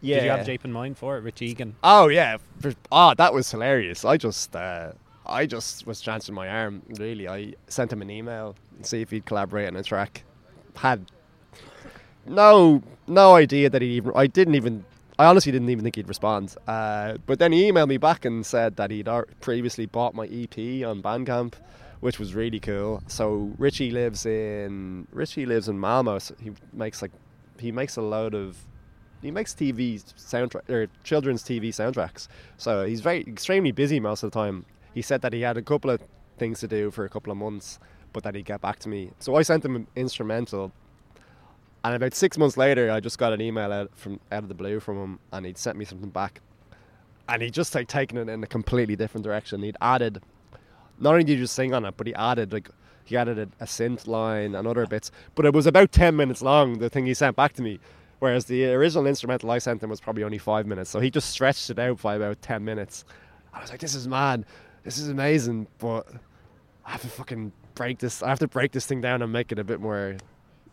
Yeah. 0.00 0.16
Did 0.16 0.24
you 0.24 0.30
have 0.30 0.46
Jape 0.46 0.64
in 0.64 0.72
mind 0.72 0.98
for 0.98 1.18
it, 1.18 1.22
Rich 1.22 1.42
Egan? 1.42 1.74
Oh 1.82 2.06
yeah, 2.06 2.36
for, 2.60 2.72
oh 2.92 3.12
that 3.14 3.34
was 3.34 3.50
hilarious. 3.50 4.04
I 4.04 4.16
just 4.16 4.54
uh, 4.54 4.92
I 5.26 5.46
just 5.46 5.84
was 5.84 6.00
chancing 6.00 6.34
my 6.36 6.48
arm. 6.48 6.82
Really, 6.96 7.28
I 7.28 7.54
sent 7.66 7.92
him 7.92 8.02
an 8.02 8.10
email 8.10 8.54
and 8.76 8.86
see 8.86 9.00
if 9.02 9.10
he'd 9.10 9.26
collaborate 9.26 9.66
on 9.66 9.74
a 9.74 9.82
track. 9.82 10.22
Had 10.76 11.10
no 12.26 12.82
no 13.06 13.34
idea 13.34 13.68
that 13.70 13.82
he 13.82 13.88
even. 13.92 14.12
I 14.14 14.26
didn't 14.26 14.54
even. 14.54 14.84
I 15.18 15.26
honestly 15.26 15.52
didn't 15.52 15.68
even 15.68 15.84
think 15.84 15.96
he'd 15.96 16.08
respond. 16.08 16.54
Uh, 16.66 17.18
but 17.26 17.38
then 17.38 17.52
he 17.52 17.70
emailed 17.70 17.88
me 17.88 17.98
back 17.98 18.24
and 18.24 18.44
said 18.46 18.76
that 18.76 18.90
he'd 18.90 19.08
previously 19.40 19.84
bought 19.84 20.14
my 20.14 20.24
EP 20.24 20.86
on 20.86 21.02
Bandcamp, 21.02 21.54
which 22.00 22.18
was 22.18 22.34
really 22.34 22.58
cool. 22.58 23.02
So 23.06 23.52
Richie 23.58 23.90
lives 23.90 24.24
in 24.24 25.06
Richie 25.12 25.44
lives 25.44 25.68
in 25.68 25.78
Malmo. 25.78 26.18
So 26.18 26.34
he 26.40 26.52
makes 26.72 27.02
like 27.02 27.12
he 27.58 27.70
makes 27.72 27.96
a 27.96 28.02
load 28.02 28.34
of 28.34 28.56
he 29.22 29.30
makes 29.30 29.52
TV 29.52 30.02
soundtrack 30.16 30.68
or 30.70 30.88
children's 31.04 31.42
TV 31.42 31.68
soundtracks. 31.68 32.28
So 32.56 32.86
he's 32.86 33.00
very 33.00 33.20
extremely 33.22 33.72
busy 33.72 34.00
most 34.00 34.22
of 34.22 34.30
the 34.30 34.38
time. 34.38 34.64
He 34.94 35.02
said 35.02 35.20
that 35.22 35.32
he 35.32 35.42
had 35.42 35.56
a 35.56 35.62
couple 35.62 35.90
of 35.90 36.00
things 36.38 36.60
to 36.60 36.68
do 36.68 36.90
for 36.90 37.04
a 37.04 37.08
couple 37.08 37.30
of 37.30 37.36
months, 37.36 37.78
but 38.12 38.22
that 38.24 38.34
he'd 38.34 38.46
get 38.46 38.60
back 38.60 38.78
to 38.80 38.88
me. 38.88 39.10
So 39.18 39.36
I 39.36 39.42
sent 39.42 39.64
him 39.64 39.76
an 39.76 39.86
instrumental, 39.94 40.72
and 41.84 41.94
about 41.94 42.14
six 42.14 42.36
months 42.36 42.56
later, 42.56 42.90
I 42.90 43.00
just 43.00 43.18
got 43.18 43.32
an 43.32 43.40
email 43.40 43.72
out 43.72 43.90
from 43.94 44.20
out 44.30 44.42
of 44.42 44.48
the 44.48 44.54
blue 44.54 44.80
from 44.80 44.96
him, 44.98 45.18
and 45.32 45.46
he'd 45.46 45.58
sent 45.58 45.78
me 45.78 45.84
something 45.84 46.10
back, 46.10 46.40
and 47.28 47.42
he'd 47.42 47.54
just 47.54 47.74
like 47.74 47.88
taken 47.88 48.18
it 48.18 48.28
in 48.28 48.42
a 48.42 48.46
completely 48.46 48.96
different 48.96 49.24
direction. 49.24 49.62
He'd 49.62 49.76
added, 49.80 50.22
not 50.98 51.12
only 51.12 51.24
did 51.24 51.36
he 51.36 51.42
just 51.42 51.54
sing 51.54 51.72
on 51.72 51.84
it, 51.84 51.94
but 51.96 52.06
he 52.06 52.14
added 52.14 52.52
like 52.52 52.68
he 53.04 53.16
added 53.16 53.38
a, 53.38 53.48
a 53.62 53.66
synth 53.66 54.06
line 54.06 54.54
and 54.54 54.68
other 54.68 54.86
bits. 54.86 55.10
But 55.34 55.46
it 55.46 55.54
was 55.54 55.66
about 55.66 55.92
ten 55.92 56.16
minutes 56.16 56.42
long. 56.42 56.78
The 56.78 56.90
thing 56.90 57.06
he 57.06 57.14
sent 57.14 57.36
back 57.36 57.54
to 57.54 57.62
me. 57.62 57.80
Whereas 58.18 58.44
the 58.44 58.66
original 58.66 59.06
instrumental 59.06 59.50
I 59.50 59.58
sent 59.58 59.82
him 59.82 59.88
was 59.88 60.00
probably 60.00 60.24
only 60.24 60.36
five 60.36 60.66
minutes, 60.66 60.90
so 60.90 61.00
he 61.00 61.10
just 61.10 61.30
stretched 61.30 61.70
it 61.70 61.78
out 61.78 62.02
by 62.02 62.16
about 62.16 62.42
ten 62.42 62.62
minutes. 62.64 63.04
I 63.54 63.62
was 63.62 63.70
like, 63.70 63.80
"This 63.80 63.94
is 63.94 64.06
mad, 64.06 64.44
this 64.84 64.98
is 64.98 65.08
amazing," 65.08 65.66
but 65.78 66.06
I 66.84 66.90
have 66.90 67.00
to 67.00 67.08
fucking 67.08 67.52
break 67.74 67.98
this. 67.98 68.22
I 68.22 68.28
have 68.28 68.38
to 68.40 68.48
break 68.48 68.72
this 68.72 68.84
thing 68.84 69.00
down 69.00 69.22
and 69.22 69.32
make 69.32 69.50
it 69.52 69.58
a 69.58 69.64
bit 69.64 69.80
more. 69.80 70.16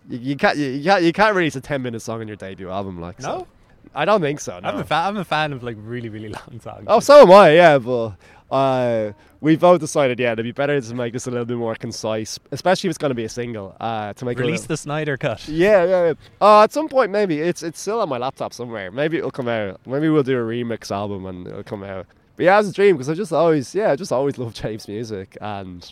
You, 0.09 0.17
you 0.19 0.35
can't, 0.35 0.57
you, 0.57 0.67
you 0.67 0.83
can't, 0.83 1.03
you 1.03 1.13
can't 1.13 1.35
release 1.35 1.55
a 1.55 1.61
ten-minute 1.61 2.01
song 2.01 2.21
on 2.21 2.27
your 2.27 2.37
debut 2.37 2.69
album, 2.69 2.99
like. 2.99 3.21
so. 3.21 3.27
No? 3.39 3.47
I 3.95 4.05
don't 4.05 4.21
think 4.21 4.39
so. 4.39 4.59
No. 4.59 4.67
I'm 4.69 4.77
a 4.77 4.83
fan. 4.83 5.07
I'm 5.07 5.17
a 5.17 5.23
fan 5.25 5.53
of 5.53 5.63
like 5.63 5.75
really 5.79 6.09
really 6.09 6.29
long 6.29 6.59
songs. 6.61 6.83
Oh, 6.87 6.99
so 6.99 7.21
am 7.21 7.31
I. 7.31 7.51
Yeah, 7.55 7.79
but 7.79 8.13
uh, 8.51 9.13
we 9.41 9.55
both 9.55 9.79
decided, 9.79 10.19
yeah, 10.19 10.33
it'd 10.33 10.43
be 10.43 10.51
better 10.51 10.79
to 10.79 10.93
make 10.93 11.13
this 11.13 11.25
a 11.25 11.31
little 11.31 11.45
bit 11.45 11.57
more 11.57 11.73
concise, 11.73 12.37
especially 12.51 12.89
if 12.89 12.91
it's 12.91 12.97
going 12.97 13.09
to 13.11 13.15
be 13.15 13.23
a 13.23 13.29
single. 13.29 13.75
Uh, 13.79 14.13
to 14.13 14.25
make 14.25 14.37
release 14.37 14.61
little- 14.61 14.73
the 14.73 14.77
Snyder 14.77 15.17
cut. 15.17 15.47
yeah, 15.47 15.83
yeah. 15.85 16.05
yeah. 16.07 16.13
Uh, 16.39 16.63
at 16.63 16.71
some 16.73 16.87
point, 16.89 17.11
maybe 17.11 17.39
it's 17.39 17.63
it's 17.63 17.79
still 17.79 18.01
on 18.01 18.09
my 18.09 18.17
laptop 18.17 18.53
somewhere. 18.53 18.91
Maybe 18.91 19.17
it'll 19.17 19.31
come 19.31 19.47
out. 19.47 19.79
Maybe 19.87 20.09
we'll 20.09 20.21
do 20.23 20.37
a 20.37 20.43
remix 20.43 20.91
album 20.91 21.25
and 21.25 21.47
it'll 21.47 21.63
come 21.63 21.83
out. 21.83 22.05
But 22.35 22.43
yeah, 22.43 22.59
it's 22.59 22.69
a 22.69 22.73
dream 22.73 22.97
because 22.97 23.09
I 23.09 23.15
just 23.15 23.33
always, 23.33 23.73
yeah, 23.73 23.91
I 23.91 23.95
just 23.95 24.11
always 24.11 24.37
loved 24.37 24.57
James' 24.61 24.87
music, 24.87 25.37
and 25.41 25.91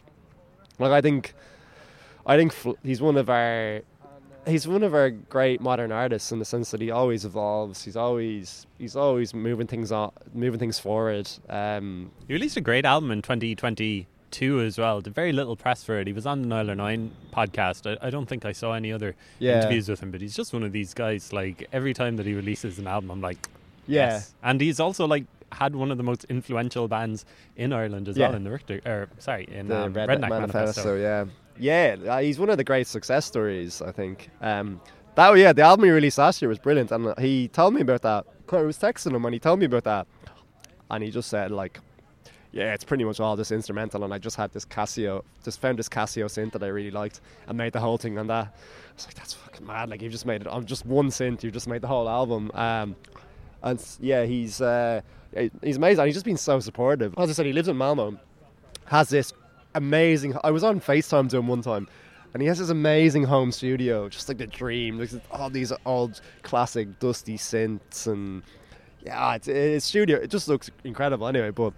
like 0.77 0.91
I 0.91 1.01
think, 1.01 1.33
I 2.27 2.37
think 2.37 2.53
fl- 2.53 2.73
he's 2.83 3.01
one 3.01 3.17
of 3.17 3.29
our, 3.31 3.81
he's 4.47 4.67
one 4.67 4.83
of 4.83 4.93
our 4.93 5.09
great 5.09 5.61
modern 5.61 5.91
artists 5.91 6.31
in 6.31 6.39
the 6.39 6.45
sense 6.45 6.71
that 6.71 6.81
he 6.81 6.91
always 6.91 7.25
evolves. 7.25 7.83
He's 7.83 7.95
always, 7.95 8.65
he's 8.77 8.95
always 8.95 9.33
moving 9.33 9.67
things 9.67 9.91
on, 9.91 10.11
moving 10.33 10.59
things 10.59 10.79
forward. 10.79 11.29
Um, 11.49 12.11
He 12.27 12.33
released 12.33 12.57
a 12.57 12.61
great 12.61 12.85
album 12.85 13.11
in 13.11 13.21
2022 13.21 14.61
as 14.61 14.77
well. 14.77 15.01
Did 15.01 15.13
very 15.15 15.31
little 15.31 15.55
press 15.55 15.83
for 15.83 15.99
it. 15.99 16.07
He 16.07 16.13
was 16.13 16.25
on 16.25 16.41
the 16.41 16.47
Nialler9 16.47 17.09
podcast. 17.33 17.85
I, 18.01 18.07
I 18.07 18.09
don't 18.09 18.27
think 18.27 18.45
I 18.45 18.51
saw 18.51 18.73
any 18.73 18.91
other 18.91 19.15
Yeah. 19.39 19.57
interviews 19.59 19.89
with 19.89 20.01
him, 20.01 20.11
but 20.11 20.21
he's 20.21 20.35
just 20.35 20.53
one 20.53 20.63
of 20.63 20.71
these 20.71 20.93
guys. 20.93 21.33
Like 21.33 21.67
every 21.71 21.93
time 21.93 22.17
that 22.17 22.25
he 22.25 22.33
releases 22.33 22.77
an 22.79 22.87
album, 22.87 23.11
I'm 23.11 23.21
like, 23.21 23.47
Yeah. 23.87 24.11
yes. 24.13 24.33
And 24.43 24.59
he's 24.61 24.79
also 24.79 25.05
like 25.07 25.25
had 25.51 25.75
one 25.75 25.91
of 25.91 25.97
the 25.97 26.03
most 26.03 26.25
influential 26.25 26.87
bands 26.87 27.23
in 27.55 27.71
Ireland 27.71 28.09
as 28.09 28.17
Yeah. 28.17 28.27
well 28.27 28.35
in 28.35 28.43
the 28.43 28.51
Richter, 28.51 28.81
or 28.85 29.07
sorry, 29.19 29.47
in 29.49 29.67
the 29.67 29.77
um, 29.85 29.93
Redneck, 29.93 30.07
Redneck 30.19 30.29
Manifesto, 30.29 30.59
Manifesto. 30.59 30.95
yeah, 30.97 31.25
yeah. 31.57 31.95
uh, 32.07 32.19
He's 32.19 32.39
one 32.39 32.49
of 32.49 32.57
the 32.57 32.63
great 32.63 32.87
success 32.87 33.25
stories, 33.25 33.81
I 33.81 33.91
think. 33.91 34.29
Um, 34.41 34.81
that 35.15 35.37
yeah, 35.37 35.53
the 35.53 35.61
album 35.61 35.85
he 35.85 35.91
released 35.91 36.17
last 36.17 36.41
year 36.41 36.49
was 36.49 36.59
brilliant, 36.59 36.91
and 36.91 37.07
uh, 37.07 37.15
he 37.17 37.47
told 37.47 37.73
me 37.73 37.81
about 37.81 38.01
that. 38.01 38.25
I 38.51 38.61
was 38.61 38.77
texting 38.77 39.15
him 39.15 39.25
and 39.25 39.33
he 39.33 39.39
told 39.39 39.59
me 39.59 39.65
about 39.65 39.85
that, 39.85 40.07
and 40.91 41.03
he 41.03 41.09
just 41.09 41.29
said 41.29 41.51
like, 41.51 41.79
yeah, 42.51 42.73
it's 42.73 42.83
pretty 42.83 43.03
much 43.03 43.19
all 43.19 43.35
this 43.35 43.51
instrumental, 43.51 44.03
and 44.03 44.13
I 44.13 44.17
just 44.17 44.35
had 44.35 44.51
this 44.51 44.65
Casio, 44.65 45.23
just 45.43 45.59
found 45.59 45.79
this 45.79 45.89
Casio 45.89 46.25
synth 46.25 46.51
that 46.51 46.63
I 46.63 46.67
really 46.67 46.91
liked, 46.91 47.21
and 47.47 47.57
made 47.57 47.73
the 47.73 47.79
whole 47.79 47.97
thing 47.97 48.17
on 48.17 48.27
that. 48.27 48.47
I 48.47 48.93
was 48.95 49.05
like, 49.07 49.15
that's 49.15 49.33
fucking 49.33 49.65
mad! 49.65 49.89
Like 49.89 50.01
you've 50.01 50.11
just 50.11 50.25
made 50.25 50.41
it 50.41 50.47
on 50.47 50.65
just 50.65 50.85
one 50.85 51.07
synth, 51.07 51.43
you've 51.43 51.53
just 51.53 51.67
made 51.67 51.81
the 51.81 51.87
whole 51.87 52.07
album. 52.07 52.51
Um, 52.53 52.95
and 53.63 53.83
yeah, 53.99 54.25
he's 54.25 54.61
uh, 54.61 55.01
he's 55.61 55.77
amazing. 55.77 56.05
He's 56.05 56.15
just 56.15 56.25
been 56.25 56.37
so 56.37 56.59
supportive. 56.59 57.13
As 57.17 57.29
I 57.29 57.33
said, 57.33 57.45
he 57.45 57.53
lives 57.53 57.67
in 57.67 57.77
Malmo 57.77 58.19
has 58.85 59.09
this 59.09 59.33
amazing. 59.75 60.35
I 60.43 60.51
was 60.51 60.63
on 60.63 60.81
FaceTime 60.81 61.29
to 61.29 61.37
him 61.37 61.47
one 61.47 61.61
time, 61.61 61.87
and 62.33 62.41
he 62.41 62.47
has 62.47 62.59
this 62.59 62.69
amazing 62.69 63.23
home 63.25 63.51
studio, 63.51 64.09
just 64.09 64.27
like 64.27 64.39
the 64.39 64.47
dream. 64.47 64.97
There's 64.97 65.15
all 65.31 65.49
these 65.49 65.71
old 65.85 66.21
classic 66.41 66.99
dusty 66.99 67.37
synths, 67.37 68.07
and 68.07 68.41
yeah, 69.03 69.37
it's, 69.45 69.85
studio. 69.85 70.17
It 70.17 70.31
just 70.31 70.47
looks 70.47 70.71
incredible. 70.83 71.27
Anyway, 71.27 71.51
but 71.51 71.73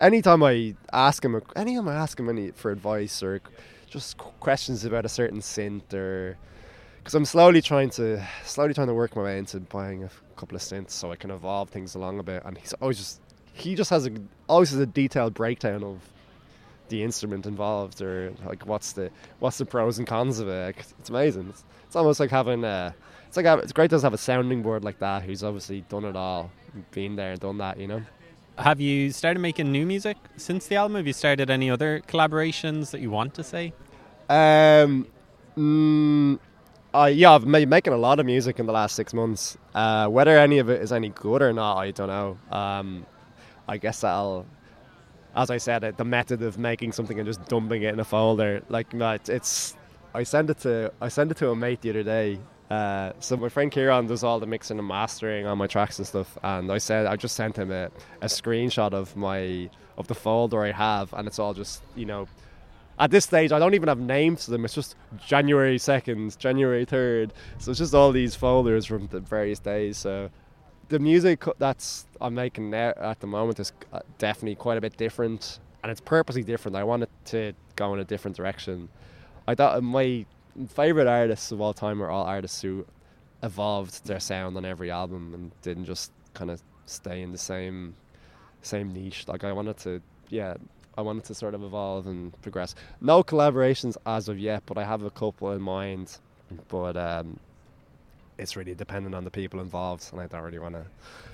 anytime 0.00 0.42
I 0.42 0.74
ask 0.92 1.24
him, 1.24 1.40
anytime 1.54 1.88
I 1.88 1.94
ask 1.94 2.18
him 2.18 2.28
any 2.28 2.50
for 2.50 2.72
advice 2.72 3.22
or 3.22 3.40
just 3.88 4.16
questions 4.18 4.84
about 4.84 5.04
a 5.04 5.08
certain 5.08 5.40
synth 5.40 5.92
or 5.92 6.36
because 6.98 7.14
I'm 7.14 7.24
slowly 7.24 7.60
trying 7.60 7.90
to 7.90 8.24
slowly 8.44 8.74
trying 8.74 8.86
to 8.86 8.94
work 8.94 9.16
my 9.16 9.22
way 9.22 9.38
into 9.38 9.60
buying 9.60 10.04
a 10.04 10.10
couple 10.36 10.56
of 10.56 10.62
synths 10.62 10.92
so 10.92 11.12
I 11.12 11.16
can 11.16 11.30
evolve 11.30 11.68
things 11.68 11.94
along 11.94 12.18
a 12.18 12.22
bit. 12.22 12.42
And 12.44 12.56
he's 12.56 12.72
always 12.74 12.98
just 12.98 13.20
he 13.52 13.74
just 13.74 13.90
has 13.90 14.06
a 14.06 14.12
always 14.48 14.70
has 14.70 14.80
a 14.80 14.86
detailed 14.86 15.34
breakdown 15.34 15.84
of 15.84 16.00
the 16.92 17.02
instrument 17.02 17.46
involved 17.46 18.00
or 18.00 18.32
like 18.46 18.64
what's 18.66 18.92
the 18.92 19.10
what's 19.40 19.58
the 19.58 19.66
pros 19.66 19.98
and 19.98 20.06
cons 20.06 20.38
of 20.38 20.48
it. 20.48 20.66
Like, 20.66 20.78
it's 21.00 21.10
amazing. 21.10 21.48
It's, 21.48 21.64
it's 21.86 21.96
almost 21.96 22.20
like 22.20 22.30
having 22.30 22.62
a 22.62 22.94
it's 23.26 23.36
like 23.36 23.46
have, 23.46 23.58
it's 23.60 23.72
great 23.72 23.90
to 23.90 23.98
have 23.98 24.14
a 24.14 24.18
sounding 24.18 24.62
board 24.62 24.84
like 24.84 24.98
that 25.00 25.22
who's 25.22 25.42
obviously 25.42 25.80
done 25.88 26.04
it 26.04 26.14
all, 26.14 26.50
been 26.92 27.16
there, 27.16 27.34
done 27.36 27.58
that. 27.58 27.80
You 27.80 27.88
know. 27.88 28.02
Have 28.58 28.80
you 28.80 29.10
started 29.10 29.40
making 29.40 29.72
new 29.72 29.86
music 29.86 30.18
since 30.36 30.66
the 30.66 30.76
album? 30.76 30.96
Have 30.96 31.06
you 31.06 31.14
started 31.14 31.48
any 31.50 31.70
other 31.70 32.02
collaborations 32.06 32.90
that 32.90 33.00
you 33.00 33.10
want 33.10 33.32
to 33.34 33.42
say? 33.42 33.72
Um, 34.28 35.06
mm, 35.56 36.38
uh, 36.94 37.10
yeah, 37.12 37.32
I've 37.32 37.50
been 37.50 37.68
making 37.70 37.94
a 37.94 37.96
lot 37.96 38.20
of 38.20 38.26
music 38.26 38.58
in 38.60 38.66
the 38.66 38.72
last 38.72 38.94
six 38.94 39.14
months. 39.14 39.56
Uh, 39.74 40.08
whether 40.08 40.36
any 40.36 40.58
of 40.58 40.68
it 40.68 40.82
is 40.82 40.92
any 40.92 41.08
good 41.08 41.40
or 41.40 41.54
not, 41.54 41.78
I 41.78 41.90
don't 41.92 42.08
know. 42.08 42.36
Um, 42.54 43.06
I 43.66 43.78
guess 43.78 44.02
that'll, 44.02 44.44
as 45.34 45.50
I 45.50 45.58
said, 45.58 45.84
uh, 45.84 45.92
the 45.96 46.04
method 46.04 46.42
of 46.42 46.58
making 46.58 46.92
something 46.92 47.18
and 47.18 47.26
just 47.26 47.44
dumping 47.46 47.82
it 47.82 47.92
in 47.92 48.00
a 48.00 48.04
folder. 48.04 48.62
Like 48.68 48.88
it's, 48.92 49.28
it's 49.28 49.76
I 50.14 50.22
sent 50.22 50.50
it 50.50 50.58
to 50.60 50.92
I 51.00 51.08
sent 51.08 51.30
it 51.30 51.36
to 51.38 51.50
a 51.50 51.56
mate 51.56 51.80
the 51.80 51.90
other 51.90 52.02
day. 52.02 52.38
Uh, 52.70 53.12
so 53.20 53.36
my 53.36 53.48
friend 53.48 53.70
Kieran 53.70 54.06
does 54.06 54.24
all 54.24 54.40
the 54.40 54.46
mixing 54.46 54.78
and 54.78 54.88
mastering 54.88 55.46
on 55.46 55.58
my 55.58 55.66
tracks 55.66 55.98
and 55.98 56.06
stuff, 56.06 56.38
and 56.42 56.70
I 56.72 56.78
said 56.78 57.06
I 57.06 57.16
just 57.16 57.36
sent 57.36 57.56
him 57.56 57.70
a, 57.70 57.90
a 58.22 58.26
screenshot 58.26 58.92
of 58.92 59.14
my 59.16 59.68
of 59.98 60.08
the 60.08 60.14
folder 60.14 60.62
I 60.62 60.72
have, 60.72 61.12
and 61.12 61.26
it's 61.26 61.38
all 61.38 61.54
just 61.54 61.82
you 61.96 62.06
know. 62.06 62.28
At 62.98 63.10
this 63.10 63.24
stage, 63.24 63.52
I 63.52 63.58
don't 63.58 63.74
even 63.74 63.88
have 63.88 63.98
names 63.98 64.44
to 64.44 64.50
them. 64.50 64.64
It's 64.64 64.74
just 64.74 64.96
January 65.26 65.78
second, 65.78 66.38
January 66.38 66.84
third. 66.84 67.32
So 67.58 67.70
it's 67.70 67.78
just 67.78 67.94
all 67.94 68.12
these 68.12 68.34
folders 68.36 68.84
from 68.84 69.08
the 69.08 69.18
various 69.18 69.58
days. 69.58 69.96
So 69.96 70.30
the 70.92 70.98
music 70.98 71.44
that's 71.58 72.06
I'm 72.20 72.34
making 72.34 72.68
now 72.68 72.92
at 72.98 73.18
the 73.20 73.26
moment 73.26 73.58
is 73.58 73.72
uh, 73.94 74.00
definitely 74.18 74.56
quite 74.56 74.76
a 74.76 74.80
bit 74.80 74.98
different, 74.98 75.58
and 75.82 75.90
it's 75.90 76.02
purposely 76.02 76.42
different. 76.42 76.76
I 76.76 76.84
wanted 76.84 77.08
to 77.26 77.54
go 77.76 77.94
in 77.94 78.00
a 78.00 78.04
different 78.04 78.36
direction. 78.36 78.90
I 79.48 79.54
thought 79.54 79.82
my 79.82 80.26
favorite 80.68 81.06
artists 81.06 81.50
of 81.50 81.62
all 81.62 81.72
time 81.72 82.02
are 82.02 82.10
all 82.10 82.26
artists 82.26 82.60
who 82.60 82.86
evolved 83.42 84.04
their 84.04 84.20
sound 84.20 84.58
on 84.58 84.66
every 84.66 84.90
album 84.90 85.32
and 85.32 85.50
didn't 85.62 85.86
just 85.86 86.12
kind 86.34 86.50
of 86.50 86.62
stay 86.84 87.22
in 87.22 87.32
the 87.32 87.38
same 87.38 87.94
same 88.60 88.92
niche. 88.92 89.26
Like 89.26 89.44
I 89.44 89.52
wanted 89.52 89.78
to, 89.78 90.02
yeah, 90.28 90.54
I 90.98 91.00
wanted 91.00 91.24
to 91.24 91.34
sort 91.34 91.54
of 91.54 91.64
evolve 91.64 92.06
and 92.06 92.38
progress. 92.42 92.74
No 93.00 93.22
collaborations 93.22 93.96
as 94.04 94.28
of 94.28 94.38
yet, 94.38 94.62
but 94.66 94.76
I 94.76 94.84
have 94.84 95.02
a 95.04 95.10
couple 95.10 95.52
in 95.52 95.62
mind. 95.62 96.18
But 96.68 96.98
um, 96.98 97.38
it's 98.38 98.56
really 98.56 98.74
dependent 98.74 99.14
on 99.14 99.24
the 99.24 99.30
people 99.30 99.60
involved, 99.60 100.08
and 100.12 100.20
I 100.20 100.26
don't 100.26 100.42
really 100.42 100.58
want 100.58 100.74
to 100.74 100.84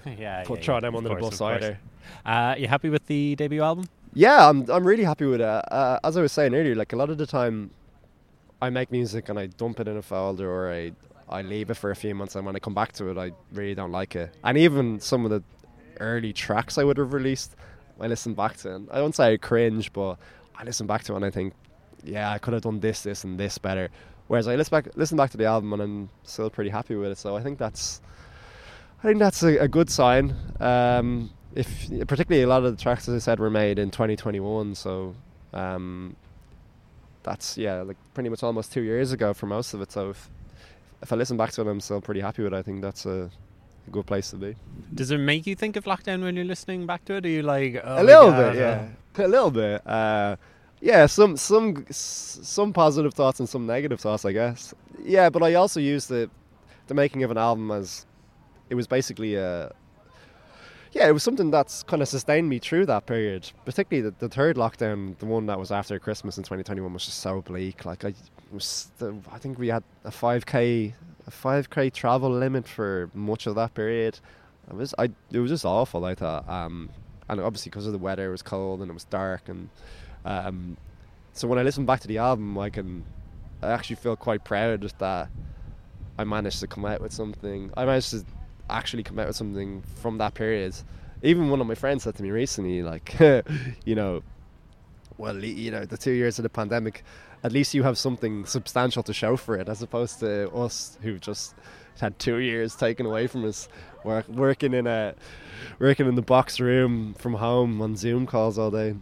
yeah, 0.18 0.42
put 0.44 0.61
yeah, 0.61 0.64
throw 0.64 0.74
yeah, 0.76 0.80
them 0.80 0.96
under 0.96 1.09
the 1.11 1.16
bus 1.16 1.40
either. 1.40 1.78
Uh, 2.24 2.55
you 2.59 2.68
happy 2.68 2.90
with 2.90 3.07
the 3.07 3.36
debut 3.36 3.62
album? 3.62 3.88
Yeah, 4.14 4.49
I'm 4.49 4.68
I'm 4.70 4.86
really 4.86 5.05
happy 5.05 5.26
with 5.26 5.40
it. 5.40 5.44
Uh, 5.46 5.99
as 6.03 6.16
I 6.16 6.22
was 6.22 6.32
saying 6.32 6.55
earlier, 6.55 6.74
like 6.74 6.92
a 6.92 6.96
lot 6.96 7.11
of 7.11 7.18
the 7.18 7.26
time, 7.26 7.70
I 8.61 8.70
make 8.70 8.90
music 8.90 9.28
and 9.28 9.38
I 9.38 9.46
dump 9.46 9.80
it 9.80 9.88
in 9.88 9.96
a 9.96 10.03
folder 10.03 10.51
or 10.51 10.72
I 10.72 10.92
I 11.28 11.42
leave 11.42 11.70
it 11.70 11.74
for 11.74 11.90
a 11.90 11.96
few 11.96 12.14
months, 12.14 12.36
and 12.36 12.46
when 12.46 12.57
I 12.57 12.59
come 12.59 12.74
back 12.74 12.92
to 12.92 13.11
it, 13.11 13.18
I 13.18 13.32
really 13.53 13.74
don't 13.74 13.92
like 13.92 14.16
it. 14.16 14.34
And 14.44 14.57
even 14.57 14.99
some 15.01 15.24
of 15.24 15.30
the 15.30 15.42
early 16.01 16.32
tracks 16.32 16.78
I 16.78 16.84
would 16.84 16.96
have 16.96 17.12
released, 17.12 17.55
I 18.01 18.07
listen 18.07 18.34
back 18.34 18.57
to, 18.59 18.74
and 18.74 18.90
I 18.90 18.96
don't 18.96 19.14
say 19.14 19.34
I 19.34 19.36
cringe, 19.36 19.92
but 19.92 20.16
I 20.57 20.64
listen 20.64 20.86
back 20.86 21.05
to 21.05 21.12
it 21.12 21.16
and 21.16 21.24
I 21.24 21.30
think, 21.30 21.55
yeah, 22.05 22.30
I 22.30 22.38
could 22.38 22.55
have 22.55 22.62
done 22.62 22.80
this, 22.80 23.03
this, 23.03 23.24
and 23.24 23.38
this 23.38 23.59
better. 23.59 23.90
Whereas 24.28 24.46
I 24.46 24.56
listen 24.56 24.70
back 24.70 24.88
listen 24.94 25.16
back 25.16 25.30
to 25.30 25.36
the 25.36 25.46
album 25.46 25.72
and 25.72 25.82
I'm 25.82 26.08
still 26.22 26.50
pretty 26.50 26.70
happy 26.70 26.94
with 26.94 27.10
it. 27.10 27.18
So 27.18 27.36
I 27.36 27.42
think 27.42 27.58
that's 27.58 28.00
I 29.02 29.06
think 29.06 29.18
that's 29.18 29.42
a, 29.42 29.58
a 29.58 29.68
good 29.68 29.90
sign. 29.90 30.34
Um, 30.60 31.30
if 31.54 31.88
particularly 32.06 32.42
a 32.42 32.46
lot 32.46 32.64
of 32.64 32.76
the 32.76 32.82
tracks, 32.82 33.08
as 33.08 33.14
I 33.14 33.18
said, 33.18 33.40
were 33.40 33.50
made 33.50 33.78
in 33.78 33.90
2021, 33.90 34.74
so 34.74 35.14
um, 35.52 36.14
that's 37.22 37.56
yeah, 37.56 37.82
like 37.82 37.96
pretty 38.14 38.28
much 38.28 38.42
almost 38.42 38.72
two 38.72 38.82
years 38.82 39.12
ago 39.12 39.32
for 39.34 39.46
most 39.46 39.74
of 39.74 39.80
it. 39.80 39.92
So 39.92 40.10
if 40.10 40.30
if 41.02 41.12
I 41.12 41.16
listen 41.16 41.36
back 41.36 41.52
to 41.52 41.62
it, 41.62 41.66
I'm 41.66 41.80
still 41.80 42.00
pretty 42.00 42.20
happy 42.20 42.42
with 42.42 42.52
it. 42.52 42.56
I 42.56 42.62
think 42.62 42.82
that's 42.82 43.06
a, 43.06 43.30
good 43.90 44.04
place 44.04 44.28
to 44.30 44.36
be. 44.36 44.54
Does 44.94 45.10
it 45.10 45.16
make 45.16 45.46
you 45.46 45.54
think 45.54 45.76
of 45.76 45.84
lockdown 45.84 46.22
when 46.22 46.36
you're 46.36 46.44
listening 46.44 46.84
back 46.84 47.06
to 47.06 47.14
it? 47.14 47.24
Are 47.24 47.28
you 47.28 47.40
like 47.40 47.80
oh 47.82 48.02
a 48.02 48.04
little 48.04 48.30
God, 48.30 48.52
bit, 48.52 48.62
uh, 48.62 48.84
yeah, 49.16 49.24
a 49.24 49.28
little 49.28 49.50
bit. 49.50 49.86
Uh, 49.86 50.36
yeah, 50.80 51.06
some 51.06 51.36
some 51.36 51.86
some 51.90 52.72
positive 52.72 53.14
thoughts 53.14 53.40
and 53.40 53.48
some 53.48 53.66
negative 53.66 54.00
thoughts, 54.00 54.24
I 54.24 54.32
guess. 54.32 54.74
Yeah, 55.02 55.30
but 55.30 55.42
I 55.42 55.54
also 55.54 55.80
used 55.80 56.08
the 56.08 56.30
the 56.86 56.94
making 56.94 57.22
of 57.22 57.30
an 57.30 57.38
album 57.38 57.70
as 57.70 58.06
it 58.70 58.74
was 58.74 58.86
basically 58.86 59.34
a 59.34 59.72
yeah, 60.92 61.06
it 61.06 61.12
was 61.12 61.22
something 61.22 61.50
that's 61.50 61.82
kind 61.82 62.00
of 62.00 62.08
sustained 62.08 62.48
me 62.48 62.58
through 62.58 62.86
that 62.86 63.06
period. 63.06 63.50
Particularly 63.64 64.08
the, 64.10 64.14
the 64.26 64.34
third 64.34 64.56
lockdown, 64.56 65.18
the 65.18 65.26
one 65.26 65.46
that 65.46 65.58
was 65.58 65.70
after 65.70 65.98
Christmas 65.98 66.38
in 66.38 66.44
2021, 66.44 66.92
was 66.92 67.04
just 67.04 67.18
so 67.18 67.42
bleak. 67.42 67.84
Like 67.84 68.04
I 68.04 68.14
was, 68.50 68.90
the, 68.98 69.14
I 69.30 69.38
think 69.38 69.58
we 69.58 69.68
had 69.68 69.82
a 70.04 70.10
5k 70.10 70.94
a 71.26 71.30
5k 71.30 71.92
travel 71.92 72.30
limit 72.30 72.66
for 72.66 73.10
much 73.14 73.46
of 73.46 73.54
that 73.56 73.74
period. 73.74 74.18
It 74.68 74.74
was 74.74 74.94
I 74.98 75.10
it 75.30 75.38
was 75.38 75.50
just 75.50 75.64
awful. 75.64 76.04
I 76.04 76.14
thought, 76.14 76.48
um, 76.48 76.90
and 77.28 77.40
obviously 77.40 77.70
because 77.70 77.86
of 77.86 77.92
the 77.92 77.98
weather, 77.98 78.28
it 78.28 78.30
was 78.30 78.42
cold 78.42 78.80
and 78.80 78.90
it 78.90 78.94
was 78.94 79.04
dark, 79.04 79.48
and 79.48 79.68
um, 80.24 80.76
so 81.32 81.46
when 81.48 81.58
I 81.58 81.62
listen 81.62 81.86
back 81.86 82.00
to 82.00 82.08
the 82.08 82.18
album, 82.18 82.58
I 82.58 82.70
can 82.70 83.04
I 83.62 83.70
actually 83.70 83.96
feel 83.96 84.16
quite 84.16 84.44
proud 84.44 84.82
that 84.98 85.28
I 86.18 86.24
managed 86.24 86.60
to 86.60 86.66
come 86.66 86.84
out 86.84 87.00
with 87.00 87.12
something. 87.12 87.70
I 87.76 87.84
managed 87.84 88.10
to 88.10 88.24
actually 88.70 89.02
come 89.02 89.18
out 89.18 89.26
with 89.26 89.36
something 89.36 89.82
from 89.96 90.18
that 90.18 90.34
period. 90.34 90.74
Even 91.22 91.48
one 91.48 91.60
of 91.60 91.66
my 91.66 91.74
friends 91.74 92.04
said 92.04 92.14
to 92.16 92.22
me 92.22 92.30
recently, 92.30 92.82
like, 92.82 93.18
you 93.84 93.94
know, 93.94 94.22
well, 95.16 95.42
you 95.42 95.70
know, 95.72 95.84
the 95.84 95.96
two 95.96 96.12
years 96.12 96.38
of 96.38 96.44
the 96.44 96.48
pandemic, 96.48 97.02
at 97.42 97.50
least 97.50 97.74
you 97.74 97.82
have 97.82 97.98
something 97.98 98.46
substantial 98.46 99.02
to 99.02 99.12
show 99.12 99.36
for 99.36 99.56
it, 99.56 99.68
as 99.68 99.82
opposed 99.82 100.20
to 100.20 100.50
us 100.50 100.96
who 101.02 101.18
just 101.18 101.54
had 102.00 102.16
two 102.20 102.36
years 102.36 102.76
taken 102.76 103.06
away 103.06 103.26
from 103.26 103.44
us, 103.44 103.68
work, 104.04 104.28
working 104.28 104.74
in 104.74 104.86
a 104.86 105.14
working 105.80 106.06
in 106.06 106.14
the 106.14 106.22
box 106.22 106.60
room 106.60 107.14
from 107.14 107.34
home 107.34 107.82
on 107.82 107.96
Zoom 107.96 108.26
calls 108.26 108.58
all 108.58 108.70
day. 108.70 108.94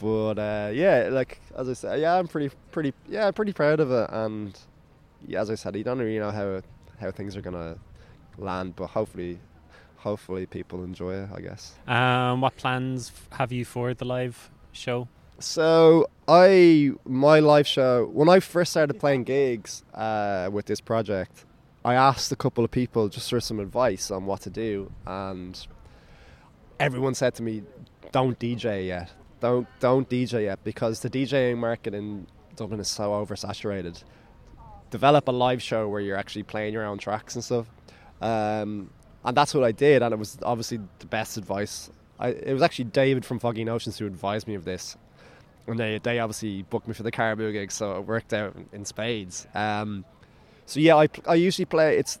But 0.00 0.38
uh, 0.38 0.70
yeah, 0.72 1.08
like 1.10 1.40
as 1.56 1.68
I 1.68 1.72
said, 1.72 2.00
yeah, 2.00 2.14
I'm 2.14 2.28
pretty, 2.28 2.54
pretty, 2.70 2.92
yeah, 3.08 3.30
pretty 3.30 3.52
proud 3.52 3.80
of 3.80 3.90
it. 3.90 4.08
And 4.12 4.58
yeah, 5.26 5.40
as 5.40 5.50
I 5.50 5.54
said, 5.54 5.76
you 5.76 5.84
don't 5.84 5.98
really 5.98 6.18
know 6.18 6.30
how 6.30 6.62
how 7.00 7.10
things 7.10 7.36
are 7.36 7.40
gonna 7.40 7.76
land, 8.36 8.76
but 8.76 8.88
hopefully, 8.88 9.38
hopefully 9.96 10.46
people 10.46 10.84
enjoy 10.84 11.14
it. 11.14 11.28
I 11.34 11.40
guess. 11.40 11.74
Um, 11.86 12.40
what 12.40 12.56
plans 12.56 13.12
have 13.32 13.52
you 13.52 13.64
for 13.64 13.94
the 13.94 14.04
live 14.04 14.50
show? 14.72 15.08
So 15.40 16.08
I 16.26 16.92
my 17.04 17.40
live 17.40 17.66
show 17.66 18.06
when 18.06 18.28
I 18.28 18.40
first 18.40 18.72
started 18.72 18.98
playing 18.98 19.24
gigs 19.24 19.84
uh, 19.94 20.48
with 20.52 20.66
this 20.66 20.80
project, 20.80 21.44
I 21.84 21.94
asked 21.94 22.32
a 22.32 22.36
couple 22.36 22.64
of 22.64 22.70
people 22.70 23.08
just 23.08 23.30
for 23.30 23.40
some 23.40 23.60
advice 23.60 24.10
on 24.10 24.26
what 24.26 24.40
to 24.42 24.50
do, 24.50 24.90
and 25.06 25.66
everyone 26.80 27.14
said 27.14 27.34
to 27.36 27.42
me, 27.42 27.62
"Don't 28.12 28.38
DJ 28.38 28.86
yet. 28.86 29.10
Don't 29.40 29.66
don't 29.80 30.08
DJ 30.08 30.44
yet 30.44 30.62
because 30.64 31.00
the 31.00 31.10
DJing 31.10 31.58
market 31.58 31.94
in 31.94 32.26
Dublin 32.56 32.80
is 32.80 32.88
so 32.88 33.10
oversaturated. 33.10 34.02
Develop 34.90 35.28
a 35.28 35.32
live 35.32 35.62
show 35.62 35.88
where 35.88 36.00
you're 36.00 36.16
actually 36.16 36.42
playing 36.42 36.72
your 36.72 36.84
own 36.84 36.98
tracks 36.98 37.34
and 37.34 37.44
stuff." 37.44 37.66
Um, 38.20 38.90
and 39.24 39.36
that's 39.36 39.54
what 39.54 39.64
I 39.64 39.72
did, 39.72 40.02
and 40.02 40.12
it 40.12 40.18
was 40.18 40.38
obviously 40.42 40.80
the 40.98 41.06
best 41.06 41.36
advice. 41.36 41.90
I, 42.18 42.30
it 42.30 42.52
was 42.52 42.62
actually 42.62 42.86
David 42.86 43.24
from 43.24 43.38
Foggy 43.38 43.64
Notions 43.64 43.98
who 43.98 44.06
advised 44.06 44.48
me 44.48 44.54
of 44.54 44.64
this 44.64 44.96
and 45.68 45.78
they 45.78 45.98
they 45.98 46.18
obviously 46.18 46.62
booked 46.62 46.88
me 46.88 46.94
for 46.94 47.02
the 47.02 47.10
Caribou 47.10 47.52
gig, 47.52 47.70
so 47.70 47.96
it 47.96 48.06
worked 48.06 48.32
out 48.32 48.56
in 48.72 48.84
spades. 48.84 49.46
Um, 49.54 50.04
so 50.66 50.80
yeah, 50.80 50.96
I 50.96 51.08
I 51.26 51.34
usually 51.34 51.66
play 51.66 51.96
it's 51.98 52.18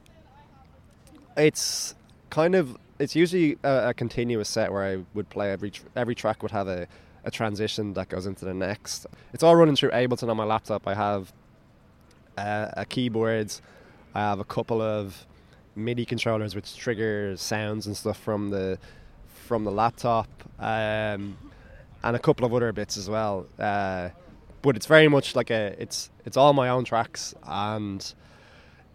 it's 1.36 1.94
kind 2.30 2.54
of 2.54 2.76
it's 2.98 3.16
usually 3.16 3.58
a, 3.62 3.90
a 3.90 3.94
continuous 3.94 4.48
set 4.48 4.72
where 4.72 4.84
I 4.84 5.04
would 5.14 5.28
play 5.30 5.50
every 5.50 5.72
every 5.96 6.14
track 6.14 6.42
would 6.42 6.52
have 6.52 6.68
a, 6.68 6.86
a 7.28 7.30
transition 7.30 7.94
that 7.94 8.08
goes 8.08 8.26
into 8.26 8.44
the 8.44 8.54
next. 8.54 9.06
It's 9.32 9.42
all 9.42 9.54
running 9.54 9.76
through 9.76 9.90
Ableton 9.90 10.28
on 10.28 10.36
my 10.36 10.44
laptop. 10.44 10.88
I 10.88 10.94
have 10.94 11.32
uh, 12.36 12.70
a 12.72 12.84
keyboard. 12.84 13.52
I 14.14 14.20
have 14.20 14.40
a 14.40 14.44
couple 14.44 14.82
of 14.82 15.26
MIDI 15.76 16.04
controllers 16.04 16.56
which 16.56 16.76
trigger 16.76 17.36
sounds 17.36 17.86
and 17.86 17.96
stuff 17.96 18.18
from 18.18 18.50
the 18.50 18.78
from 19.46 19.64
the 19.64 19.70
laptop. 19.70 20.28
Um, 20.58 21.38
and 22.02 22.16
a 22.16 22.18
couple 22.18 22.44
of 22.46 22.54
other 22.54 22.72
bits 22.72 22.96
as 22.96 23.08
well. 23.08 23.46
Uh, 23.58 24.10
but 24.62 24.76
it's 24.76 24.86
very 24.86 25.08
much 25.08 25.36
like 25.36 25.50
a 25.50 25.74
it's 25.78 26.10
it's 26.24 26.36
all 26.36 26.52
my 26.52 26.68
own 26.68 26.84
tracks 26.84 27.34
and 27.44 28.14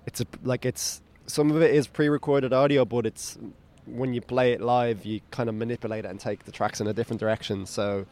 it's 0.06 0.22
a, 0.22 0.26
like 0.44 0.66
it's 0.66 1.02
some 1.26 1.52
of 1.52 1.62
it 1.62 1.74
is 1.74 1.88
pre-recorded 1.88 2.52
audio, 2.52 2.84
but 2.84 3.06
it's 3.06 3.38
when 3.86 4.14
you 4.14 4.22
play 4.22 4.54
it 4.54 4.62
live, 4.62 5.06
you 5.06 5.22
kind 5.32 5.48
of 5.50 5.56
manipulate 5.56 6.06
it 6.06 6.10
and 6.10 6.20
take 6.20 6.46
the 6.46 6.52
tracks 6.52 6.82
in 6.82 6.88
a 6.88 6.94
different 6.94 7.20
direction. 7.20 7.66
So 7.66 8.06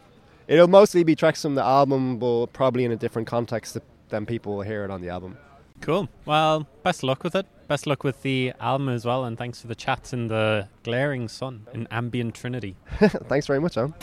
it'll 0.51 0.67
mostly 0.67 1.03
be 1.03 1.15
tracks 1.15 1.41
from 1.41 1.55
the 1.55 1.63
album, 1.63 2.17
but 2.17 2.47
probably 2.47 2.83
in 2.83 2.91
a 2.91 2.97
different 2.97 3.27
context 3.27 3.77
than 4.09 4.25
people 4.25 4.55
will 4.55 4.63
hear 4.63 4.83
it 4.83 4.91
on 4.91 5.01
the 5.01 5.07
album. 5.09 5.37
Cool. 5.79 6.09
Well, 6.25 6.67
best 6.83 6.99
of 6.99 7.05
luck 7.05 7.23
with 7.23 7.35
it. 7.35 7.47
Best 7.67 7.87
luck 7.87 8.03
with 8.03 8.21
the 8.21 8.51
album 8.59 8.89
as 8.89 9.05
well, 9.05 9.23
and 9.23 9.37
thanks 9.37 9.61
for 9.61 9.67
the 9.67 9.75
chats 9.75 10.11
in 10.11 10.27
the 10.27 10.67
glaring 10.83 11.29
sun 11.29 11.67
in 11.73 11.87
ambient 11.89 12.35
Trinity. 12.35 12.75
Thanks 12.99 13.47
very 13.47 13.61
much, 13.61 13.77
you. 13.77 13.93